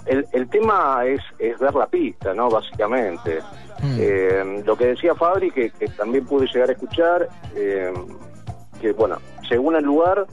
el, 0.06 0.28
el 0.32 0.50
tema 0.50 1.04
es, 1.06 1.22
es 1.40 1.58
ver 1.60 1.74
la 1.74 1.88
pista, 1.88 2.34
¿no? 2.34 2.50
Básicamente. 2.50 3.40
Mm. 3.82 3.98
Eh, 4.00 4.64
lo 4.66 4.76
que 4.78 4.88
decía 4.88 5.16
Fabri, 5.16 5.52
que, 5.52 5.72
que 5.72 5.88
también 5.88 6.26
pude 6.26 6.46
llegar 6.48 6.70
a 6.70 6.74
escuchar, 6.74 7.28
eh, 7.56 7.92
que 8.80 8.92
bueno, 8.94 9.18
según 9.50 9.76
el 9.76 9.84
lugar, 9.84 10.28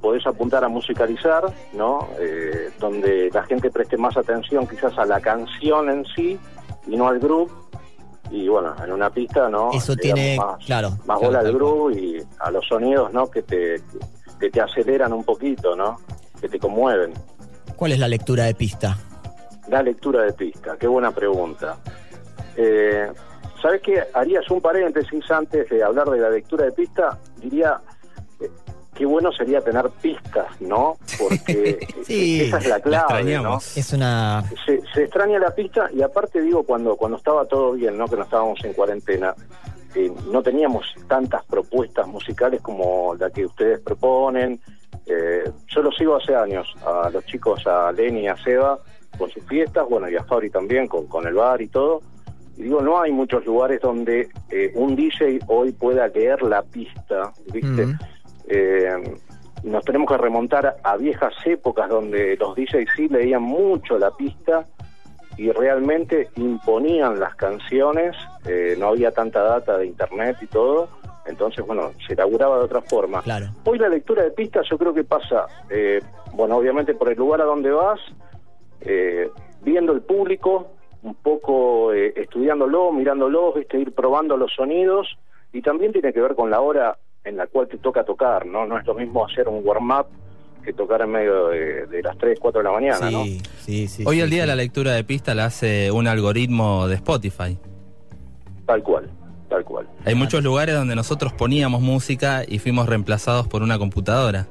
podés 0.00 0.26
apuntar 0.26 0.62
a 0.64 0.68
musicalizar, 0.68 1.44
¿no? 1.72 2.08
Eh, 2.20 2.70
donde 2.78 3.30
la 3.32 3.42
gente 3.44 3.70
preste 3.70 3.96
más 3.96 4.16
atención 4.16 4.66
quizás 4.66 4.96
a 4.98 5.04
la 5.04 5.20
canción 5.20 5.90
en 5.90 6.04
sí 6.14 6.38
y 6.86 6.96
no 6.96 7.08
al 7.08 7.18
groove. 7.18 7.50
Y 8.30 8.48
bueno, 8.48 8.74
en 8.82 8.92
una 8.92 9.10
pista, 9.10 9.48
¿no? 9.48 9.70
Eso 9.72 9.94
tiene, 9.96 10.36
más, 10.36 10.64
claro. 10.64 10.90
más 11.04 11.18
claro, 11.18 11.20
bola 11.20 11.38
al 11.40 11.52
groove 11.52 11.94
y 11.94 12.22
a 12.40 12.50
los 12.50 12.66
sonidos, 12.66 13.12
¿no? 13.12 13.30
Que 13.30 13.42
te, 13.42 13.80
que 14.40 14.50
te 14.50 14.60
aceleran 14.60 15.12
un 15.12 15.24
poquito, 15.24 15.76
¿no? 15.76 15.98
Que 16.40 16.48
te 16.48 16.58
conmueven. 16.58 17.12
¿Cuál 17.76 17.92
es 17.92 17.98
la 17.98 18.08
lectura 18.08 18.44
de 18.44 18.54
pista? 18.54 18.96
La 19.68 19.82
lectura 19.82 20.22
de 20.22 20.32
pista, 20.32 20.76
qué 20.78 20.86
buena 20.86 21.10
pregunta. 21.10 21.76
Eh, 22.56 23.10
¿Sabes 23.60 23.80
qué? 23.82 24.02
Harías 24.12 24.50
un 24.50 24.60
paréntesis 24.60 25.30
antes 25.30 25.68
de 25.70 25.82
hablar 25.82 26.10
de 26.10 26.18
la 26.18 26.30
lectura 26.30 26.66
de 26.66 26.72
pista. 26.72 27.18
Diría, 27.40 27.80
qué 28.94 29.06
bueno 29.06 29.32
sería 29.32 29.60
tener 29.60 29.88
pistas, 30.00 30.60
¿no? 30.60 30.96
Porque 31.18 31.86
Sí, 32.04 32.42
esa 32.42 32.58
es 32.58 32.68
la 32.68 32.78
La 32.78 32.82
clave, 33.06 33.38
¿no? 33.40 33.58
Es 33.58 33.92
una. 33.92 34.44
Se, 34.64 34.80
se 34.92 35.02
extraña 35.04 35.38
la 35.38 35.54
pista 35.54 35.90
y 35.92 36.02
aparte 36.02 36.40
digo, 36.40 36.62
cuando, 36.62 36.96
cuando 36.96 37.18
estaba 37.18 37.44
todo 37.46 37.72
bien, 37.72 37.98
¿no? 37.98 38.06
Que 38.06 38.16
no 38.16 38.22
estábamos 38.22 38.64
en 38.64 38.72
cuarentena, 38.72 39.34
eh, 39.94 40.12
no 40.30 40.42
teníamos 40.42 40.86
tantas 41.08 41.44
propuestas 41.44 42.06
musicales 42.06 42.60
como 42.60 43.14
la 43.14 43.30
que 43.30 43.46
ustedes 43.46 43.80
proponen. 43.80 44.60
Eh, 45.06 45.44
yo 45.68 45.82
los 45.82 45.96
sigo 45.96 46.16
hace 46.16 46.34
años, 46.34 46.66
a 46.84 47.10
los 47.10 47.24
chicos, 47.26 47.66
a 47.66 47.92
Lenny 47.92 48.22
y 48.22 48.28
a 48.28 48.36
Seba, 48.36 48.78
con 49.18 49.30
sus 49.30 49.44
fiestas, 49.44 49.86
bueno, 49.88 50.08
y 50.08 50.16
a 50.16 50.24
Fabri 50.24 50.50
también, 50.50 50.88
con, 50.88 51.06
con 51.06 51.26
el 51.26 51.34
bar 51.34 51.60
y 51.62 51.68
todo. 51.68 52.00
Y 52.56 52.62
digo, 52.62 52.80
no 52.80 53.00
hay 53.00 53.12
muchos 53.12 53.44
lugares 53.44 53.80
donde 53.80 54.28
eh, 54.50 54.72
un 54.74 54.94
DJ 54.96 55.40
hoy 55.48 55.72
pueda 55.72 56.08
leer 56.08 56.42
la 56.42 56.62
pista, 56.62 57.32
¿viste? 57.52 57.86
Mm. 57.86 57.98
Eh, 58.48 59.16
nos 59.62 59.84
tenemos 59.84 60.08
que 60.08 60.18
remontar 60.18 60.76
a 60.82 60.96
viejas 60.96 61.34
épocas 61.46 61.88
donde 61.88 62.36
los 62.36 62.54
DJs 62.54 62.88
sí 62.94 63.08
leían 63.08 63.42
mucho 63.42 63.98
la 63.98 64.10
pista 64.10 64.66
y 65.36 65.50
realmente 65.50 66.28
imponían 66.36 67.18
las 67.18 67.34
canciones, 67.34 68.14
eh, 68.46 68.76
no 68.78 68.88
había 68.88 69.10
tanta 69.10 69.42
data 69.42 69.78
de 69.78 69.86
internet 69.86 70.36
y 70.42 70.46
todo, 70.46 70.88
entonces 71.26 71.66
bueno, 71.66 71.92
se 72.06 72.14
laburaba 72.14 72.58
de 72.58 72.64
otra 72.64 72.82
forma. 72.82 73.22
Claro. 73.22 73.46
Hoy 73.64 73.78
la 73.78 73.88
lectura 73.88 74.22
de 74.22 74.30
pistas 74.30 74.66
yo 74.70 74.78
creo 74.78 74.92
que 74.92 75.04
pasa, 75.04 75.46
eh, 75.70 76.00
bueno, 76.34 76.56
obviamente 76.56 76.94
por 76.94 77.08
el 77.10 77.16
lugar 77.16 77.40
a 77.40 77.44
donde 77.44 77.70
vas, 77.70 78.00
eh, 78.82 79.30
viendo 79.62 79.92
el 79.92 80.02
público, 80.02 80.72
un 81.02 81.14
poco 81.14 81.92
eh, 81.92 82.12
estudiándolo, 82.16 82.92
mirándolo, 82.92 83.52
viste, 83.52 83.78
ir 83.78 83.92
probando 83.92 84.36
los 84.36 84.52
sonidos 84.54 85.18
y 85.52 85.62
también 85.62 85.92
tiene 85.92 86.12
que 86.12 86.20
ver 86.20 86.34
con 86.34 86.50
la 86.50 86.60
hora 86.60 86.96
en 87.24 87.36
la 87.36 87.46
cual 87.46 87.68
te 87.68 87.78
toca 87.78 88.04
tocar, 88.04 88.46
¿no? 88.46 88.66
No 88.66 88.78
es 88.78 88.86
lo 88.86 88.94
mismo 88.94 89.26
hacer 89.26 89.48
un 89.48 89.60
warm-up 89.64 90.06
que 90.62 90.72
tocar 90.72 91.02
en 91.02 91.10
medio 91.10 91.48
de, 91.48 91.86
de 91.86 92.02
las 92.02 92.16
3, 92.16 92.38
4 92.40 92.60
de 92.60 92.64
la 92.64 92.72
mañana, 92.72 93.10
¿no? 93.10 93.24
Sí, 93.24 93.40
sí, 93.58 93.88
sí. 93.88 94.04
Hoy 94.06 94.16
sí, 94.16 94.22
el 94.22 94.30
día 94.30 94.42
sí. 94.42 94.48
la 94.48 94.56
lectura 94.56 94.92
de 94.92 95.04
pista 95.04 95.34
la 95.34 95.46
hace 95.46 95.90
un 95.90 96.06
algoritmo 96.06 96.88
de 96.88 96.94
Spotify. 96.96 97.58
Tal 98.66 98.82
cual, 98.82 99.10
tal 99.48 99.64
cual. 99.64 99.86
Hay 100.06 100.14
muchos 100.14 100.42
lugares 100.42 100.74
donde 100.74 100.96
nosotros 100.96 101.32
poníamos 101.34 101.82
música 101.82 102.42
y 102.46 102.58
fuimos 102.58 102.88
reemplazados 102.88 103.46
por 103.46 103.62
una 103.62 103.78
computadora. 103.78 104.46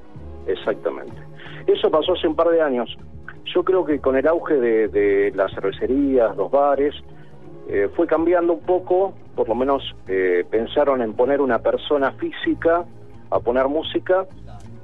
Exactamente. 0.47 1.15
Eso 1.65 1.89
pasó 1.89 2.13
hace 2.13 2.27
un 2.27 2.35
par 2.35 2.49
de 2.49 2.61
años. 2.61 2.95
Yo 3.53 3.63
creo 3.63 3.85
que 3.85 3.99
con 3.99 4.15
el 4.15 4.27
auge 4.27 4.55
de, 4.55 4.87
de 4.89 5.31
las 5.35 5.51
cervecerías, 5.53 6.35
los 6.35 6.51
bares, 6.51 6.93
eh, 7.69 7.89
fue 7.95 8.07
cambiando 8.07 8.53
un 8.53 8.59
poco, 8.61 9.13
por 9.35 9.47
lo 9.47 9.55
menos 9.55 9.95
eh, 10.07 10.45
pensaron 10.49 11.01
en 11.01 11.13
poner 11.13 11.41
una 11.41 11.59
persona 11.59 12.11
física 12.13 12.85
a 13.29 13.39
poner 13.39 13.67
música, 13.67 14.25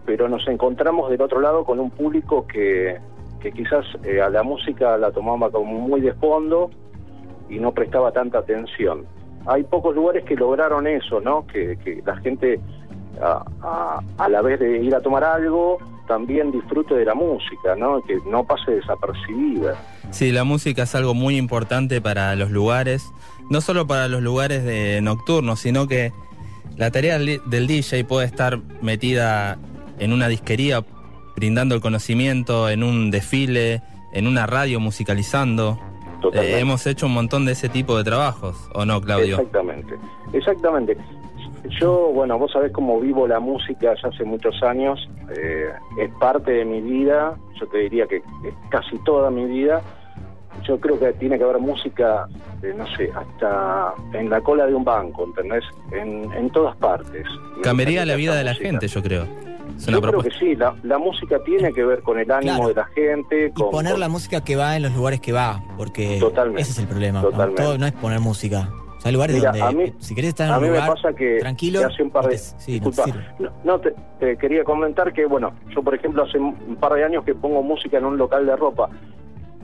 pero 0.05 0.27
nos 0.27 0.47
encontramos 0.47 1.09
del 1.11 1.21
otro 1.21 1.39
lado 1.39 1.63
con 1.65 1.79
un 1.79 1.91
público 1.91 2.47
que, 2.47 2.97
que 3.39 3.51
quizás 3.51 3.85
eh, 4.03 4.21
a 4.21 4.29
la 4.29 4.43
música 4.43 4.97
la 4.97 5.11
tomaba 5.11 5.51
como 5.51 5.73
muy 5.79 6.01
de 6.01 6.13
fondo 6.13 6.69
y 7.49 7.59
no 7.59 7.71
prestaba 7.73 8.11
tanta 8.11 8.39
atención. 8.39 9.05
Hay 9.45 9.63
pocos 9.63 9.95
lugares 9.95 10.23
que 10.25 10.35
lograron 10.35 10.87
eso, 10.87 11.19
¿no? 11.21 11.45
Que, 11.47 11.77
que 11.77 12.01
la 12.05 12.15
gente 12.17 12.59
a, 13.21 13.43
a- 13.61 13.99
a 14.17 14.29
la 14.29 14.41
vez 14.41 14.59
de 14.59 14.79
ir 14.79 14.93
a 14.95 15.01
tomar 15.01 15.23
algo, 15.23 15.77
también 16.09 16.51
disfrute 16.51 16.95
de 16.95 17.05
la 17.05 17.13
música, 17.13 17.75
¿no? 17.77 18.01
Que 18.01 18.19
no 18.25 18.43
pase 18.43 18.71
desapercibida. 18.71 19.75
Sí, 20.09 20.31
la 20.31 20.43
música 20.43 20.83
es 20.83 20.95
algo 20.95 21.13
muy 21.13 21.37
importante 21.37 22.01
para 22.01 22.35
los 22.35 22.49
lugares, 22.49 23.13
no 23.51 23.61
solo 23.61 23.85
para 23.85 24.07
los 24.07 24.23
lugares 24.23 24.65
de 24.65 25.01
nocturnos, 25.01 25.59
sino 25.59 25.87
que 25.87 26.11
la 26.77 26.89
tarea 26.89 27.19
del 27.19 27.67
DJ 27.67 28.05
puede 28.05 28.25
estar 28.25 28.59
metida 28.81 29.59
en 29.99 30.11
una 30.11 30.27
disquería, 30.27 30.83
brindando 31.35 31.75
el 31.75 31.81
conocimiento, 31.81 32.69
en 32.69 32.83
un 32.83 33.11
desfile, 33.11 33.83
en 34.11 34.25
una 34.25 34.47
radio 34.47 34.79
musicalizando. 34.79 35.79
Eh, 36.33 36.57
hemos 36.59 36.87
hecho 36.87 37.05
un 37.05 37.13
montón 37.13 37.45
de 37.45 37.51
ese 37.51 37.69
tipo 37.69 37.95
de 37.95 38.03
trabajos, 38.03 38.57
¿o 38.73 38.83
no, 38.83 38.99
Claudio? 38.99 39.35
Exactamente, 39.35 39.95
exactamente. 40.33 40.97
Yo, 41.79 42.11
bueno, 42.13 42.37
vos 42.39 42.51
sabés 42.51 42.71
cómo 42.71 42.99
vivo 42.99 43.27
la 43.27 43.39
música 43.39 43.93
ya 44.01 44.09
hace 44.09 44.23
muchos 44.23 44.61
años, 44.63 45.09
eh, 45.37 45.69
es 45.99 46.09
parte 46.19 46.51
de 46.51 46.65
mi 46.65 46.81
vida, 46.81 47.35
yo 47.59 47.67
te 47.67 47.79
diría 47.79 48.07
que 48.07 48.17
es 48.17 48.23
casi 48.69 48.97
toda 49.03 49.29
mi 49.29 49.45
vida. 49.45 49.81
Yo 50.63 50.79
creo 50.79 50.99
que 50.99 51.13
tiene 51.13 51.37
que 51.37 51.43
haber 51.43 51.59
música, 51.59 52.27
eh, 52.63 52.73
no 52.75 52.85
sé, 52.97 53.09
hasta 53.15 53.93
en 54.13 54.29
la 54.29 54.41
cola 54.41 54.65
de 54.65 54.73
un 54.73 54.83
banco, 54.83 55.25
¿entendés? 55.25 55.63
En, 55.91 56.31
en 56.33 56.49
todas 56.49 56.75
partes. 56.77 57.25
Cambiaría 57.63 58.05
la 58.05 58.15
vida 58.15 58.35
de 58.35 58.43
la 58.43 58.51
música. 58.51 58.69
gente, 58.69 58.87
yo 58.87 59.01
creo. 59.01 59.23
Es 59.77 59.87
una 59.87 59.97
Yo 59.97 60.01
creo 60.01 60.11
propuesta. 60.11 60.39
que 60.39 60.45
sí, 60.45 60.55
la, 60.55 60.75
la 60.83 60.97
música 60.97 61.39
tiene 61.45 61.71
que 61.71 61.85
ver 61.85 62.01
con 62.01 62.19
el 62.19 62.29
ánimo 62.29 62.55
Claro. 62.55 62.67
de 62.69 62.73
la 62.75 62.85
gente, 62.87 63.45
Y 63.47 63.51
con, 63.51 63.69
poner 63.71 63.93
con- 63.93 63.99
la 64.01 64.09
música 64.09 64.43
que 64.43 64.55
va 64.57 64.75
en 64.75 64.83
los 64.83 64.93
lugares 64.95 65.21
que 65.21 65.31
va, 65.31 65.63
porque 65.77 66.17
Totalmente, 66.19 66.61
ese 66.63 66.71
es 66.71 66.79
el 66.79 66.87
problema. 66.87 67.21
¿no? 67.21 67.29
totalmente. 67.29 67.63
Todo 67.63 67.77
no 67.77 67.85
es 67.85 67.93
poner 67.93 68.19
música. 68.19 68.69
O 68.99 69.01
sea, 69.01 69.11
lugares 69.13 69.35
Mira, 69.37 69.51
donde 69.51 69.65
a 69.65 69.71
mí- 69.71 69.83
eh, 69.85 69.93
si 69.99 70.13
querés 70.13 70.29
estar 70.29 70.47
en 70.47 70.53
a 70.53 70.57
un 70.57 70.63
mí 70.63 70.69
me 70.69 70.75
lugar 70.75 70.93
pasa 70.93 71.13
que, 71.13 71.37
tranquilo, 71.39 71.79
que 71.79 71.85
hace 71.85 72.03
un 72.03 72.09
par 72.11 72.25
de... 72.27 72.35
no 72.35 72.37
te- 72.37 72.59
sí, 72.59 72.79
no 72.81 72.89
te 72.91 73.01
disculpa, 73.01 73.33
no, 73.39 73.49
no, 73.63 73.79
te, 73.79 73.95
te 74.19 74.37
quería 74.37 74.63
comentar 74.65 75.13
que, 75.13 75.25
bueno, 75.25 75.53
yo 75.73 75.81
por 75.81 75.95
ejemplo 75.95 76.23
hace 76.23 76.37
un 76.37 76.75
par 76.75 76.93
de 76.93 77.05
años 77.05 77.23
que 77.23 77.33
pongo 77.33 77.63
música 77.63 77.97
en 77.97 78.05
un 78.05 78.17
local 78.17 78.45
de 78.45 78.55
ropa. 78.57 78.89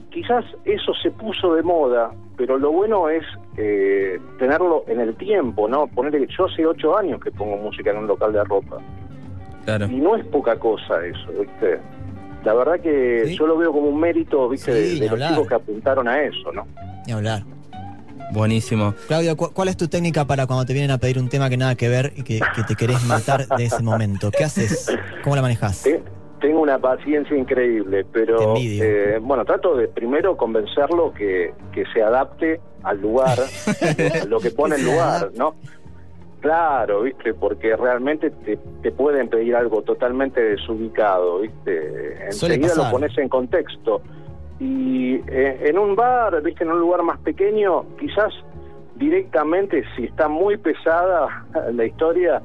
Quizás 0.10 0.46
eso 0.64 0.94
se 1.04 1.12
puso 1.12 1.54
de 1.56 1.64
moda, 1.64 2.12
pero 2.38 2.58
lo 2.58 2.72
bueno 2.72 3.10
es 3.10 3.26
eh, 3.58 4.18
tenerlo 4.40 4.86
en 4.88 5.02
el 5.02 5.14
tiempo, 5.18 5.68
¿no? 5.68 5.88
Ponerle 5.88 6.26
que 6.26 6.34
yo 6.34 6.46
hace 6.46 6.66
ocho 6.66 6.98
años 6.98 7.20
que 7.22 7.32
pongo 7.32 7.58
música 7.58 7.92
en 7.92 7.98
un 7.98 8.08
local 8.08 8.32
de 8.32 8.42
ropa. 8.46 8.78
Claro. 9.66 9.88
Y 9.88 9.96
no 9.98 10.16
es 10.16 10.26
poca 10.28 10.58
cosa 10.58 11.06
eso, 11.06 11.28
¿viste? 11.38 11.80
La 12.46 12.54
verdad 12.54 12.80
que 12.80 13.24
Sí. 13.26 13.36
yo 13.38 13.48
lo 13.48 13.58
veo 13.58 13.74
como 13.74 13.90
un 13.90 14.00
mérito, 14.00 14.48
¿viste? 14.48 14.72
Sí, 14.86 15.00
de- 15.02 15.10
de, 15.10 15.18
los 15.18 15.28
chicos 15.30 15.48
que 15.50 15.56
apuntaron 15.56 16.08
a 16.08 16.22
eso, 16.22 16.52
¿no? 16.54 16.66
Ni 17.06 17.12
hablar. 17.12 17.42
Buenísimo. 18.32 18.94
Claudio, 19.08 19.36
¿cu- 19.38 19.52
¿cuál 19.54 19.68
es 19.70 19.78
tu 19.78 19.88
técnica 19.88 20.26
para 20.26 20.46
cuando 20.48 20.66
te 20.66 20.74
vienen 20.74 20.92
a 20.92 20.98
pedir 20.98 21.20
un 21.20 21.30
tema 21.30 21.50
que 21.50 21.58
nada 21.58 21.76
que 21.76 21.90
ver 21.90 22.14
y 22.16 22.24
que, 22.24 22.40
que 22.56 22.64
te 22.64 22.76
querés 22.76 23.04
matar 23.06 23.48
de 23.48 23.66
ese 23.66 23.82
momento? 23.84 24.32
¿Qué 24.32 24.44
haces? 24.44 24.88
¿Cómo 25.24 25.36
la 25.36 25.42
manejas? 25.42 25.84
Te- 25.84 26.02
Tengo 26.42 26.62
una 26.62 26.78
paciencia 26.78 27.36
increíble, 27.36 28.06
pero 28.12 28.54
eh, 28.84 29.20
bueno, 29.22 29.46
trato 29.46 29.76
de 29.76 29.88
primero 29.88 30.36
convencerlo 30.38 31.14
que, 31.14 31.54
que 31.72 31.86
se 31.94 32.02
adapte 32.04 32.60
al 32.84 33.02
lugar, 33.02 33.40
a 33.40 34.26
lo 34.28 34.40
que 34.40 34.52
pone 34.52 34.76
el 34.76 34.84
lugar. 34.86 35.32
¿no? 35.36 35.56
Claro, 36.42 37.02
¿viste? 37.04 37.34
Porque 37.34 37.76
realmente 37.76 38.30
te, 38.30 38.58
te 38.84 38.92
pueden 38.92 39.30
pedir 39.30 39.56
algo 39.56 39.82
totalmente 39.82 40.40
desubicado, 40.42 41.40
¿viste? 41.40 42.26
Enseguida 42.26 42.76
lo 42.76 42.92
pones 42.92 43.18
en 43.18 43.30
contexto. 43.30 44.02
Y 44.60 45.16
eh, 45.28 45.66
en 45.70 45.78
un 45.78 45.96
bar, 45.96 46.42
¿viste? 46.42 46.64
En 46.64 46.72
un 46.72 46.80
lugar 46.80 47.04
más 47.04 47.20
pequeño, 47.20 47.86
quizás 48.00 48.34
directamente, 48.96 49.84
si 49.96 50.06
está 50.06 50.28
muy 50.28 50.58
pesada 50.58 51.46
la 51.74 51.86
historia, 51.86 52.42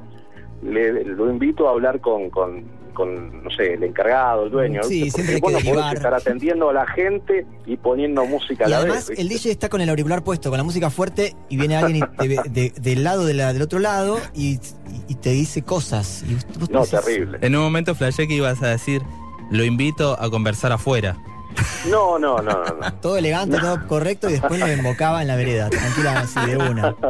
le, 0.63 1.03
lo 1.05 1.29
invito 1.29 1.67
a 1.67 1.71
hablar 1.71 2.01
con, 2.01 2.29
con, 2.29 2.63
con, 2.93 3.43
no 3.43 3.49
sé, 3.49 3.75
el 3.75 3.83
encargado, 3.83 4.45
el 4.45 4.51
dueño. 4.51 4.83
Sí, 4.83 5.03
¿viste? 5.03 5.11
siempre 5.23 5.35
hay 5.35 5.41
Porque 5.41 5.57
que 5.63 5.69
vos 5.69 5.75
no 5.77 5.81
podés 5.83 5.95
estar 5.95 6.13
atendiendo 6.13 6.69
a 6.69 6.73
la 6.73 6.85
gente 6.87 7.45
y 7.65 7.77
poniendo 7.77 8.25
música 8.25 8.65
a 8.65 8.67
Y 8.67 8.71
la 8.71 8.77
además 8.79 9.07
vez. 9.07 9.17
el 9.17 9.29
¿viste? 9.29 9.43
DJ 9.47 9.51
está 9.53 9.69
con 9.69 9.79
el 9.81 9.89
auricular 9.89 10.23
puesto, 10.23 10.49
con 10.49 10.57
la 10.57 10.63
música 10.65 10.89
fuerte, 10.89 11.33
y 11.49 11.55
viene 11.57 11.77
alguien 11.77 12.03
y 12.03 12.17
te 12.17 12.27
ve 12.27 12.41
de- 12.49 12.73
del 12.81 13.03
lado 13.05 13.25
de 13.25 13.33
la- 13.33 13.53
del 13.53 13.61
otro 13.61 13.79
lado 13.79 14.17
y, 14.35 14.59
y 15.07 15.15
te 15.15 15.29
dice 15.29 15.61
cosas. 15.63 16.23
Y 16.27 16.33
vos- 16.35 16.45
vos 16.59 16.69
No, 16.69 16.79
decís, 16.81 16.99
terrible. 17.05 17.37
En 17.41 17.55
un 17.55 17.61
momento 17.63 17.95
flashé 17.95 18.27
que 18.27 18.33
ibas 18.35 18.61
a 18.61 18.67
decir, 18.67 19.01
lo 19.49 19.63
invito 19.63 20.17
a 20.21 20.29
conversar 20.29 20.73
afuera. 20.73 21.15
No, 21.89 22.19
no, 22.19 22.37
no, 22.37 22.51
no. 22.51 22.75
no. 22.81 22.93
Todo 23.01 23.17
elegante, 23.17 23.57
todo 23.57 23.87
correcto 23.87 24.29
y 24.29 24.33
después 24.33 24.59
lo 24.59 24.67
embocaba 24.67 25.21
en 25.21 25.27
la 25.27 25.35
vereda, 25.35 25.69
tranquila, 25.69 26.19
así 26.19 26.39
de 26.49 26.57
una. 26.57 26.95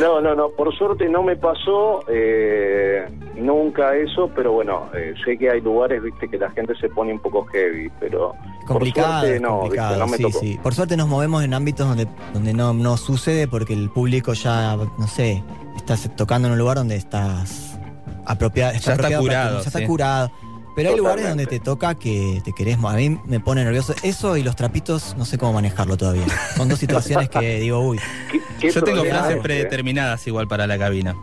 No, 0.00 0.20
no, 0.20 0.34
no, 0.34 0.50
por 0.50 0.76
suerte 0.76 1.08
no 1.08 1.22
me 1.22 1.36
pasó 1.36 2.04
eh, 2.08 3.06
nunca 3.34 3.96
eso, 3.96 4.30
pero 4.36 4.52
bueno, 4.52 4.90
eh, 4.94 5.14
sé 5.24 5.38
que 5.38 5.50
hay 5.50 5.62
lugares, 5.62 6.02
viste, 6.02 6.28
que 6.28 6.36
la 6.36 6.50
gente 6.50 6.74
se 6.78 6.90
pone 6.90 7.12
un 7.12 7.18
poco 7.18 7.46
heavy, 7.46 7.90
pero 7.98 8.34
Complicado, 8.66 9.08
por 9.08 9.20
suerte 9.20 9.40
no, 9.40 9.60
complicado, 9.60 9.88
viste, 9.88 10.00
no 10.00 10.06
me 10.10 10.16
sí, 10.18 10.22
tocó. 10.24 10.38
sí. 10.38 10.60
Por 10.62 10.74
suerte 10.74 10.96
nos 10.98 11.08
movemos 11.08 11.44
en 11.44 11.54
ámbitos 11.54 11.88
donde, 11.88 12.06
donde 12.34 12.52
no, 12.52 12.74
no 12.74 12.98
sucede 12.98 13.48
porque 13.48 13.72
el 13.72 13.88
público 13.88 14.34
ya, 14.34 14.76
no 14.76 15.06
sé, 15.06 15.42
estás 15.76 16.14
tocando 16.14 16.48
en 16.48 16.52
un 16.52 16.58
lugar 16.58 16.76
donde 16.76 16.96
estás 16.96 17.78
apropiado. 18.26 18.72
Ya 18.72 18.78
está 18.78 18.92
apropiado 18.94 19.22
para 19.24 19.34
curado, 19.38 19.60
ya 19.60 19.66
está 19.66 19.78
sí. 19.78 19.86
curado. 19.86 20.30
Pero 20.76 20.90
hay 20.90 20.96
lugares 20.96 21.26
donde 21.26 21.46
te 21.46 21.58
toca 21.58 21.94
que 21.96 22.40
te 22.44 22.52
querés. 22.52 22.76
A 22.84 22.92
mí 22.92 23.18
me 23.24 23.40
pone 23.40 23.64
nervioso. 23.64 23.94
Eso 24.02 24.36
y 24.36 24.42
los 24.42 24.54
trapitos, 24.54 25.16
no 25.16 25.24
sé 25.24 25.38
cómo 25.38 25.54
manejarlo 25.54 25.96
todavía. 25.96 26.26
Son 26.56 26.68
dos 26.68 26.78
situaciones 26.78 27.28
que 27.30 27.58
digo, 27.60 27.80
uy. 27.80 27.98
¿Qué- 28.30 28.40
qué 28.60 28.70
Yo 28.70 28.82
tengo 28.84 29.02
frases 29.04 29.36
eh? 29.38 29.40
predeterminadas 29.42 30.24
igual 30.26 30.46
para 30.46 30.66
la 30.66 30.78
cabina. 30.78 31.16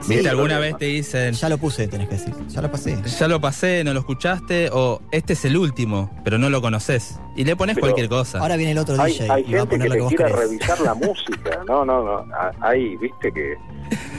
Sí, 0.00 0.14
¿Viste? 0.14 0.28
Alguna 0.28 0.58
vez 0.58 0.76
te 0.76 0.84
dicen, 0.86 1.34
Ya 1.34 1.48
lo 1.48 1.58
puse, 1.58 1.88
tenés 1.88 2.08
que 2.08 2.16
decir. 2.16 2.34
Ya 2.48 2.60
lo 2.62 2.70
pasé. 2.70 2.96
ya 3.04 3.28
lo 3.28 3.40
pasé, 3.40 3.82
no 3.84 3.92
lo 3.94 4.00
escuchaste, 4.00 4.70
o 4.72 5.00
este 5.10 5.32
es 5.32 5.44
el 5.44 5.56
último, 5.56 6.10
pero 6.24 6.38
no 6.38 6.50
lo 6.50 6.60
conoces. 6.60 7.18
Y 7.34 7.44
le 7.44 7.56
pones 7.56 7.78
cualquier 7.78 8.08
cosa. 8.08 8.38
Ahora 8.38 8.56
viene 8.56 8.72
el 8.72 8.78
otro 8.78 9.00
Hay, 9.00 9.12
DJ 9.12 9.30
hay 9.30 9.44
y 9.46 9.52
va 9.52 9.58
a 9.58 9.60
gente 9.60 9.76
poner 9.76 9.82
que 9.82 9.88
lo 9.88 9.94
que 9.94 10.00
vos 10.00 10.08
quiere 10.08 10.24
querés. 10.24 10.40
revisar 10.48 10.80
la 10.80 10.94
música. 10.94 11.50
No, 11.66 11.84
no, 11.84 12.02
no. 12.04 12.26
Hay, 12.60 12.96
viste, 12.96 13.32
que 13.32 13.54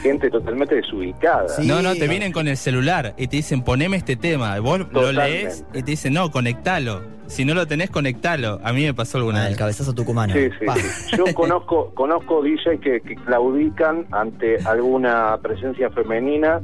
gente 0.02 0.30
totalmente 0.30 0.74
desubicada. 0.74 1.48
Sí. 1.48 1.66
No, 1.66 1.80
no, 1.82 1.94
te 1.94 2.06
vienen 2.06 2.30
con 2.32 2.46
el 2.46 2.56
celular 2.56 3.14
y 3.16 3.26
te 3.28 3.36
dicen, 3.36 3.62
poneme 3.62 3.96
este 3.96 4.16
tema. 4.16 4.58
Vos 4.60 4.80
lo 4.92 5.12
lees 5.12 5.64
y 5.72 5.82
te 5.82 5.90
dicen, 5.92 6.12
no, 6.12 6.30
conectalo. 6.30 7.17
Si 7.28 7.44
no 7.44 7.54
lo 7.54 7.66
tenés, 7.66 7.90
conectalo. 7.90 8.58
A 8.64 8.72
mí 8.72 8.84
me 8.84 8.94
pasó 8.94 9.18
alguna 9.18 9.44
Ah, 9.44 9.48
el 9.48 9.56
cabezazo 9.56 9.92
tucumano. 9.94 10.32
Sí, 10.34 10.48
sí. 10.58 11.16
Yo 11.16 11.24
conozco, 11.34 11.92
conozco 11.94 12.42
DJs 12.42 12.80
que, 12.82 13.00
que 13.02 13.14
claudican 13.16 14.06
ante 14.10 14.56
alguna 14.64 15.38
presencia 15.42 15.90
femenina, 15.90 16.60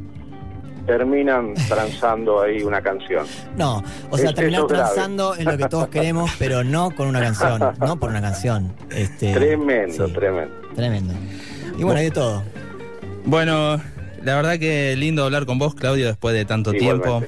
terminan 0.87 1.55
transando 1.69 2.43
ahí 2.43 2.63
una 2.63 2.83
canción. 2.83 3.27
No, 3.57 3.83
o 4.11 4.19
sea, 4.19 4.31
Es- 4.31 4.35
terminar 4.37 4.67
transando 4.67 5.35
es 5.35 5.45
lo 5.45 5.57
que 5.57 5.67
todos 5.69 5.89
queremos, 5.89 6.31
pero 6.39 6.63
no 6.65 6.91
con 6.91 7.09
una 7.09 7.21
canción, 7.21 7.61
no 7.81 7.97
por 7.99 8.11
una 8.11 8.21
canción. 8.21 8.73
Este, 8.91 9.33
Tremendo, 9.33 10.07
sí, 10.09 10.13
tremendo. 10.13 10.55
tremendo. 10.75 11.15
Y 11.79 11.83
bueno, 11.85 11.99
hay 12.01 12.07
de 12.07 12.11
todo. 12.11 12.43
Bueno, 13.25 13.81
la 14.23 14.35
verdad 14.37 14.59
que 14.59 14.95
lindo 14.97 15.25
hablar 15.25 15.47
con 15.47 15.59
vos, 15.59 15.75
Claudio, 15.75 16.07
después 16.07 16.35
de 16.35 16.45
tanto 16.45 16.73
tiempo. 16.73 17.23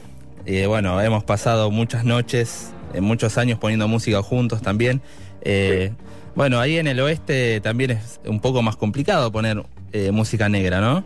Y 0.45 0.65
bueno, 0.67 1.01
hemos 1.01 1.25
pasado 1.25 1.71
muchas 1.71 2.05
noches, 2.05 2.73
eh, 2.97 3.01
muchos 3.01 3.39
años 3.39 3.59
poniendo 3.59 3.87
música 3.89 4.23
juntos 4.23 4.63
también. 4.63 5.01
Eh, 5.43 5.93
Bueno, 6.35 6.61
ahí 6.61 6.77
en 6.77 6.87
el 6.87 7.01
oeste 7.01 7.63
también 7.63 7.93
es 7.93 8.21
un 8.27 8.41
poco 8.41 8.61
más 8.61 8.77
complicado 8.77 9.33
poner 9.33 9.63
eh, 9.95 10.11
música 10.13 10.51
negra, 10.51 10.83
¿no? 10.83 11.03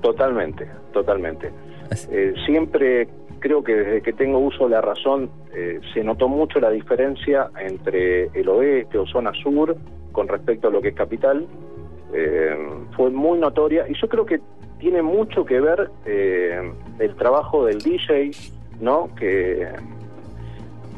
Totalmente, 0.00 0.68
totalmente. 0.92 1.50
Eh, 2.12 2.32
siempre 2.46 3.08
creo 3.40 3.64
que 3.64 3.74
desde 3.74 4.02
que 4.02 4.12
tengo 4.12 4.38
uso 4.38 4.68
de 4.68 4.70
la 4.70 4.80
razón 4.80 5.30
se 5.92 6.02
notó 6.04 6.28
mucho 6.28 6.60
la 6.60 6.70
diferencia 6.70 7.50
entre 7.60 8.26
el 8.32 8.48
oeste 8.48 8.96
o 8.98 9.06
zona 9.06 9.32
sur 9.42 9.76
con 10.12 10.28
respecto 10.28 10.68
a 10.68 10.70
lo 10.70 10.80
que 10.80 10.90
es 10.90 10.94
capital. 10.94 11.46
Fue 12.96 13.10
muy 13.10 13.38
notoria 13.38 13.84
y 13.88 13.94
yo 14.00 14.08
creo 14.08 14.24
que 14.24 14.40
tiene 14.78 15.02
mucho 15.02 15.44
que 15.44 15.60
ver 15.60 15.90
el 16.06 17.14
trabajo 17.16 17.66
del 17.66 17.78
DJ, 17.78 18.30
¿no? 18.80 19.10
Que 19.16 19.66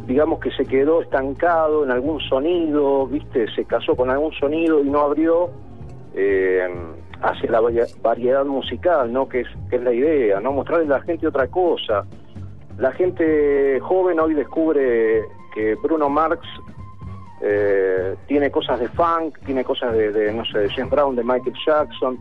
digamos 0.06 0.38
que 0.40 0.50
se 0.52 0.64
quedó 0.64 1.02
estancado 1.02 1.84
en 1.84 1.90
algún 1.90 2.20
sonido, 2.20 3.06
viste, 3.06 3.46
se 3.54 3.64
casó 3.64 3.96
con 3.96 4.10
algún 4.10 4.32
sonido 4.32 4.80
y 4.84 4.88
no 4.90 5.00
abrió 5.00 5.50
eh, 6.14 6.68
hacia 7.22 7.50
la 7.50 7.60
variedad 8.02 8.44
musical, 8.44 9.12
¿no? 9.12 9.28
Que 9.28 9.40
es, 9.40 9.48
que 9.70 9.76
es 9.76 9.82
la 9.82 9.92
idea, 9.92 10.40
¿no? 10.40 10.52
Mostrarle 10.52 10.86
a 10.86 10.98
la 10.98 11.00
gente 11.02 11.26
otra 11.26 11.46
cosa. 11.48 12.04
La 12.78 12.92
gente 12.92 13.78
joven 13.80 14.18
hoy 14.20 14.34
descubre 14.34 15.22
que 15.54 15.74
Bruno 15.76 16.08
Marx 16.08 16.46
eh, 17.42 18.14
tiene 18.26 18.50
cosas 18.50 18.80
de 18.80 18.88
funk, 18.88 19.38
tiene 19.46 19.64
cosas 19.64 19.92
de, 19.94 20.32
no 20.32 20.44
sé, 20.44 20.58
de 20.60 20.68
James 20.70 20.90
Brown, 20.90 21.16
de 21.16 21.24
Michael 21.24 21.54
Jackson, 21.66 22.18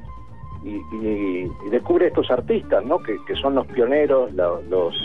y, 0.64 0.76
y- 0.96 1.52
y 1.66 1.70
descubre 1.70 2.08
estos 2.08 2.30
artistas, 2.32 2.84
¿no? 2.86 3.00
Que, 3.00 3.18
son 3.42 3.56
los 3.56 3.68
pioneros, 3.68 4.32
los, 4.34 4.96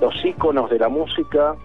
los 0.00 0.24
íconos 0.24 0.70
de 0.70 0.78
la 0.78 0.88
música. 0.88 1.56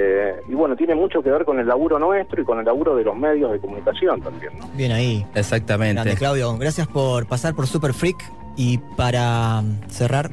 Eh, 0.00 0.40
y 0.48 0.54
bueno, 0.54 0.76
tiene 0.76 0.94
mucho 0.94 1.22
que 1.22 1.30
ver 1.30 1.44
con 1.44 1.58
el 1.58 1.66
laburo 1.66 1.98
nuestro 1.98 2.40
y 2.40 2.44
con 2.44 2.58
el 2.58 2.64
laburo 2.64 2.94
de 2.94 3.02
los 3.04 3.16
medios 3.16 3.50
de 3.52 3.58
comunicación 3.58 4.20
también, 4.20 4.52
¿no? 4.58 4.66
Bien 4.74 4.92
ahí. 4.92 5.26
Exactamente. 5.34 5.94
Grande, 5.94 6.16
Claudio. 6.16 6.56
Gracias 6.56 6.86
por 6.86 7.26
pasar 7.26 7.54
por 7.54 7.66
Super 7.66 7.92
Freak. 7.92 8.16
Y 8.56 8.78
para 8.96 9.60
mm, 9.62 9.88
cerrar, 9.88 10.30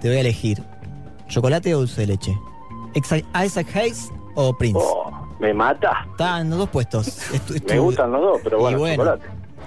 te 0.00 0.08
voy 0.08 0.18
a 0.18 0.20
elegir: 0.20 0.58
¿chocolate 1.28 1.74
o 1.74 1.78
dulce 1.80 2.02
de 2.02 2.06
leche? 2.08 2.38
¿Isaac 2.94 3.66
Hayes 3.74 4.10
o 4.34 4.52
Prince? 4.56 4.78
Oh, 4.80 5.10
me 5.38 5.52
mata. 5.54 6.06
Están 6.12 6.50
los 6.50 6.58
dos 6.60 6.68
puestos. 6.68 7.06
Es 7.34 7.40
tu- 7.46 7.54
es 7.54 7.64
Me 7.64 7.78
gustan 7.78 8.12
los 8.12 8.20
dos, 8.20 8.40
pero 8.44 8.58
bueno, 8.58 8.78
bueno. 8.78 8.96
chocolate. 8.96 9.26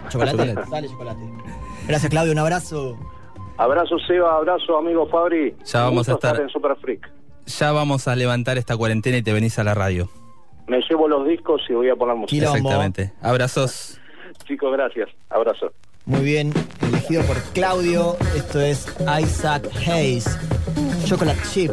¿Chocolate? 0.09 0.55
Dale, 0.69 0.87
chocolate. 0.89 1.21
Gracias, 1.87 2.09
Claudio. 2.09 2.31
Un 2.33 2.39
abrazo. 2.39 2.97
Abrazo 3.57 3.97
Seba, 4.07 4.35
abrazo 4.37 4.77
amigo 4.77 5.07
Fabri. 5.07 5.55
Ya 5.65 5.83
vamos 5.83 6.09
a 6.09 6.13
estar- 6.13 6.39
en 6.41 6.49
Super 6.49 6.75
Freak. 6.77 7.09
Ya 7.45 7.71
vamos 7.71 8.07
a 8.07 8.15
levantar 8.15 8.57
esta 8.57 8.75
cuarentena 8.77 9.17
y 9.17 9.21
te 9.21 9.33
venís 9.33 9.59
a 9.59 9.63
la 9.63 9.73
radio. 9.73 10.09
Me 10.67 10.79
llevo 10.81 11.07
los 11.07 11.27
discos 11.27 11.61
y 11.69 11.73
voy 11.73 11.89
a 11.89 11.95
poner 11.95 12.15
música. 12.15 12.45
Exactamente. 12.45 13.11
Abrazos. 13.21 13.99
Chicos, 14.47 14.71
gracias. 14.71 15.09
Abrazo. 15.29 15.71
Muy 16.05 16.21
bien, 16.21 16.53
elegido 16.81 17.23
por 17.23 17.41
Claudio. 17.53 18.17
Esto 18.35 18.59
es 18.59 18.87
Isaac 19.21 19.69
Hayes. 19.87 20.37
Chocolate 21.05 21.39
Chip. 21.51 21.71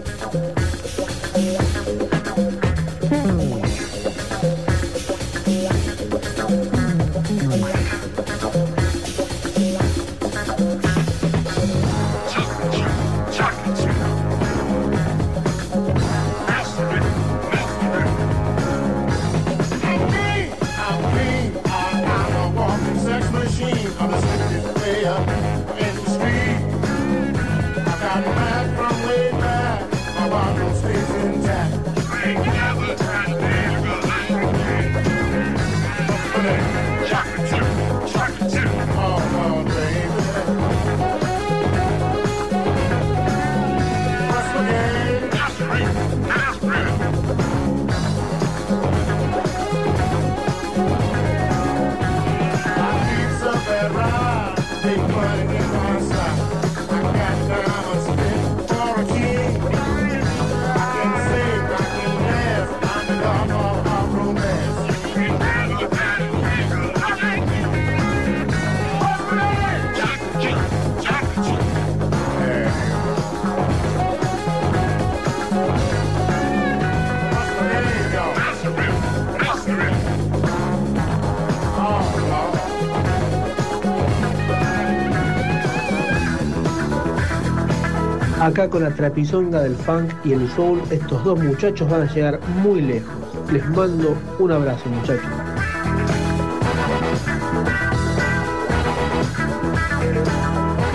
Acá 88.40 88.70
con 88.70 88.82
la 88.82 88.90
trapizonga 88.90 89.60
del 89.60 89.76
funk 89.76 90.14
y 90.24 90.32
el 90.32 90.50
soul, 90.52 90.80
estos 90.88 91.22
dos 91.24 91.38
muchachos 91.38 91.90
van 91.90 92.08
a 92.08 92.14
llegar 92.14 92.40
muy 92.62 92.80
lejos. 92.80 93.12
Les 93.52 93.68
mando 93.68 94.16
un 94.38 94.50
abrazo, 94.50 94.88
muchachos. 94.88 95.30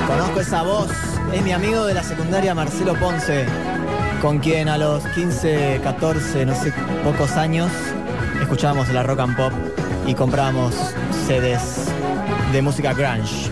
Conozco 0.08 0.39
esa 0.39 0.64
voz, 0.64 0.89
es 1.34 1.43
mi 1.43 1.52
amigo 1.52 1.86
de 1.86 1.93
la 1.93 2.02
secundaria 2.02 2.56
Marcelo 2.56 2.96
Ponce, 2.96 3.46
con 4.24 4.39
quien 4.39 4.68
a 4.68 4.80
los 4.80 5.06
15, 5.10 5.82
14, 5.84 6.48
no 6.48 6.56
sé, 6.56 6.74
pocos 7.04 7.34
años 7.34 7.70
escuchábamos 8.41 8.89
la 8.91 9.04
rock 9.04 9.20
and 9.20 9.38
pop 9.38 9.54
y 10.08 10.16
comprábamos 10.16 10.74
CDs 11.28 11.91
de 12.52 12.62
música 12.64 12.93
grunge. 12.93 13.52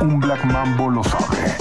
Un 0.00 0.18
Black 0.18 0.44
Mambo 0.44 0.88
lo 0.88 1.02
sabe. 1.02 1.59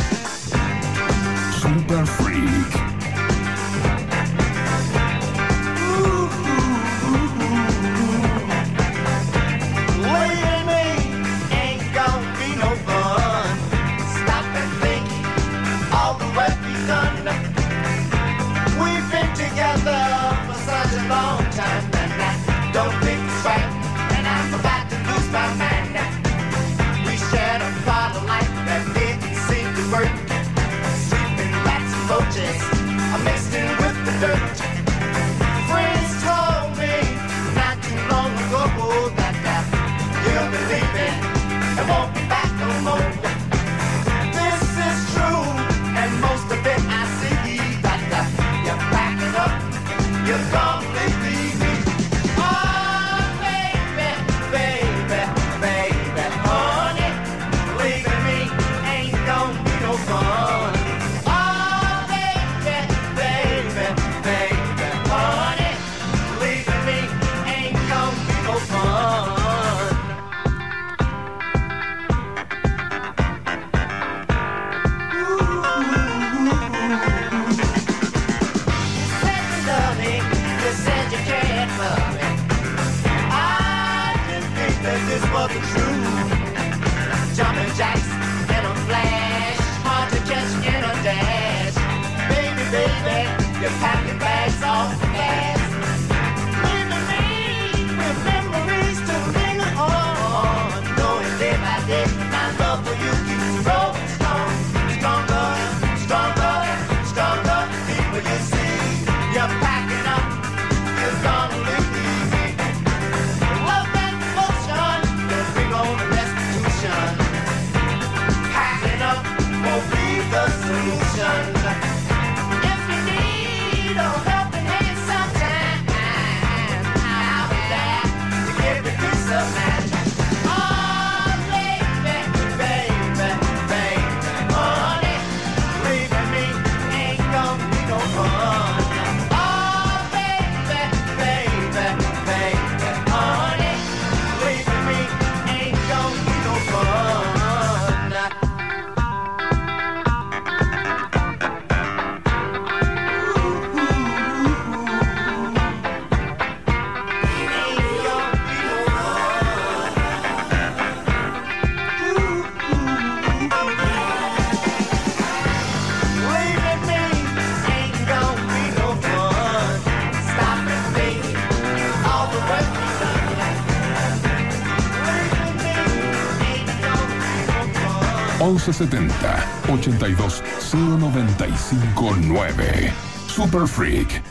1170 178.60 179.46
82 179.72 180.44
0959. 180.74 182.92
Super 183.28 183.66
Freak. 183.66 184.22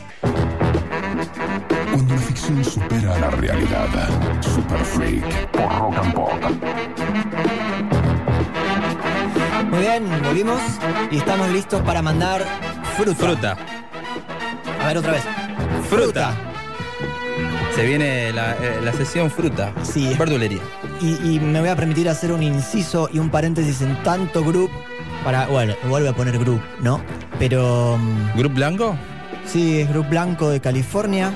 Cuando 1.93 2.15
la 2.15 2.21
ficción 2.21 2.63
supera 2.63 3.15
a 3.15 3.19
la 3.21 3.31
realidad. 3.31 3.89
Super 4.43 4.85
Freak 4.85 5.25
por 5.53 5.79
Rock 5.79 5.97
and 5.97 6.13
Pop. 6.15 6.33
Muy 9.71 9.81
bien, 9.81 10.05
volvimos 10.23 10.61
y 11.11 11.17
estamos 11.17 11.49
listos 11.49 11.81
para 11.83 12.03
mandar 12.03 12.45
fruta. 12.97 13.15
Fruta. 13.15 13.57
A 14.83 14.89
ver 14.89 14.99
otra 14.99 15.13
vez. 15.13 15.25
Fruta. 15.89 16.35
Se 17.75 17.87
viene 17.87 18.31
la, 18.35 18.53
eh, 18.57 18.79
la 18.85 18.93
sesión 18.93 19.31
fruta. 19.31 19.73
Sí. 19.83 20.15
Verdulería 20.19 20.61
y, 21.01 21.41
me 21.41 21.61
voy 21.61 21.69
a 21.69 21.77
permitir 21.77 22.09
hacer 22.09 22.33
un 22.33 22.43
inciso 22.43 23.09
y 23.13 23.19
un 23.19 23.31
paréntesis 23.31 23.81
en 23.83 24.03
tanto 24.03 24.45
group 24.45 24.71
para, 25.25 25.47
bueno, 25.47 25.75
vuelvo 25.89 26.11
a 26.11 26.13
poner 26.13 26.39
group, 26.39 26.61
¿no? 26.81 27.01
Pero... 27.39 27.99
Mm, 27.99 28.39
¿Group 28.39 28.55
blanco? 28.55 28.97
Sí, 29.45 29.81
es 29.81 29.89
group 29.89 30.09
blanco 30.09 30.51
de 30.51 30.61
California, 30.61 31.33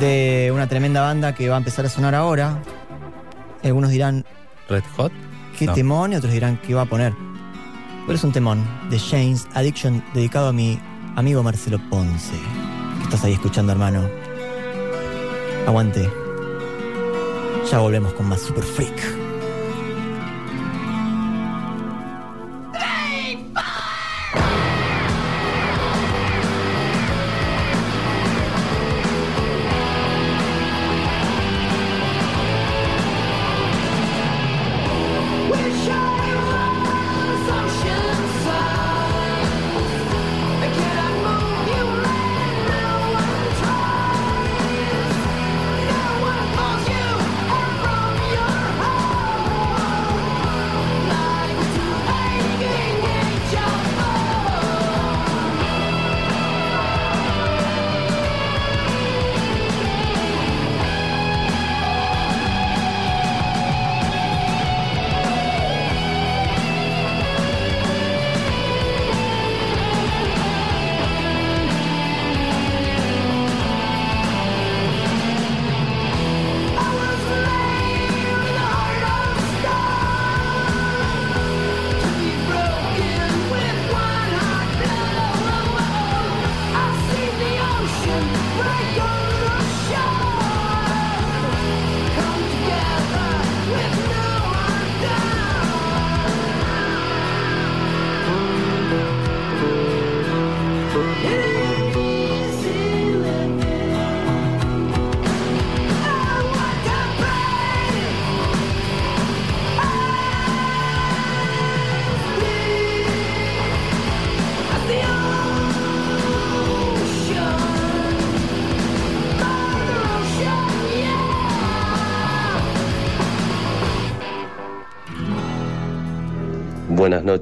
de 0.00 0.50
una 0.52 0.66
tremenda 0.66 1.00
banda 1.00 1.34
que 1.34 1.48
va 1.48 1.56
a 1.56 1.58
empezar 1.58 1.86
a 1.86 1.88
sonar 1.88 2.14
ahora. 2.14 2.60
Algunos 3.62 3.90
dirán... 3.90 4.24
Red 4.68 4.84
Hot. 4.96 5.12
Qué 5.58 5.68
temón 5.68 6.12
y 6.12 6.16
otros 6.16 6.32
dirán 6.32 6.58
qué 6.58 6.74
va 6.74 6.82
a 6.82 6.86
poner. 6.86 7.14
Pero 8.06 8.16
es 8.16 8.24
un 8.24 8.32
temón 8.32 8.64
de 8.90 8.98
James 8.98 9.46
Addiction 9.54 10.04
dedicado 10.12 10.48
a 10.48 10.52
mi 10.52 10.78
amigo 11.16 11.42
Marcelo 11.42 11.78
Ponce. 11.90 12.34
Que 12.98 13.04
estás 13.04 13.24
ahí 13.24 13.34
escuchando, 13.34 13.72
hermano. 13.72 14.08
Aguante. 15.66 16.23
Ya 17.70 17.78
volvemos 17.78 18.12
con 18.12 18.28
más 18.28 18.42
Super 18.42 18.62
Freak. 18.62 19.23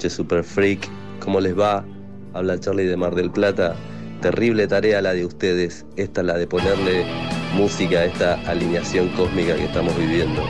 Noches, 0.03 0.15
Super 0.15 0.43
Freak. 0.43 0.89
¿Cómo 1.21 1.41
les 1.41 1.57
va? 1.57 1.85
Habla 2.35 2.59
Charlie 2.59 2.87
de 2.87 2.97
Mar 2.97 3.15
del 3.15 3.31
Plata. 3.31 3.77
Terrible 4.21 4.67
tarea 4.67 5.01
la 5.01 5.13
de 5.13 5.25
ustedes. 5.25 5.87
Esta 5.97 6.25
la 6.25 6.35
de 6.35 6.47
ponerle 6.49 7.05
música 7.55 8.01
a 8.01 8.05
esta 8.07 8.35
alineación 8.51 9.09
cósmica 9.11 9.55
que 9.55 9.67
estamos 9.67 9.97
viviendo. 9.97 10.43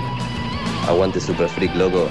Aguante 0.88 1.20
Super 1.20 1.50
Freak, 1.50 1.74
loco. 1.76 2.09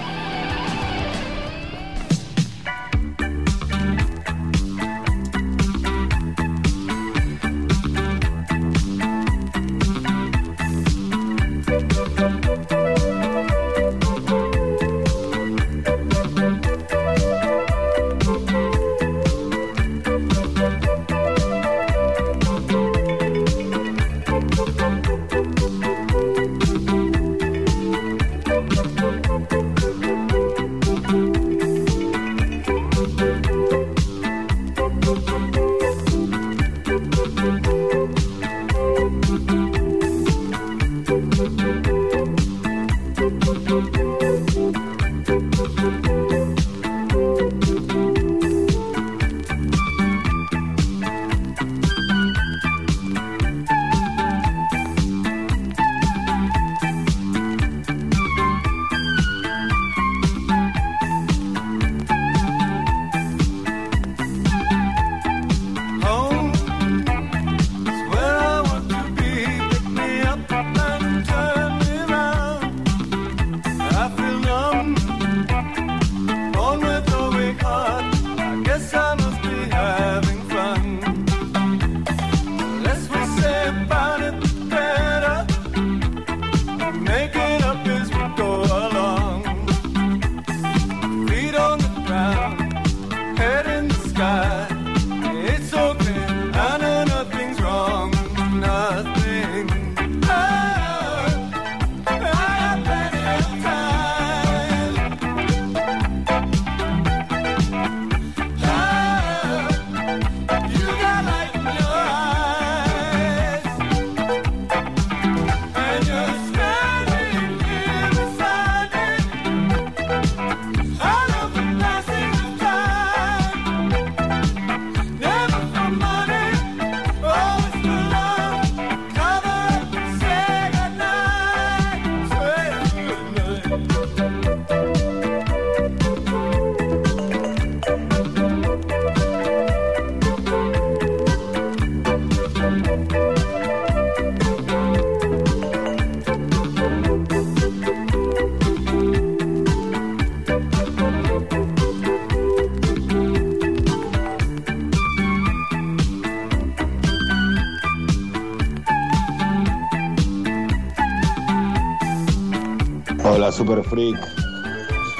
Super 163.61 163.83
Freak. 163.83 164.17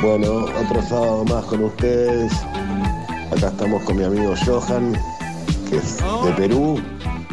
Bueno, 0.02 0.46
otro 0.46 0.82
sábado 0.90 1.24
más 1.26 1.46
con 1.46 1.64
ustedes. 1.64 2.34
Acá 3.32 3.50
estamos 3.50 3.84
con 3.84 3.98
mi 3.98 4.04
amigo 4.04 4.34
Johan, 4.44 4.98
que 5.70 5.78
es 5.78 5.98
de 6.26 6.32
Perú, 6.36 6.82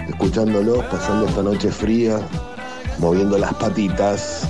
escuchándolos, 0.06 0.84
pasando 0.84 1.26
esta 1.26 1.42
noche 1.42 1.70
fría, 1.70 2.20
moviendo 2.98 3.38
las 3.38 3.54
patitas. 3.54 4.47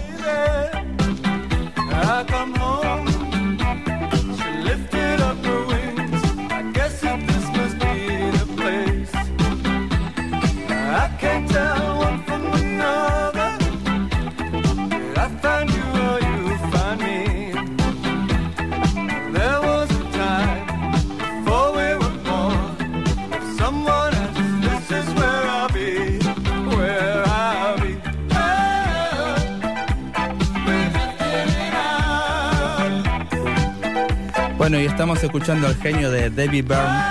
Estamos 35.19 35.35
escuchando 35.35 35.67
al 35.67 35.75
genio 35.77 36.13
de 36.13 36.31
David 36.31 36.65
Byrne 36.67 37.03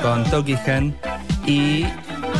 con 0.00 0.22
Toki 0.30 0.56
Hen. 0.66 0.94
Y 1.46 1.84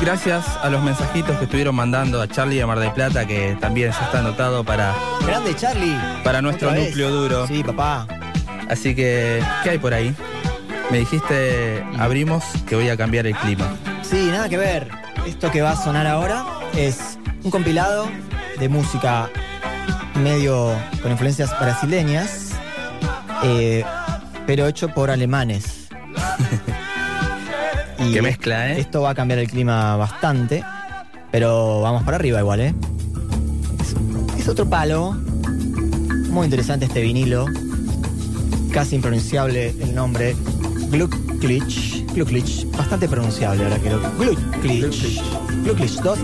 gracias 0.00 0.46
a 0.62 0.70
los 0.70 0.80
mensajitos 0.84 1.36
que 1.38 1.44
estuvieron 1.44 1.74
mandando 1.74 2.22
a 2.22 2.28
Charlie 2.28 2.58
de 2.58 2.66
Mar 2.66 2.78
del 2.78 2.92
Plata, 2.92 3.26
que 3.26 3.56
también 3.60 3.90
ya 3.90 4.04
está 4.04 4.20
anotado 4.20 4.62
para, 4.62 4.94
Grande 5.26 5.56
Charlie. 5.56 5.96
para 6.22 6.40
nuestro 6.42 6.70
núcleo 6.72 7.10
duro. 7.10 7.46
Sí, 7.48 7.64
papá. 7.64 8.06
Así 8.68 8.94
que, 8.94 9.42
¿qué 9.64 9.70
hay 9.70 9.78
por 9.78 9.94
ahí? 9.94 10.14
Me 10.92 10.98
dijiste, 10.98 11.84
abrimos, 11.98 12.44
que 12.68 12.76
voy 12.76 12.88
a 12.88 12.96
cambiar 12.96 13.26
el 13.26 13.34
clima. 13.34 13.66
Sí, 14.02 14.28
nada 14.30 14.48
que 14.48 14.58
ver. 14.58 14.88
Esto 15.26 15.50
que 15.50 15.60
va 15.60 15.72
a 15.72 15.76
sonar 15.76 16.06
ahora 16.06 16.44
es 16.76 17.18
un 17.42 17.50
compilado 17.50 18.08
de 18.60 18.68
música 18.68 19.28
medio 20.22 20.72
con 21.02 21.10
influencias 21.10 21.50
brasileñas, 21.58 22.52
eh, 23.42 23.84
pero 24.46 24.66
hecho 24.66 24.88
por 24.88 25.10
alemanes. 25.10 25.88
y 27.98 28.12
Qué 28.12 28.22
mezcla, 28.22 28.72
¿eh? 28.72 28.80
Esto 28.80 29.02
va 29.02 29.10
a 29.10 29.14
cambiar 29.14 29.40
el 29.40 29.48
clima 29.48 29.96
bastante, 29.96 30.64
pero 31.30 31.80
vamos 31.80 32.04
para 32.04 32.16
arriba 32.16 32.40
igual, 32.40 32.60
¿eh? 32.60 32.74
Es, 33.80 33.94
es 34.40 34.48
otro 34.48 34.68
palo. 34.68 35.12
Muy 36.30 36.44
interesante 36.44 36.86
este 36.86 37.00
vinilo. 37.00 37.46
Casi 38.72 38.96
impronunciable 38.96 39.70
el 39.70 39.94
nombre. 39.94 40.36
Glucklich. 40.90 42.04
Glucklich. 42.14 42.66
Bastante 42.76 43.08
pronunciable 43.08 43.64
ahora 43.64 43.78
lo. 43.78 44.00
Glucklich. 44.18 45.22
Glucklich 45.64 45.96
2. 46.00 46.18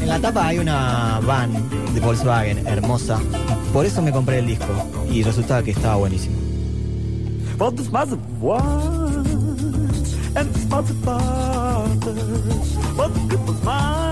En 0.00 0.08
la 0.08 0.18
tapa 0.20 0.46
hay 0.46 0.58
una 0.58 1.20
van 1.26 1.52
de 1.94 2.00
Volkswagen 2.00 2.66
hermosa. 2.66 3.18
Por 3.72 3.86
eso 3.86 4.02
me 4.02 4.12
compré 4.12 4.38
el 4.38 4.46
disco. 4.46 4.72
Y 5.10 5.22
resultaba 5.22 5.62
que 5.62 5.72
estaba 5.72 5.96
buenísimo. 5.96 6.53
Voltas 7.56 7.88
mais 7.88 8.12
a 8.12 8.16
voar, 8.40 8.60
and 10.36 10.52
the 10.52 10.58
a 10.68 10.92
voltas, 11.04 12.74
voltas 12.96 13.22
que 13.28 13.64
mais. 13.64 14.03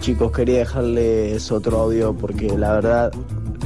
Chicos, 0.00 0.32
quería 0.32 0.60
dejarles 0.60 1.52
otro 1.52 1.78
audio 1.78 2.14
porque 2.14 2.48
la 2.56 2.72
verdad 2.72 3.12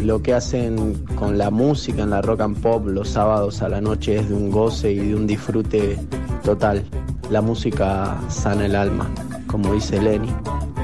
lo 0.02 0.20
que 0.20 0.34
hacen 0.34 0.94
con 1.14 1.38
la 1.38 1.50
música 1.50 2.02
en 2.02 2.10
la 2.10 2.20
rock 2.22 2.40
and 2.40 2.60
pop 2.60 2.86
los 2.86 3.08
sábados 3.08 3.62
a 3.62 3.68
la 3.68 3.80
noche 3.80 4.16
es 4.16 4.28
de 4.28 4.34
un 4.34 4.50
goce 4.50 4.92
y 4.92 4.98
de 4.98 5.14
un 5.14 5.26
disfrute 5.28 5.96
total. 6.42 6.84
La 7.30 7.40
música 7.40 8.18
sana 8.28 8.66
el 8.66 8.74
alma, 8.74 9.08
como 9.46 9.72
dice 9.72 10.02
Lenny. 10.02 10.28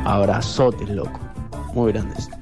Abrazotes, 0.05 0.89
loco. 0.89 1.19
Muy 1.75 1.93
grandes. 1.93 2.40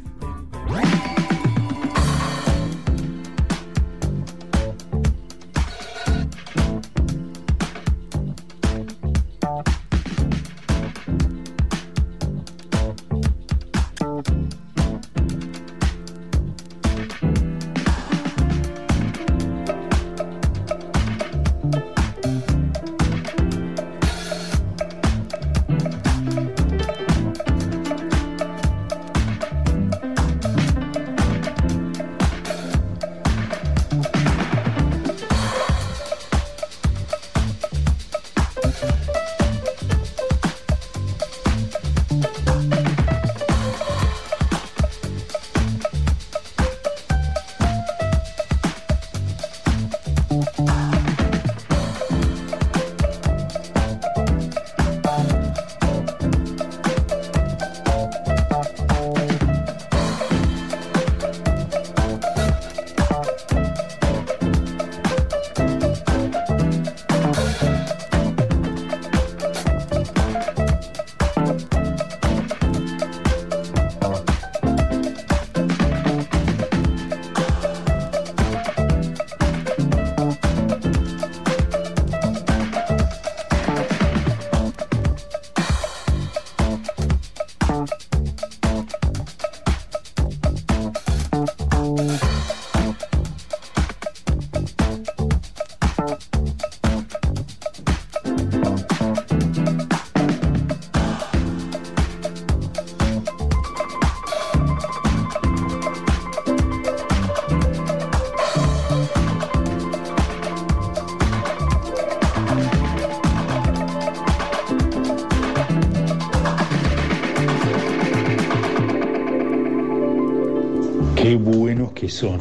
Son. 122.19 122.39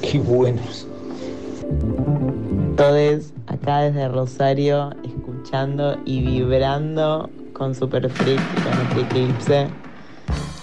Qué 0.00 0.18
buenos. 0.18 0.86
Todos 2.76 3.32
acá 3.48 3.80
desde 3.80 4.08
Rosario 4.08 4.92
escuchando 5.04 5.98
y 6.06 6.22
vibrando 6.22 7.28
con 7.52 7.74
Super 7.74 8.08
Freak 8.08 8.40
y 8.40 8.60
con 8.62 8.72
este 8.86 9.00
eclipse. 9.02 9.68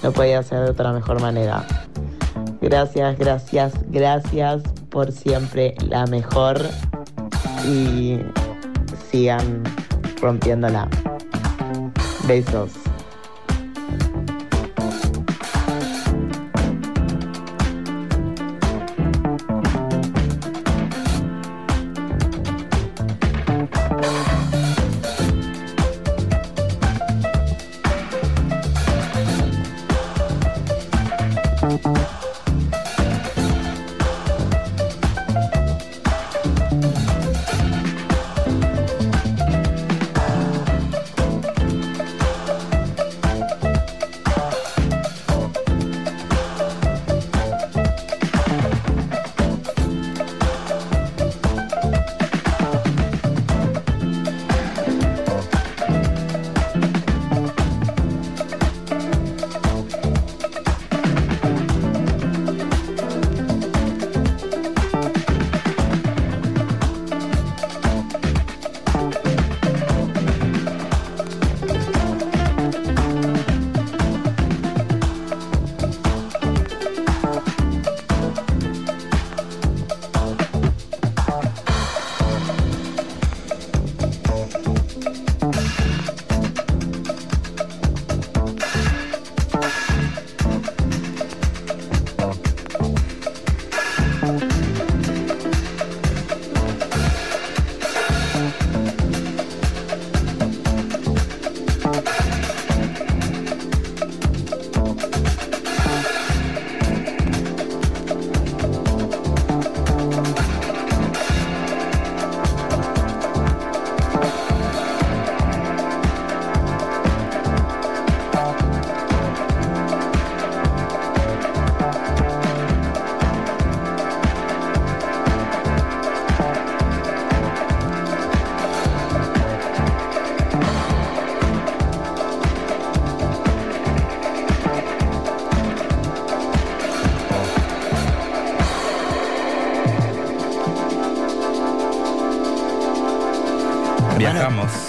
No 0.01 0.11
podía 0.11 0.41
ser 0.41 0.63
de 0.63 0.71
otra 0.71 0.91
mejor 0.91 1.21
manera. 1.21 1.67
Gracias, 2.59 3.19
gracias, 3.19 3.73
gracias 3.89 4.63
por 4.89 5.11
siempre 5.11 5.75
la 5.87 6.07
mejor 6.07 6.59
y 7.67 8.17
sigan 9.11 9.61
rompiéndola. 10.19 10.89
Besos. 12.27 12.86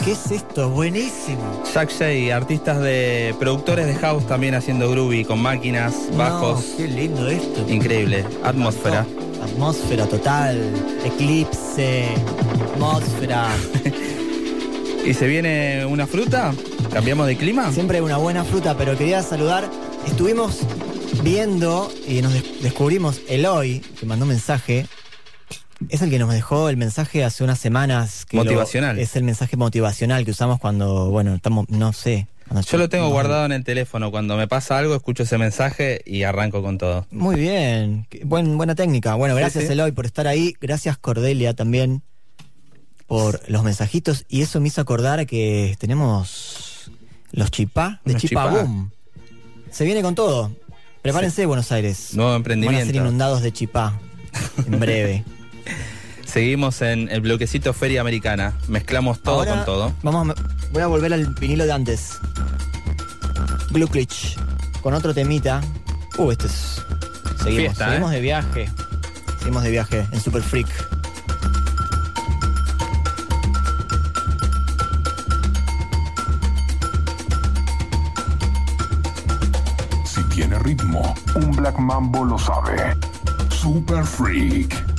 ¿Qué 0.09 0.13
es 0.15 0.31
esto? 0.31 0.71
Buenísimo. 0.71 1.63
Jack 1.75 1.91
Shay, 1.91 2.31
artistas 2.31 2.81
de 2.81 3.35
productores 3.39 3.87
de 3.87 3.95
house 3.97 4.27
también 4.27 4.55
haciendo 4.55 4.91
groovy 4.91 5.23
con 5.23 5.39
máquinas, 5.39 5.95
bajos. 6.17 6.65
No, 6.71 6.77
qué 6.79 6.89
lindo 6.89 7.29
esto. 7.29 7.71
Increíble. 7.71 8.25
Atmósfera. 8.43 9.05
Atmósfera 9.43 10.07
total. 10.07 10.73
Eclipse. 11.05 12.07
Atmósfera. 12.73 13.49
¿Y 15.05 15.13
se 15.13 15.27
viene 15.27 15.85
una 15.85 16.07
fruta? 16.07 16.55
¿Cambiamos 16.91 17.27
de 17.27 17.37
clima? 17.37 17.71
Siempre 17.71 18.01
una 18.01 18.17
buena 18.17 18.45
fruta, 18.45 18.79
pero 18.79 18.97
quería 18.97 19.23
saludar. 19.23 19.71
Estuvimos 20.07 20.61
viendo 21.23 21.93
y 22.07 22.23
nos 22.23 22.33
des- 22.33 22.63
descubrimos 22.63 23.21
Eloy, 23.29 23.81
que 24.01 24.07
mandó 24.07 24.25
un 24.25 24.31
mensaje. 24.31 24.87
Es 25.89 26.03
el 26.03 26.11
que 26.11 26.19
nos 26.19 26.33
dejó 26.33 26.69
el 26.69 26.77
mensaje 26.77 27.25
hace 27.25 27.45
unas 27.45 27.59
semanas. 27.59 28.25
Que 28.27 28.37
lo- 28.37 28.45
Motivacional. 28.45 28.99
es 28.99 29.15
el 29.17 29.23
mensaje 29.23 29.57
motivacional 29.57 30.25
que 30.25 30.33
usamos 30.33 30.59
cuando, 30.59 31.11
bueno, 31.11 31.35
estamos, 31.35 31.69
no 31.69 31.93
sé. 31.93 32.27
Yo 32.71 32.79
lo 32.79 32.89
tengo 32.89 33.05
no- 33.05 33.11
guardado 33.11 33.45
en 33.45 33.53
el 33.53 33.63
teléfono. 33.63 34.11
Cuando 34.11 34.37
me 34.37 34.49
pasa 34.49 34.79
algo, 34.79 34.95
escucho 34.97 35.23
ese 35.25 35.37
mensaje 35.39 36.01
y 36.07 36.23
arranco 36.23 36.63
con 36.63 36.79
todo. 36.79 37.07
Muy 37.11 37.37
bien, 37.37 38.07
buen, 38.25 38.57
buena 38.57 38.75
técnica. 38.75 39.15
Bueno, 39.15 39.35
gracias 39.37 39.65
sí. 39.67 39.73
Eloy 39.73 39.93
por 39.93 40.07
estar 40.07 40.27
ahí. 40.27 40.55
Gracias 40.61 40.97
Cordelia 40.99 41.55
también 41.55 42.03
por 43.07 43.41
los 43.51 43.63
mensajitos. 43.65 44.25
Y 44.29 44.43
eso 44.43 44.61
me 44.61 44.69
hizo 44.69 44.81
acordar 44.81 45.27
que 45.27 45.77
tenemos 45.79 46.91
los 47.33 47.51
chipá 47.51 48.01
de 48.07 48.15
Chipá. 48.17 48.47
Boom. 48.47 48.91
Se 49.71 49.85
viene 49.85 50.01
con 50.03 50.15
todo. 50.15 50.51
Prepárense, 51.03 51.45
Buenos 51.47 51.71
Aires. 51.71 52.15
Nuevo 52.15 52.31
Van 52.31 52.35
a 52.35 52.37
emprendimiento. 52.39 52.87
ser 52.87 52.97
inundados 52.97 53.43
de 53.43 53.53
chipá 53.53 54.01
en 54.67 54.81
breve. 54.81 55.25
Seguimos 56.25 56.83
en 56.83 57.09
el 57.09 57.23
bloquecito 57.23 57.73
Feria 57.73 58.03
Americana. 58.03 58.53
Mezclamos 58.69 59.21
todo 59.21 59.41
Ahora 59.41 59.51
con 59.57 59.65
todo. 59.65 59.93
Vamos 60.03 60.29
a, 60.29 60.43
voy 60.73 60.83
a 60.83 60.87
volver 60.87 61.13
al 61.15 61.27
vinilo 61.35 61.65
de 61.65 61.73
antes. 61.73 62.19
Gluclich. 63.71 64.37
Con 64.83 64.95
otro 64.95 65.15
temita. 65.15 65.61
Uh, 66.19 66.31
este 66.31 66.47
es. 66.47 66.83
Seguimos, 67.43 67.77
Fiesta, 67.77 67.87
¿eh? 67.87 67.89
seguimos 67.89 68.11
de 68.11 68.21
viaje. 68.21 68.71
Seguimos 69.39 69.63
de 69.63 69.71
viaje 69.71 70.07
en 70.13 70.21
Super 70.21 70.43
Freak. 70.43 70.69
Si 80.05 80.23
tiene 80.25 80.59
ritmo, 80.59 81.15
un 81.37 81.53
Black 81.53 81.79
Mambo 81.79 82.25
lo 82.25 82.39
sabe. 82.39 82.97
Super 83.51 84.05
Freak. 84.05 84.98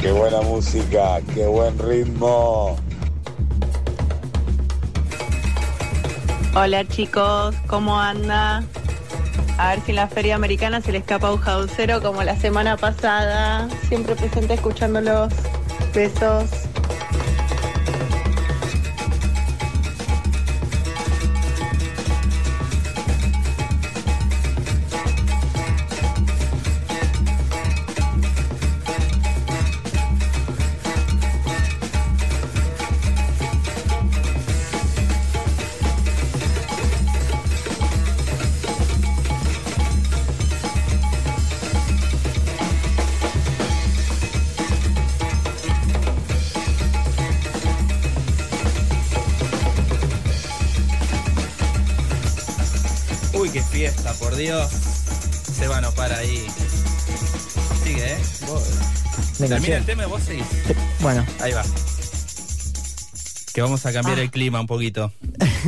Qué 0.00 0.12
buena 0.12 0.40
música, 0.40 1.20
qué 1.34 1.46
buen 1.46 1.78
ritmo. 1.78 2.74
Hola 6.54 6.88
chicos, 6.88 7.54
¿cómo 7.66 8.00
anda? 8.00 8.64
A 9.58 9.70
ver 9.70 9.82
si 9.82 9.90
en 9.90 9.96
la 9.96 10.08
feria 10.08 10.36
americana 10.36 10.80
se 10.80 10.90
le 10.90 10.98
escapa 10.98 11.30
un 11.30 11.38
jausero 11.38 12.00
como 12.00 12.22
la 12.22 12.34
semana 12.34 12.78
pasada. 12.78 13.68
Siempre 13.88 14.16
presente 14.16 14.54
escuchándolos. 14.54 15.34
Besos. 15.94 16.69
Termina 59.54 59.76
el 59.76 59.84
tema 59.84 60.04
y 60.04 60.06
vos 60.06 60.22
seguís. 60.22 60.44
Bueno, 61.00 61.24
Ahí 61.40 61.52
va. 61.52 61.62
que 63.54 63.62
vamos 63.62 63.84
a 63.86 63.92
cambiar 63.92 64.18
el 64.18 64.30
clima 64.30 64.60
un 64.60 64.66
poquito. 64.66 65.12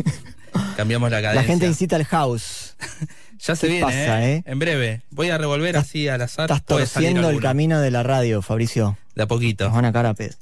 Cambiamos 0.77 1.11
la 1.11 1.21
La 1.21 1.29
cadencia. 1.29 1.47
gente 1.47 1.67
incita 1.67 1.97
al 1.97 2.05
house. 2.05 2.77
ya 3.41 3.57
se 3.57 3.67
¿Qué 3.67 3.73
viene, 3.73 3.87
pasa, 3.87 4.25
¿eh? 4.27 4.35
eh? 4.37 4.43
En 4.47 4.59
breve. 4.59 5.03
Voy 5.11 5.31
a 5.31 5.39
revolver 5.39 5.77
así 5.77 6.07
al 6.09 6.21
azar. 6.23 6.45
Estás 6.45 6.65
torciendo 6.65 7.31
el 7.31 7.41
camino 7.41 7.81
de 7.81 7.91
la 7.91 8.03
radio, 8.03 8.43
Fabricio. 8.43 8.99
De 9.15 9.23
a 9.23 9.27
poquito. 9.27 9.65
Nos 9.65 9.75
van 9.75 9.85
a 9.87 9.93
cara 9.93 10.11
a 10.11 10.15
pedo. 10.15 10.35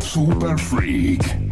Super 0.00 0.58
Freak. 0.58 1.43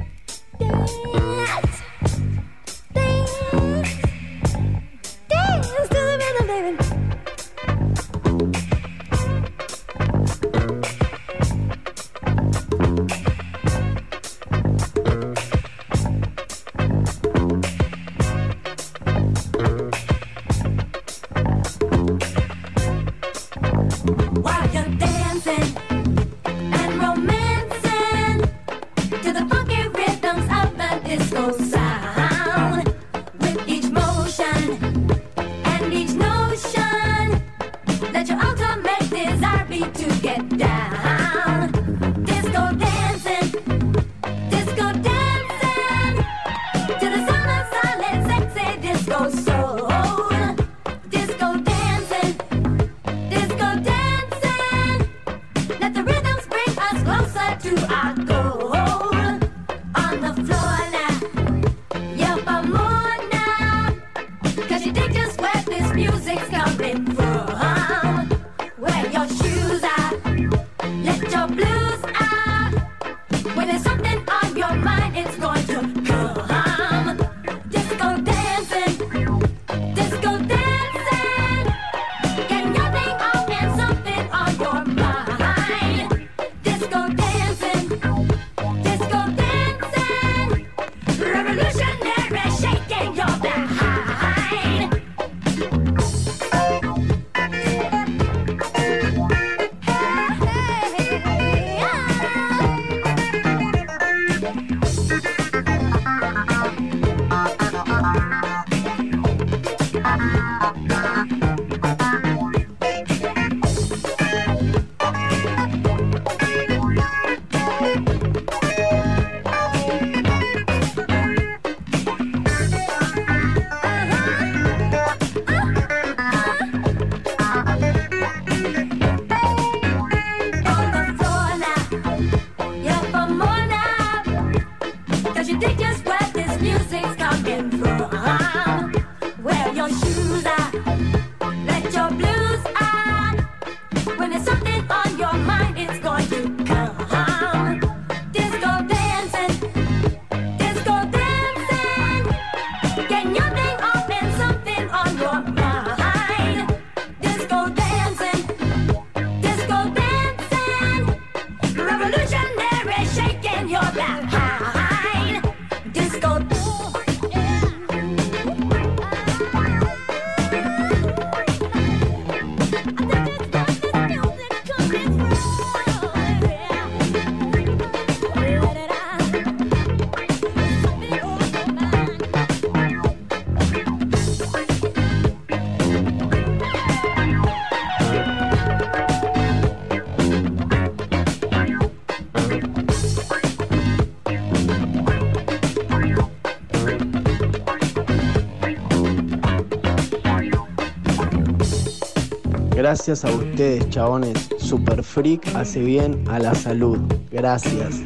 Gracias 202.93 203.24
a 203.24 203.31
ustedes, 203.31 203.89
chabones. 203.89 204.51
Super 204.59 205.02
Freak 205.02 205.56
hace 205.56 205.81
bien 205.81 206.23
a 206.28 206.39
la 206.39 206.55
salud. 206.55 206.98
Gracias. 207.31 208.02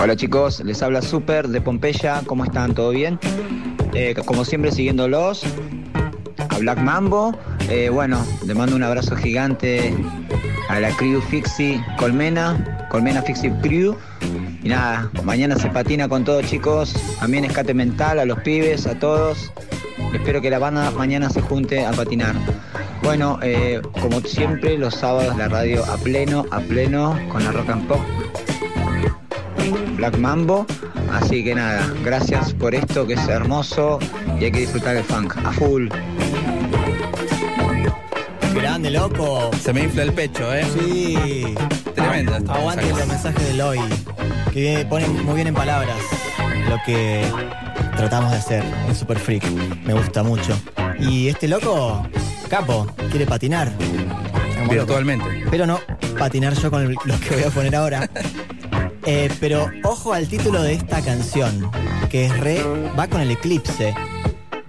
Hola 0.00 0.16
chicos, 0.16 0.60
les 0.64 0.82
habla 0.82 1.02
Super 1.02 1.48
de 1.48 1.60
Pompeya, 1.60 2.22
¿cómo 2.24 2.44
están? 2.44 2.74
¿Todo 2.74 2.92
bien? 2.92 3.18
Eh, 3.92 4.14
como 4.24 4.46
siempre 4.46 4.72
siguiéndolos, 4.72 5.42
a 6.48 6.56
Black 6.56 6.78
Mambo, 6.78 7.36
Eh, 7.68 7.90
bueno, 7.90 8.24
le 8.46 8.54
mando 8.54 8.74
un 8.74 8.84
abrazo 8.84 9.14
gigante 9.14 9.94
a 10.70 10.80
la 10.80 10.96
crew 10.96 11.20
Fixie 11.20 11.78
Colmena, 11.98 12.88
Colmena 12.90 13.20
Fixie 13.20 13.52
Crew. 13.60 13.96
Y 14.62 14.68
nada, 14.70 15.10
mañana 15.24 15.56
se 15.56 15.68
patina 15.68 16.08
con 16.08 16.24
todos 16.24 16.46
chicos, 16.46 16.94
también 17.20 17.44
escate 17.44 17.74
mental 17.74 18.18
a 18.18 18.24
los 18.24 18.38
pibes, 18.40 18.86
a 18.86 18.98
todos. 18.98 19.52
Espero 20.12 20.40
que 20.40 20.50
la 20.50 20.58
banda 20.58 20.90
mañana 20.90 21.30
se 21.30 21.40
junte 21.40 21.84
a 21.84 21.92
patinar. 21.92 22.34
Bueno, 23.02 23.38
eh, 23.42 23.80
como 24.00 24.20
siempre, 24.20 24.78
los 24.78 24.94
sábados 24.94 25.36
la 25.36 25.48
radio 25.48 25.84
a 25.84 25.96
pleno, 25.96 26.46
a 26.50 26.60
pleno, 26.60 27.18
con 27.30 27.44
la 27.44 27.52
rock 27.52 27.70
and 27.70 27.88
pop 27.88 28.00
Black 29.96 30.16
Mambo. 30.18 30.66
Así 31.12 31.44
que 31.44 31.54
nada, 31.54 31.92
gracias 32.04 32.54
por 32.54 32.74
esto 32.74 33.06
que 33.06 33.14
es 33.14 33.28
hermoso 33.28 33.98
y 34.40 34.44
hay 34.44 34.52
que 34.52 34.60
disfrutar 34.60 34.96
el 34.96 35.04
funk 35.04 35.36
a 35.44 35.52
full. 35.52 35.88
Grande, 38.54 38.90
loco. 38.90 39.50
Se 39.60 39.72
me 39.72 39.84
infla 39.84 40.02
el 40.04 40.12
pecho, 40.12 40.52
¿eh? 40.54 40.64
Sí. 40.78 41.54
Tremendo 41.94 42.36
esto. 42.36 42.52
Aguante 42.52 42.88
los 42.88 43.06
mensajes 43.06 43.46
de 43.46 43.54
Loy, 43.54 43.78
que 44.52 44.86
ponen 44.88 45.24
muy 45.24 45.34
bien 45.34 45.48
en 45.48 45.54
palabras 45.54 45.96
lo 46.68 46.78
que 46.84 47.24
tratamos 48.02 48.32
de 48.32 48.36
hacer 48.38 48.64
en 48.88 48.96
Super 48.96 49.16
Freak. 49.16 49.48
Me 49.84 49.94
gusta 49.94 50.24
mucho. 50.24 50.58
Y 50.98 51.28
este 51.28 51.46
loco, 51.46 52.04
capo, 52.48 52.84
quiere 53.10 53.26
patinar. 53.26 53.70
Como 53.76 54.64
loco. 54.64 54.70
Virtualmente. 54.72 55.44
Pero 55.48 55.66
no 55.66 55.78
patinar 56.18 56.52
yo 56.54 56.68
con 56.68 56.92
lo 56.92 57.20
que 57.20 57.34
voy 57.36 57.44
a 57.44 57.50
poner 57.50 57.76
ahora. 57.76 58.10
Eh, 59.06 59.30
pero 59.38 59.70
ojo 59.84 60.12
al 60.12 60.26
título 60.26 60.60
de 60.64 60.72
esta 60.74 61.00
canción, 61.00 61.70
que 62.10 62.26
es 62.26 62.36
re, 62.40 62.60
va 62.98 63.06
con 63.06 63.20
el 63.20 63.30
eclipse. 63.30 63.94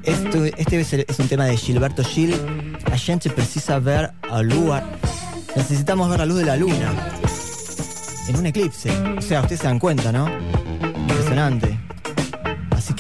Esto- 0.04 0.46
este 0.46 0.80
es, 0.82 0.94
el- 0.94 1.06
es 1.10 1.18
un 1.18 1.28
tema 1.28 1.46
de 1.46 1.58
Gilberto 1.58 2.04
Gil. 2.04 2.36
A 2.92 2.98
gente 3.00 3.32
precisa 3.32 3.80
ver 3.80 4.12
a 4.30 4.44
lua. 4.44 4.84
Necesitamos 5.56 6.08
ver 6.08 6.20
la 6.20 6.26
luz 6.28 6.38
de 6.38 6.46
la 6.46 6.56
luna. 6.56 6.92
En 8.28 8.36
un 8.36 8.46
eclipse. 8.46 8.92
O 9.18 9.22
sea, 9.24 9.42
ustedes 9.42 9.62
se 9.62 9.68
dan 9.68 9.80
cuenta, 9.80 10.12
¿no? 10.12 10.28
Impresionante. 11.00 11.80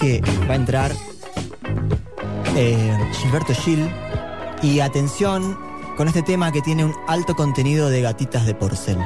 Que 0.04 0.22
va 0.50 0.52
a 0.52 0.56
entrar 0.58 0.92
eh, 2.58 3.10
Gilberto 3.14 3.54
Gil. 3.54 3.90
Y 4.62 4.82
atención 4.82 5.58
con 5.96 6.10
este 6.10 6.22
tema 6.22 6.52
que 6.52 6.62
tiene 6.62 6.84
un 6.84 6.94
alto 7.08 7.36
contenido 7.36 7.90
de 7.90 8.02
gatitas 8.02 8.46
de 8.46 8.54
porcel. 8.54 8.98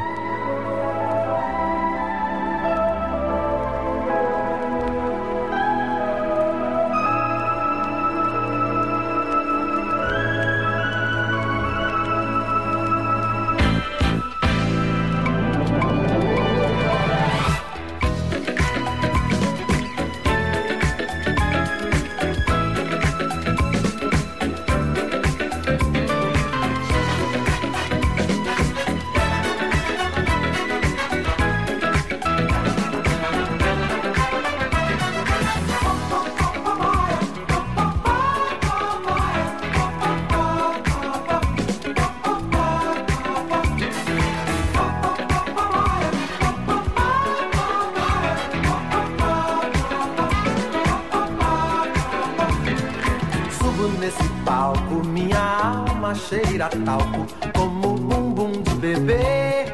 Alma 56.58 56.66
cheira 56.66 56.66
a 56.66 56.70
talco 56.70 57.26
Como 57.56 57.92
um 57.92 57.96
bumbum 57.96 58.52
de 58.52 58.76
bebê, 58.76 59.66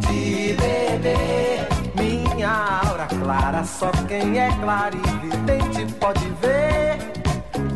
de 0.00 0.54
bebê. 0.54 1.66
Minha 1.94 2.80
aura 2.84 3.06
clara, 3.06 3.64
só 3.64 3.90
quem 4.06 4.38
é 4.38 4.50
clarividente 4.60 5.94
pode 5.94 6.28
ver. 6.40 6.98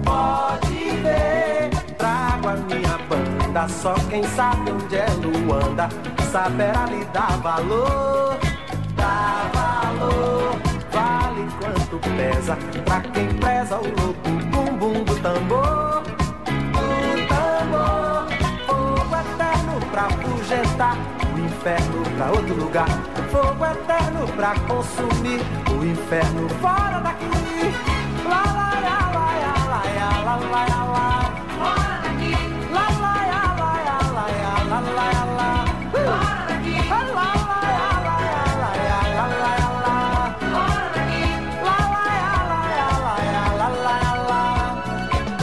Pode 0.04 0.90
ver, 1.02 1.70
trago 1.96 2.48
a 2.48 2.56
minha 2.56 2.98
banda 3.08 3.68
Só 3.68 3.94
quem 4.10 4.22
sabe 4.24 4.70
onde 4.70 4.96
é 4.96 5.06
Luanda. 5.22 5.88
Saberá 6.30 6.86
lhe 6.86 7.04
dar 7.06 7.38
valor. 7.38 8.38
Dá 8.96 9.50
valor, 9.52 10.56
vale 10.92 11.48
quanto 11.58 11.98
pesa 12.16 12.56
Pra 12.84 13.00
quem 13.00 13.28
preza 13.34 13.78
o 13.78 14.00
louco 14.00 14.30
bumbum 14.50 15.02
do 15.02 15.16
tambor 15.20 16.21
afugentar 20.06 20.96
O 21.34 21.38
inferno 21.38 22.02
pra 22.16 22.30
outro 22.30 22.54
lugar 22.54 22.88
Fogo 23.30 23.64
eterno 23.64 24.26
pra 24.36 24.54
consumir 24.66 25.40
O 25.70 25.84
inferno 25.84 26.48
fora 26.60 27.00
daqui 27.00 27.26
Lá, 28.24 28.42
lá, 28.42 28.70
lá, 28.80 28.98
lá, 29.14 29.28
lá, 29.42 29.56
lá, 29.68 30.24
lá, 30.24 30.36
lá, 30.36 30.62
lá, 30.66 30.84
lá. 30.84 31.06
Fora 31.58 31.96
daqui 32.02 32.34
Lá, 32.72 32.86
lá, 33.02 33.14
lá, 33.32 33.42
lá, 33.60 33.72
lá, 34.16 34.26
lá, 34.32 34.60
lá, 34.70 34.80
lá, 34.80 35.06
lá, 35.12 35.24
lá. 35.38 35.50
Fora 35.92 36.42
daqui 36.48 36.76
Lá, 36.88 37.00
lá, 37.02 37.30
lá, 37.50 37.60
lá, 38.06 38.18
lá, 38.58 38.70
lá, 39.14 39.26
lá, 39.40 39.54
lá, 39.58 39.82
lá. 39.82 39.94
Fora 40.52 40.88
daqui 40.94 41.24
Lá, 41.62 41.78
lá, 41.94 42.06
lá, 42.50 42.62
lá, 43.02 43.14
lá, 43.58 43.68
lá, 43.68 43.68
lá, 43.84 44.12
lá. 44.28 44.40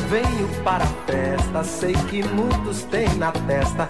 Venho 0.09 0.47
para 0.63 0.83
a 0.83 0.87
festa, 1.05 1.63
sei 1.63 1.93
que 1.93 2.23
muitos 2.23 2.83
têm 2.83 3.09
na 3.15 3.31
testa 3.31 3.89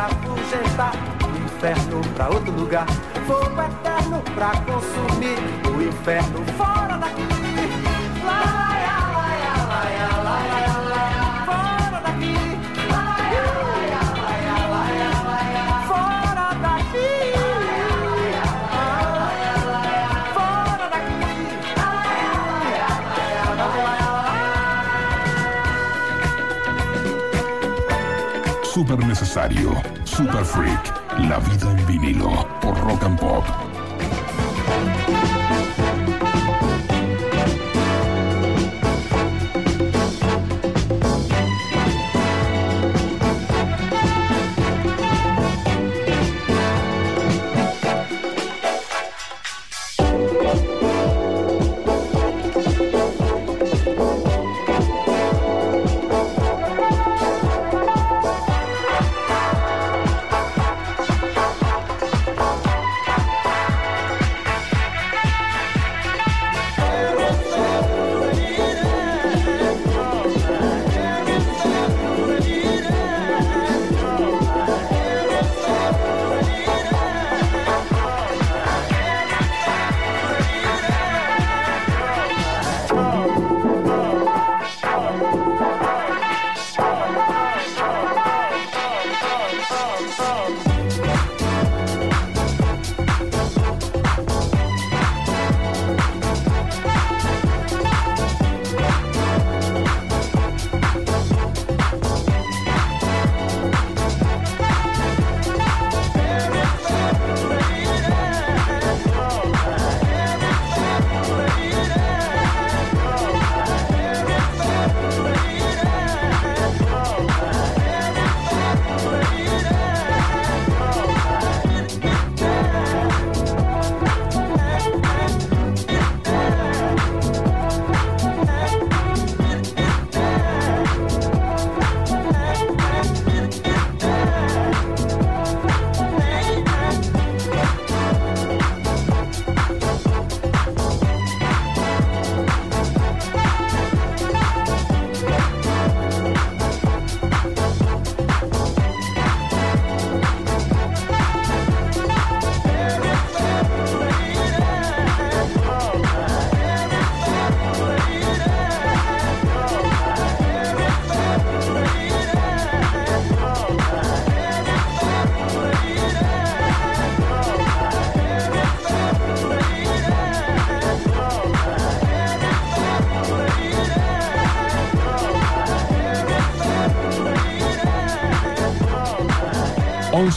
Pra 0.00 0.06
afugentar, 0.06 0.92
o 1.24 1.44
inferno 1.44 2.00
pra 2.14 2.28
outro 2.28 2.52
lugar. 2.52 2.86
Fogo 3.26 3.60
eterno 3.60 4.22
pra 4.34 4.50
consumir, 4.62 5.36
o 5.68 5.82
inferno 5.82 6.44
fora 6.56 6.96
daqui. 6.96 7.22
Lá, 8.24 8.40
lá, 8.44 8.69
Super 28.90 29.06
necesario. 29.06 29.70
Super 30.02 30.44
freak. 30.44 30.92
La 31.28 31.38
vida 31.38 31.70
en 31.70 31.86
vinilo. 31.86 32.44
Por 32.60 32.76
rock 32.80 33.04
and 33.04 33.20
pop. 33.20 33.69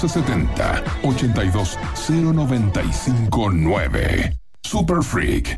1170 0.03 0.84
82 1.03 1.80
0959. 2.09 4.38
Super 4.61 5.01
Freak. 5.01 5.57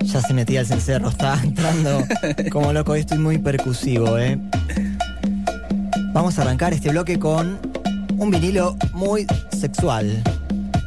Ya 0.00 0.22
se 0.22 0.32
metía 0.32 0.60
el 0.60 0.66
cencerro, 0.66 1.10
está 1.10 1.38
entrando 1.42 2.02
como 2.50 2.72
loco. 2.72 2.92
Hoy 2.92 3.00
estoy 3.00 3.18
muy 3.18 3.36
percusivo, 3.36 4.18
¿eh? 4.18 4.40
Vamos 6.14 6.38
a 6.38 6.42
arrancar 6.42 6.72
este 6.72 6.88
bloque 6.90 7.18
con 7.18 7.58
un 8.16 8.30
vinilo 8.30 8.76
muy 8.94 9.26
sexual. 9.50 10.22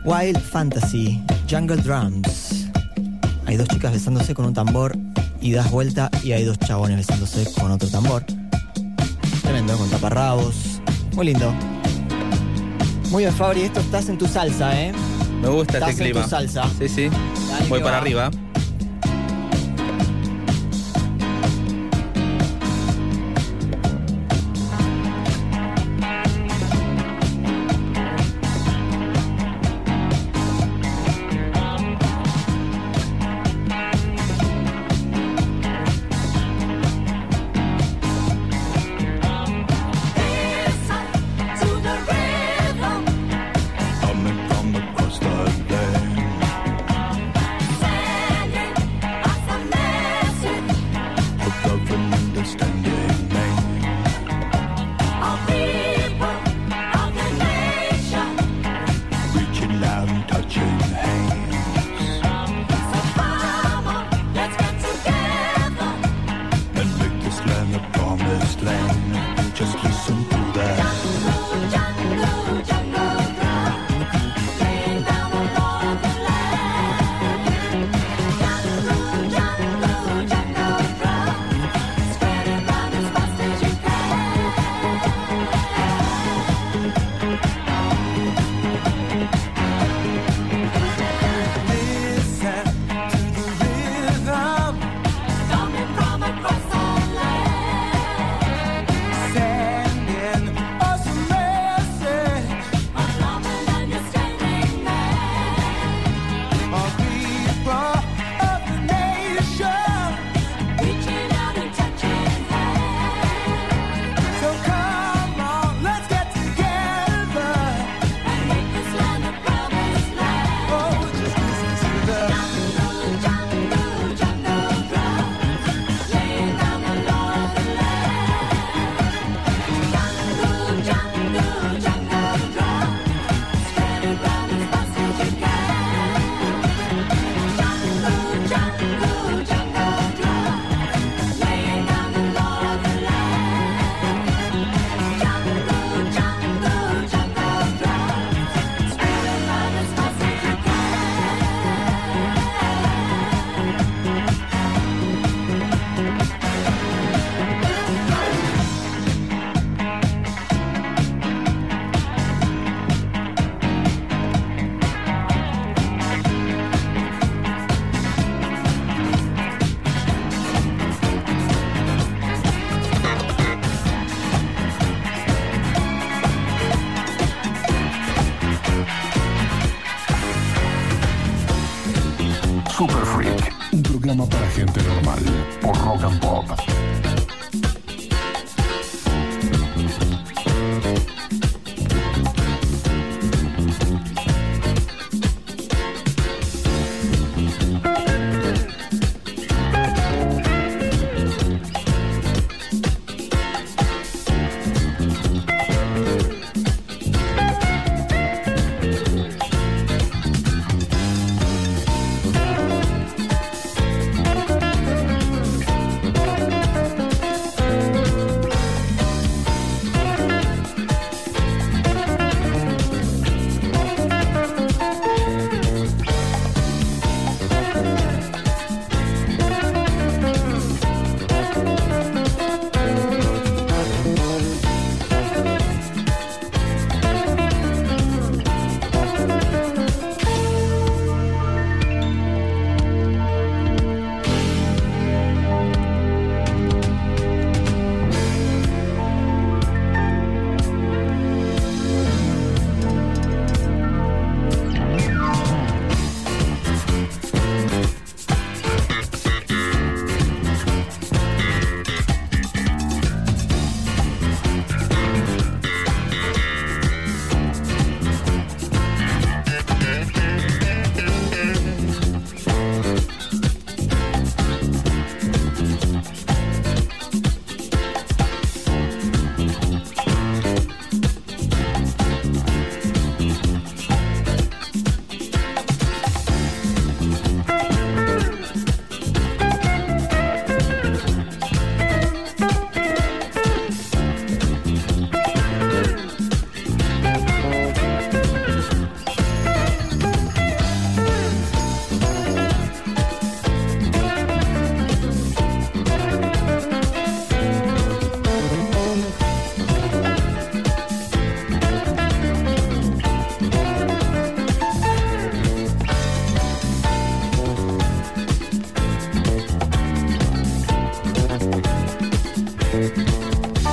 Wild 0.04 0.40
Fantasy, 0.40 1.24
Jungle 1.48 1.78
Drums. 1.78 2.72
Hay 3.46 3.58
dos 3.58 3.68
chicas 3.68 3.94
besándose 3.94 4.34
con 4.34 4.46
un 4.46 4.56
tambor 4.56 5.05
y 5.46 5.52
das 5.52 5.70
vuelta 5.70 6.10
y 6.24 6.32
hay 6.32 6.44
dos 6.44 6.58
chabones 6.58 6.98
besándose 6.98 7.46
con 7.54 7.70
otro 7.70 7.88
tambor. 7.88 8.24
Tremendo, 9.44 9.78
con 9.78 9.88
taparrabos. 9.92 10.82
Muy 11.14 11.28
lindo. 11.28 11.54
Muy 13.12 13.24
bien, 13.24 13.34
Fabri, 13.36 13.62
esto 13.62 13.80
estás 13.80 14.10
en 14.10 14.18
tu 14.18 14.26
salsa, 14.28 14.82
¿eh? 14.82 14.92
Me 15.44 15.48
gusta 15.50 15.74
Estás 15.76 15.92
este 15.92 16.04
en 16.06 16.10
clima. 16.12 16.24
tu 16.24 16.30
salsa. 16.32 16.64
Sí, 16.80 16.90
sí. 16.90 17.10
Dale, 17.10 17.70
Voy 17.70 17.80
para 17.82 17.92
va. 17.92 17.98
arriba. 18.00 18.32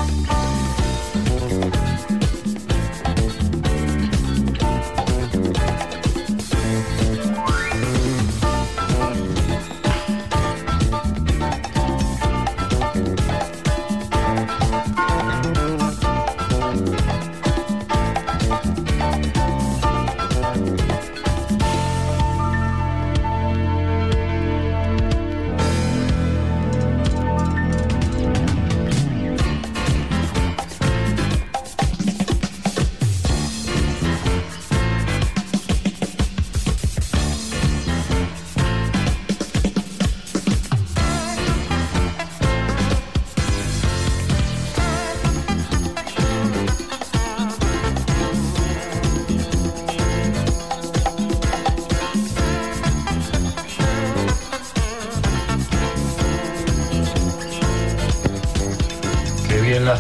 Bye. 0.03 0.42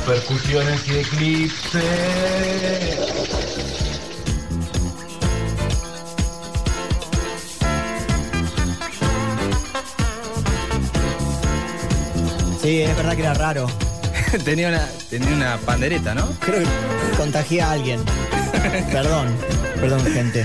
percusiones 0.06 0.88
y 0.88 0.98
eclipse. 0.98 1.80
Sí, 12.62 12.82
es 12.82 12.96
verdad 12.96 13.16
que 13.16 13.22
era 13.22 13.34
raro. 13.34 13.66
tenía, 14.44 14.68
una, 14.68 14.88
tenía 15.10 15.34
una 15.34 15.56
pandereta, 15.58 16.14
¿no? 16.14 16.28
Creo 16.40 16.60
que 16.60 17.16
contagié 17.16 17.62
a 17.62 17.72
alguien. 17.72 18.00
perdón, 18.92 19.28
perdón, 19.80 20.04
gente. 20.06 20.44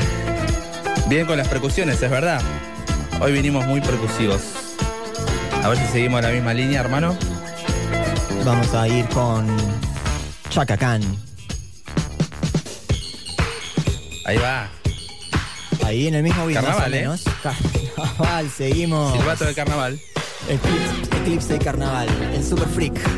Bien 1.08 1.26
con 1.26 1.38
las 1.38 1.48
percusiones, 1.48 2.02
es 2.02 2.10
verdad. 2.10 2.42
Hoy 3.22 3.32
vinimos 3.32 3.66
muy 3.66 3.82
percusivos. 3.82 4.42
A 5.64 5.70
ver 5.70 5.78
si 5.78 5.86
seguimos 5.88 6.22
la 6.22 6.30
misma 6.30 6.54
línea, 6.54 6.80
hermano 6.82 7.18
vamos 8.48 8.74
a 8.74 8.88
ir 8.88 9.06
con 9.10 9.46
Chacacán. 10.50 11.02
Ahí 14.26 14.38
va. 14.38 14.70
Ahí 15.84 16.08
en 16.08 16.16
el 16.16 16.24
mismo 16.24 16.46
video. 16.46 16.62
Carnaval, 16.62 16.94
¿eh? 16.94 17.10
Carnaval, 17.96 18.50
seguimos. 18.50 19.18
Silbato 19.18 19.46
de 19.46 19.54
carnaval. 19.54 20.00
Eclipse, 20.48 21.18
eclipse 21.18 21.54
de 21.54 21.60
carnaval. 21.60 22.08
El 22.34 22.44
Super 22.44 22.70
Freak. 22.70 23.17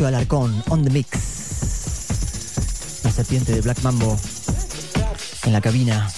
Ignacio 0.00 0.16
Alarcón, 0.16 0.64
on 0.70 0.82
the 0.82 0.88
mix. 0.88 1.10
La 3.04 3.12
serpiente 3.12 3.52
de 3.52 3.60
Black 3.60 3.82
Mambo 3.82 4.16
en 5.44 5.52
la 5.52 5.60
cabina. 5.60 6.10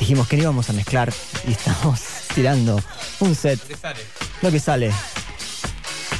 Dijimos 0.00 0.26
que 0.26 0.38
no 0.38 0.42
íbamos 0.42 0.68
a 0.70 0.72
mezclar 0.72 1.12
y 1.46 1.52
estamos 1.52 2.00
tirando 2.34 2.82
un 3.20 3.36
set. 3.36 3.60
Lo 3.62 3.68
que 3.68 3.76
sale. 3.76 4.00
Lo 4.42 4.50
que 4.50 4.58
sale. 4.58 4.92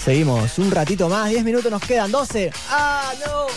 Seguimos 0.05 0.59
un 0.59 0.71
ratito 0.71 1.09
más, 1.09 1.29
10 1.31 1.45
minutos 1.45 1.73
nos 1.73 1.83
quedan, 1.83 2.13
12. 2.13 2.53
¡Ah, 2.71 3.13
no! 3.27 3.52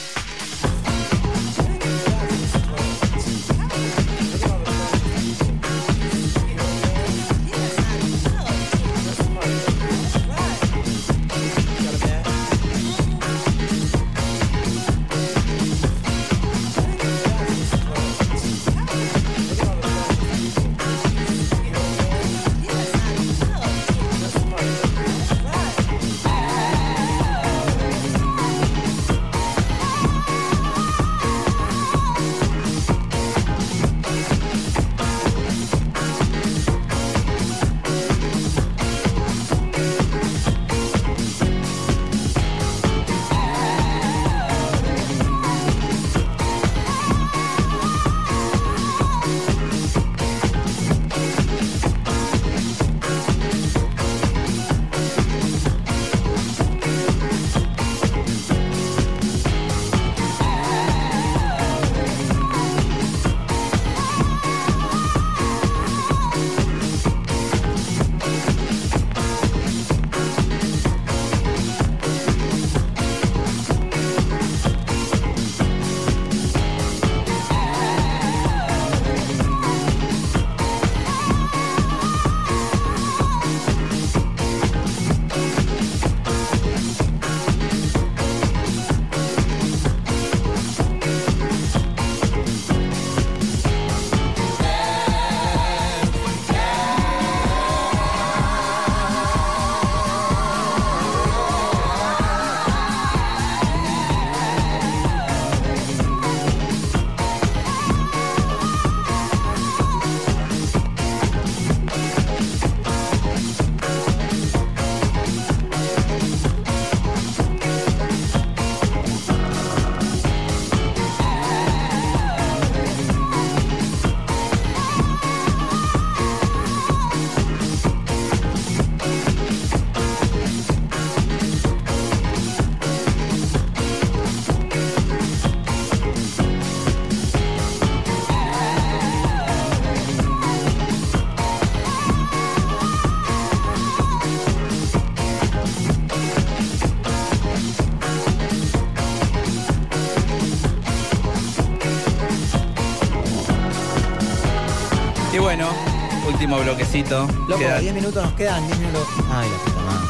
último 156.57 156.63
bloquecito. 156.75 157.27
Loco, 157.47 157.59
Queda- 157.59 157.79
10 157.79 157.93
minutos 157.93 158.23
nos 158.23 158.33
quedan, 158.33 158.65
10 158.67 158.79
minutos. 158.79 159.07
Ay, 159.31 159.49
la 159.49 159.57
puta 159.57 159.81
madre. 159.81 160.07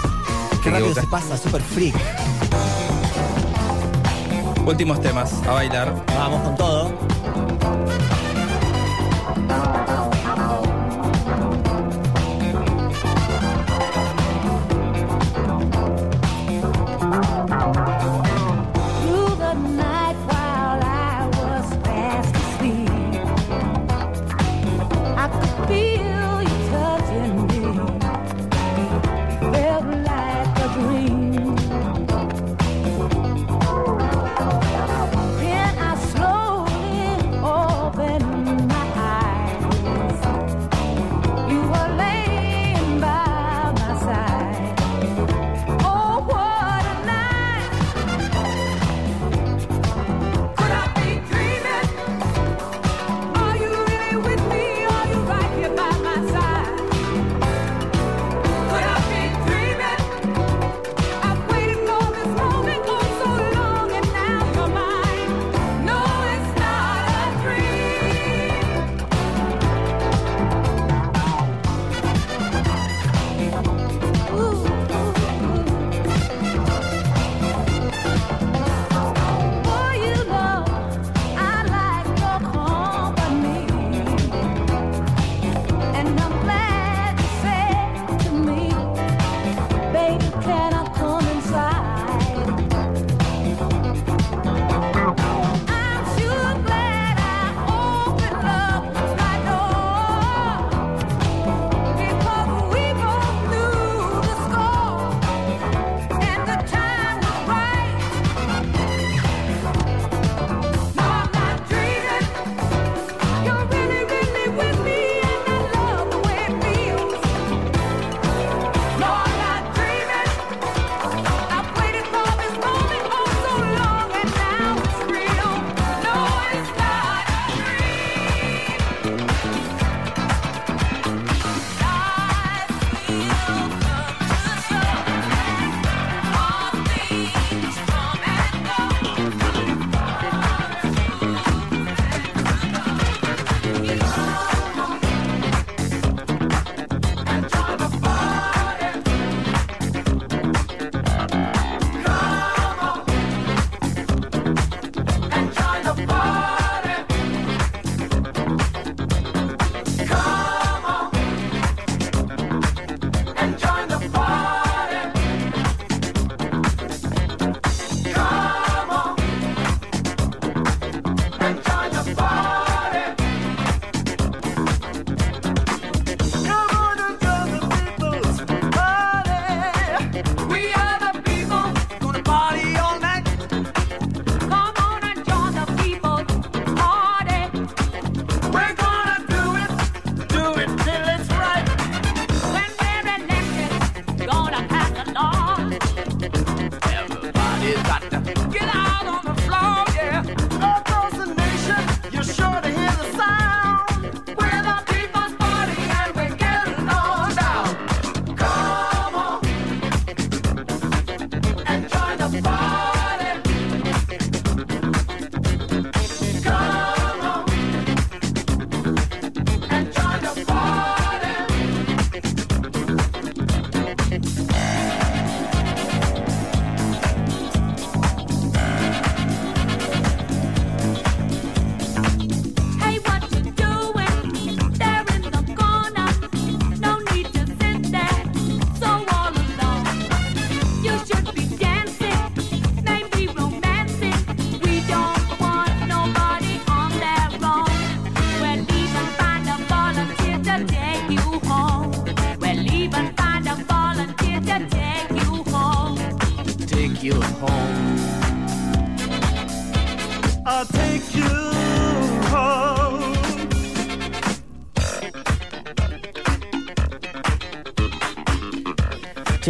Qué 0.51 0.57
Te 0.63 0.69
rápido 0.71 0.93
se 0.95 1.07
pasa, 1.07 1.37
super 1.37 1.61
freak. 1.61 1.95
Últimos 4.65 4.99
temas, 5.01 5.31
a 5.47 5.51
bailar. 5.51 5.93
Vamos 6.17 6.41
con 6.41 6.55
todo. 6.55 6.91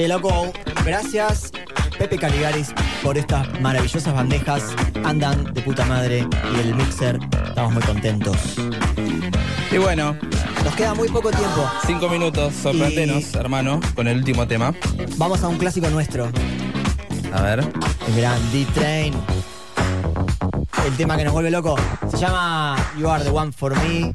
Loco, 0.07 0.53
gracias 0.85 1.51
Pepe 1.97 2.17
Caligaris 2.17 2.73
por 3.01 3.17
estas 3.17 3.59
maravillosas 3.61 4.13
bandejas. 4.13 4.63
Andan 5.03 5.53
de 5.53 5.61
puta 5.61 5.85
madre 5.85 6.27
y 6.53 6.59
el 6.59 6.75
mixer, 6.75 7.19
estamos 7.47 7.73
muy 7.73 7.83
contentos. 7.83 8.37
Y 9.71 9.77
bueno. 9.77 10.15
Nos 10.63 10.75
queda 10.75 10.93
muy 10.95 11.07
poco 11.09 11.29
tiempo. 11.29 11.69
Cinco 11.85 12.09
minutos, 12.09 12.53
sorprendenos, 12.55 13.33
hermano, 13.35 13.79
con 13.93 14.07
el 14.07 14.17
último 14.17 14.47
tema. 14.47 14.73
Vamos 15.17 15.43
a 15.43 15.47
un 15.47 15.57
clásico 15.57 15.89
nuestro. 15.89 16.29
A 17.33 17.41
ver. 17.41 17.59
El 18.07 18.15
gran 18.15 18.51
D-Train. 18.51 19.13
El 20.85 20.97
tema 20.97 21.17
que 21.17 21.23
nos 21.23 21.33
vuelve 21.33 21.51
loco. 21.51 21.75
Se 22.09 22.17
llama 22.17 22.75
You 22.97 23.09
Are 23.09 23.23
the 23.23 23.29
One 23.29 23.51
for 23.51 23.75
Me. 23.75 24.11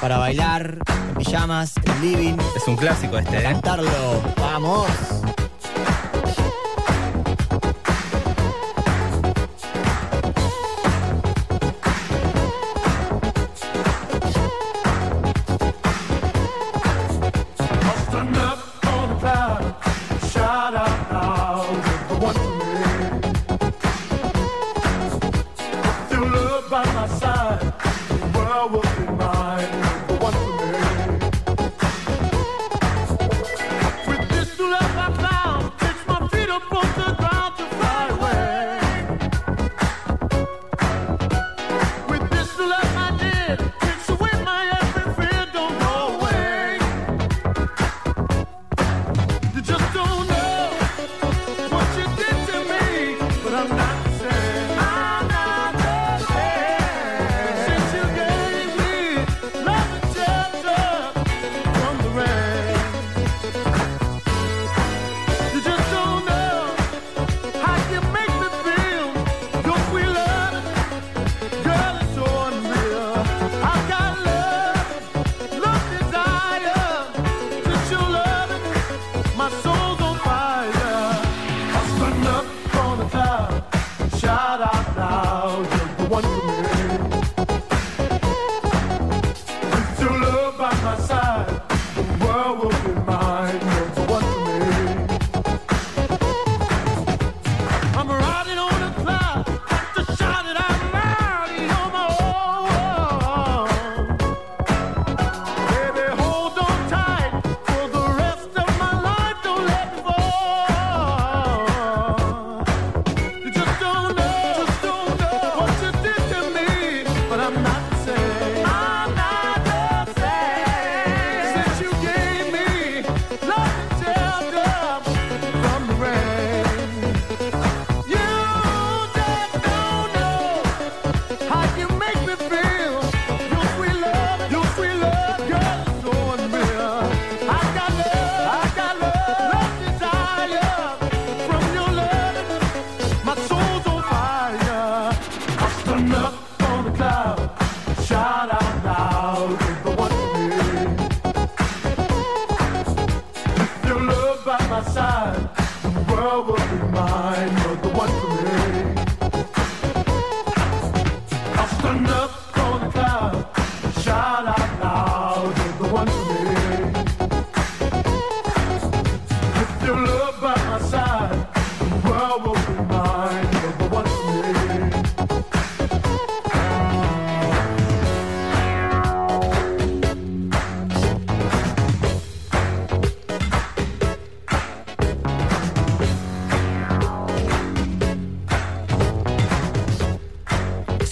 Para 0.00 0.18
bailar, 0.18 0.78
en 1.08 1.14
pijamas, 1.14 1.74
living. 2.02 2.36
Es 2.56 2.66
un 2.66 2.76
clásico 2.76 3.18
este, 3.18 3.38
¿eh? 3.38 3.42
Cantarlo. 3.42 4.37
¡Vamos! 4.60 5.17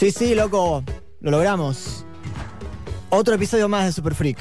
Sí, 0.07 0.12
sí, 0.12 0.35
loco. 0.37 0.85
Lo 1.20 1.33
logramos. 1.33 2.05
Otro 3.11 3.35
episodio 3.35 3.69
más 3.69 3.87
de 3.87 3.93
Super 3.93 4.15
Freak. 4.15 4.39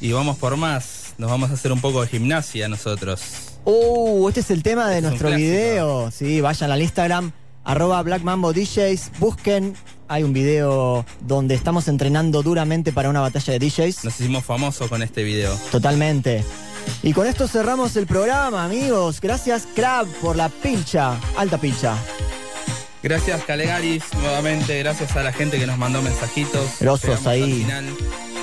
Y 0.00 0.12
vamos 0.12 0.38
por 0.38 0.56
más. 0.56 1.14
Nos 1.18 1.28
vamos 1.28 1.50
a 1.50 1.54
hacer 1.54 1.72
un 1.72 1.80
poco 1.80 2.02
de 2.02 2.06
gimnasia 2.06 2.68
nosotros. 2.68 3.20
Uh, 3.64 4.28
este 4.28 4.38
es 4.38 4.52
el 4.52 4.62
tema 4.62 4.88
de 4.88 5.00
nuestro 5.00 5.30
video. 5.30 6.12
Sí, 6.12 6.40
vayan 6.40 6.70
al 6.70 6.80
Instagram, 6.80 7.32
arroba 7.64 8.00
Black 8.02 8.22
Mambo 8.22 8.52
DJs, 8.52 9.18
busquen. 9.18 9.74
Hay 10.06 10.22
un 10.22 10.32
video 10.32 11.04
donde 11.22 11.56
estamos 11.56 11.88
entrenando 11.88 12.44
duramente 12.44 12.92
para 12.92 13.10
una 13.10 13.20
batalla 13.20 13.54
de 13.54 13.58
DJs. 13.58 14.04
Nos 14.04 14.20
hicimos 14.20 14.44
famosos 14.44 14.88
con 14.88 15.02
este 15.02 15.24
video. 15.24 15.56
Totalmente. 15.72 16.44
Y 17.02 17.12
con 17.14 17.26
esto 17.26 17.48
cerramos 17.48 17.96
el 17.96 18.06
programa, 18.06 18.64
amigos. 18.64 19.20
Gracias, 19.20 19.66
Crab, 19.74 20.06
por 20.20 20.36
la 20.36 20.48
pincha. 20.48 21.18
Alta 21.36 21.58
pincha. 21.58 21.96
Gracias 23.02 23.44
Calegaris, 23.44 24.02
nuevamente 24.14 24.78
gracias 24.78 25.16
a 25.16 25.22
la 25.22 25.32
gente 25.32 25.58
que 25.58 25.66
nos 25.66 25.78
mandó 25.78 26.02
mensajitos. 26.02 26.80
Grosos 26.80 27.26
ahí. 27.26 27.66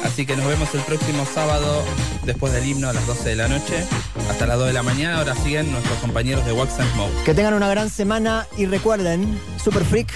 Así 0.03 0.26
que 0.26 0.36
nos 0.36 0.48
vemos 0.48 0.73
el 0.76 0.82
próximo 0.82 1.26
sábado 1.26 1.84
después 2.23 2.53
del 2.53 2.65
himno 2.65 2.90
a 2.90 2.94
las 2.94 3.06
12 3.07 3.30
de 3.30 3.36
la 3.36 3.48
noche 3.48 3.84
hasta 4.30 4.45
las 4.45 4.57
2 4.57 4.68
de 4.68 4.73
la 4.73 4.84
mañana. 4.84 5.18
Ahora 5.18 5.36
siguen 5.36 5.72
nuestros 5.72 5.98
compañeros 5.99 6.45
de 6.45 6.53
Wax 6.53 6.80
and 6.80 6.94
Smoke. 6.94 7.23
Que 7.23 7.34
tengan 7.34 7.56
una 7.56 7.68
gran 7.69 7.90
semana 7.90 8.48
y 8.56 8.65
recuerden, 8.65 9.40
Super 9.61 9.84
Freak 9.84 10.11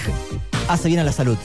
hace 0.68 0.88
bien 0.88 1.00
a 1.00 1.04
la 1.04 1.12
salud. 1.12 1.36